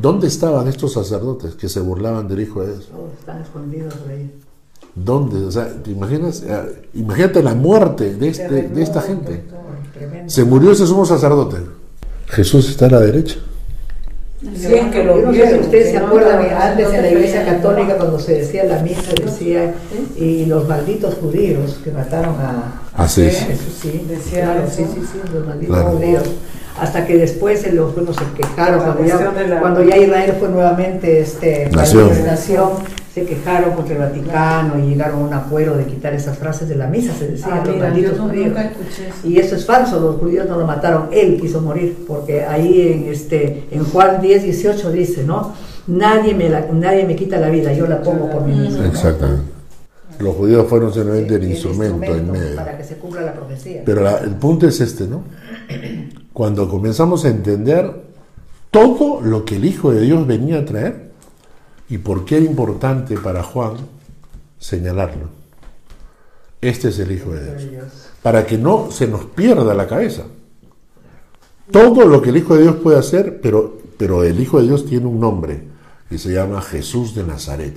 ¿Dónde 0.00 0.26
estaban 0.26 0.68
estos 0.68 0.92
sacerdotes 0.92 1.54
que 1.54 1.68
se 1.68 1.80
burlaban 1.80 2.28
del 2.28 2.40
Hijo 2.40 2.62
de 2.62 2.72
Dios? 2.72 2.88
Todos 2.88 3.12
están 3.18 3.42
escondidos 3.42 3.94
ahí. 4.08 4.32
¿Dónde? 4.94 5.44
O 5.44 5.50
sea, 5.50 5.82
¿te 5.82 5.90
imaginas? 5.90 6.42
Eh, 6.42 6.88
Imagínate 6.94 7.42
la 7.42 7.54
muerte 7.54 8.14
de, 8.14 8.28
este, 8.28 8.68
de 8.68 8.82
esta 8.82 9.00
gente. 9.02 9.44
Se 10.26 10.44
murió 10.44 10.72
ese 10.72 10.86
sumo 10.86 11.04
sacerdote. 11.04 11.58
Jesús 12.28 12.68
está 12.68 12.86
a 12.86 12.90
la 12.90 13.00
derecha. 13.00 13.36
Si 14.40 14.74
es 14.74 14.84
que 14.92 15.02
lo 15.02 15.20
Yo 15.20 15.26
no 15.26 15.32
sé 15.32 15.48
si 15.54 15.58
ustedes 15.60 15.92
se 15.92 15.98
no 16.00 16.06
acuerdan 16.08 16.42
estaban- 16.42 16.68
antes 16.72 16.88
no 16.88 16.94
en 16.94 17.02
la 17.02 17.08
iglesia 17.10 17.44
católica 17.46 17.96
cuando 17.96 18.18
se 18.18 18.34
decía 18.34 18.64
la 18.64 18.82
misa 18.82 19.00
decía 19.24 19.74
y 20.16 20.44
los 20.44 20.68
malditos 20.68 21.14
judíos 21.14 21.80
que 21.82 21.90
mataron 21.90 22.34
a 22.40 22.82
Así 22.94 23.22
es. 23.26 23.38
Jesús, 23.40 23.78
sí, 23.80 24.06
Decía 24.08 24.44
claro, 24.44 24.64
eso. 24.66 24.76
sí, 24.76 24.84
sí, 24.94 25.00
sí, 25.12 25.18
los 25.34 25.46
malditos 25.46 25.76
Claro. 25.76 25.90
judíos. 25.96 26.22
Hasta 26.78 27.06
que 27.06 27.16
después 27.16 27.62
se 27.62 27.72
los 27.72 27.94
bueno, 27.94 28.12
se 28.12 28.20
quejaron 28.36 28.80
cuando 28.84 29.04
ya, 29.06 29.32
la- 29.48 29.60
cuando 29.60 29.82
ya 29.82 29.96
Israel 29.96 30.34
fue 30.38 30.48
nuevamente 30.50 31.20
este 31.20 31.70
nación, 31.70 32.10
se 33.16 33.24
quejaron 33.24 33.72
contra 33.72 33.94
el 33.94 34.00
Vaticano 34.02 34.78
y 34.78 34.88
llegaron 34.90 35.20
a 35.22 35.24
un 35.24 35.32
acuerdo 35.32 35.74
de 35.78 35.86
quitar 35.86 36.12
esas 36.12 36.36
frases 36.36 36.68
de 36.68 36.74
la 36.74 36.86
misa, 36.86 37.14
se 37.14 37.28
decía 37.28 37.48
Ah, 37.50 37.62
los 37.64 37.74
mira, 37.74 37.88
malditos 37.88 38.18
no- 38.18 38.24
judíos. 38.28 38.46
nunca 38.48 38.62
escuché 38.64 39.08
eso. 39.08 39.26
Y 39.26 39.38
eso 39.38 39.56
es 39.56 39.64
falso, 39.64 39.98
los 40.00 40.16
judíos 40.16 40.46
no 40.46 40.58
lo 40.58 40.66
mataron, 40.66 41.08
él 41.10 41.40
quiso 41.40 41.62
morir, 41.62 41.96
porque 42.06 42.44
ahí 42.44 42.92
en 42.92 43.10
este 43.10 43.64
en 43.70 43.84
Juan 43.86 44.20
10, 44.20 44.42
18 44.42 44.92
dice, 44.92 45.24
¿no? 45.24 45.54
Nadie 45.86 46.34
me, 46.34 46.50
la- 46.50 46.66
nadie 46.70 47.04
me 47.06 47.16
quita 47.16 47.38
la 47.38 47.48
vida, 47.48 47.72
yo 47.72 47.86
la 47.86 48.02
pongo 48.02 48.28
por 48.30 48.44
mí 48.44 48.54
mismo. 48.54 48.82
Exactamente. 48.84 49.44
Los 50.18 50.34
judíos 50.36 50.66
fueron 50.68 50.92
simplemente 50.92 51.36
el 51.36 51.44
El 51.44 51.50
instrumento 51.52 52.14
en 52.14 52.30
medio. 52.30 52.56
Para 52.56 52.76
que 52.76 52.84
se 52.84 52.96
cumpla 52.96 53.22
la 53.22 53.32
profecía. 53.32 53.80
Pero 53.86 54.02
la- 54.02 54.18
el 54.18 54.34
punto 54.34 54.68
es 54.68 54.78
este, 54.82 55.06
¿no? 55.06 55.22
Cuando 56.34 56.68
comenzamos 56.68 57.24
a 57.24 57.28
entender 57.30 57.90
todo 58.70 59.22
lo 59.22 59.46
que 59.46 59.56
el 59.56 59.64
Hijo 59.64 59.90
de 59.90 60.02
Dios 60.02 60.26
venía 60.26 60.58
a 60.58 60.64
traer 60.66 61.05
y 61.88 61.98
por 61.98 62.24
qué 62.24 62.38
era 62.38 62.46
importante 62.46 63.16
para 63.16 63.42
Juan 63.42 63.74
señalarlo. 64.58 65.28
Este 66.60 66.88
es 66.88 66.98
el 66.98 67.12
Hijo 67.12 67.30
de 67.30 67.56
Dios. 67.56 68.08
Para 68.22 68.46
que 68.46 68.58
no 68.58 68.90
se 68.90 69.06
nos 69.06 69.26
pierda 69.26 69.74
la 69.74 69.86
cabeza. 69.86 70.24
Todo 71.70 72.06
lo 72.06 72.22
que 72.22 72.30
el 72.30 72.38
Hijo 72.38 72.56
de 72.56 72.62
Dios 72.62 72.76
puede 72.76 72.98
hacer, 72.98 73.40
pero, 73.40 73.78
pero 73.98 74.24
el 74.24 74.40
Hijo 74.40 74.60
de 74.60 74.66
Dios 74.66 74.86
tiene 74.86 75.06
un 75.06 75.20
nombre 75.20 75.62
y 76.10 76.18
se 76.18 76.32
llama 76.32 76.62
Jesús 76.62 77.14
de 77.14 77.24
Nazaret. 77.24 77.76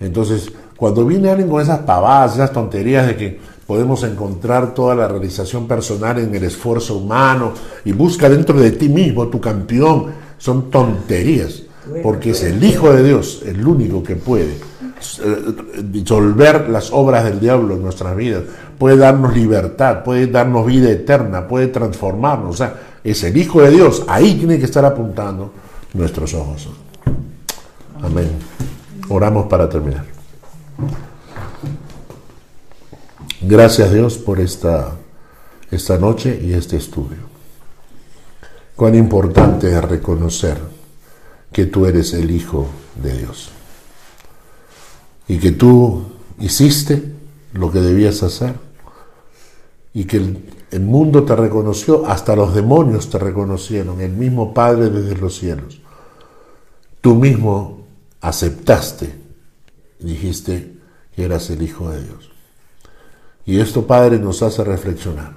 Entonces, 0.00 0.50
cuando 0.76 1.06
viene 1.06 1.30
alguien 1.30 1.48
con 1.48 1.62
esas 1.62 1.80
pavadas, 1.80 2.34
esas 2.34 2.52
tonterías 2.52 3.06
de 3.06 3.16
que 3.16 3.40
podemos 3.66 4.02
encontrar 4.02 4.74
toda 4.74 4.94
la 4.94 5.08
realización 5.08 5.66
personal 5.66 6.18
en 6.18 6.34
el 6.34 6.44
esfuerzo 6.44 6.96
humano 6.96 7.52
y 7.84 7.92
busca 7.92 8.28
dentro 8.28 8.58
de 8.60 8.72
ti 8.72 8.88
mismo 8.88 9.28
tu 9.28 9.40
campeón, 9.40 10.06
son 10.36 10.70
tonterías, 10.70 11.62
porque 12.02 12.30
es 12.30 12.42
el 12.42 12.62
Hijo 12.62 12.92
de 12.92 13.02
Dios 13.02 13.42
el 13.44 13.66
único 13.66 14.02
que 14.02 14.16
puede 14.16 14.56
eh, 15.22 15.82
disolver 15.82 16.68
las 16.68 16.92
obras 16.92 17.24
del 17.24 17.40
diablo 17.40 17.74
en 17.74 17.82
nuestras 17.82 18.16
vidas, 18.16 18.42
puede 18.78 18.96
darnos 18.96 19.34
libertad, 19.34 20.02
puede 20.02 20.26
darnos 20.26 20.66
vida 20.66 20.90
eterna, 20.90 21.46
puede 21.46 21.68
transformarnos, 21.68 22.54
o 22.54 22.56
sea, 22.56 22.74
es 23.02 23.22
el 23.24 23.36
Hijo 23.36 23.60
de 23.60 23.70
Dios, 23.70 24.02
ahí 24.08 24.34
tiene 24.34 24.58
que 24.58 24.64
estar 24.64 24.84
apuntando 24.84 25.52
nuestros 25.92 26.32
ojos. 26.34 26.68
Amén. 28.02 28.30
Oramos 29.08 29.46
para 29.46 29.68
terminar. 29.68 30.04
Gracias 33.42 33.92
Dios 33.92 34.16
por 34.16 34.40
esta, 34.40 34.92
esta 35.70 35.98
noche 35.98 36.40
y 36.42 36.54
este 36.54 36.76
estudio. 36.76 37.18
Cuán 38.74 38.94
importante 38.94 39.70
es 39.70 39.84
reconocer 39.84 40.56
que 41.54 41.66
tú 41.66 41.86
eres 41.86 42.12
el 42.14 42.32
Hijo 42.32 42.66
de 43.00 43.16
Dios 43.16 43.50
y 45.28 45.38
que 45.38 45.52
tú 45.52 46.04
hiciste 46.40 47.14
lo 47.52 47.70
que 47.70 47.80
debías 47.80 48.24
hacer 48.24 48.56
y 49.94 50.04
que 50.04 50.16
el, 50.16 50.52
el 50.72 50.80
mundo 50.80 51.22
te 51.22 51.36
reconoció, 51.36 52.06
hasta 52.06 52.34
los 52.34 52.56
demonios 52.56 53.08
te 53.08 53.20
reconocieron, 53.20 54.00
el 54.00 54.10
mismo 54.10 54.52
Padre 54.52 54.90
desde 54.90 55.16
los 55.16 55.38
cielos. 55.38 55.80
Tú 57.00 57.14
mismo 57.14 57.86
aceptaste, 58.20 59.14
dijiste 60.00 60.74
que 61.14 61.24
eras 61.24 61.50
el 61.50 61.62
Hijo 61.62 61.88
de 61.88 62.02
Dios. 62.02 62.32
Y 63.46 63.60
esto, 63.60 63.86
Padre, 63.86 64.18
nos 64.18 64.42
hace 64.42 64.64
reflexionar. 64.64 65.34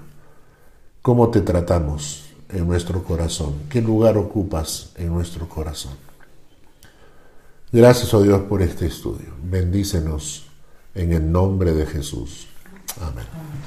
¿Cómo 1.03 1.29
te 1.29 1.41
tratamos 1.41 2.25
en 2.49 2.65
nuestro 2.65 3.03
corazón? 3.03 3.53
¿Qué 3.69 3.83
lugar 3.83 4.17
ocupas 4.17 4.93
en 4.95 5.09
nuestro 5.09 5.47
corazón? 5.47 6.06
Gracias, 7.71 8.13
oh 8.13 8.23
Dios, 8.23 8.43
por 8.43 8.61
este 8.61 8.87
estudio. 8.87 9.33
Bendícenos 9.43 10.45
en 10.95 11.11
el 11.11 11.31
nombre 11.31 11.73
de 11.73 11.85
Jesús. 11.85 12.47
Amén. 13.01 13.25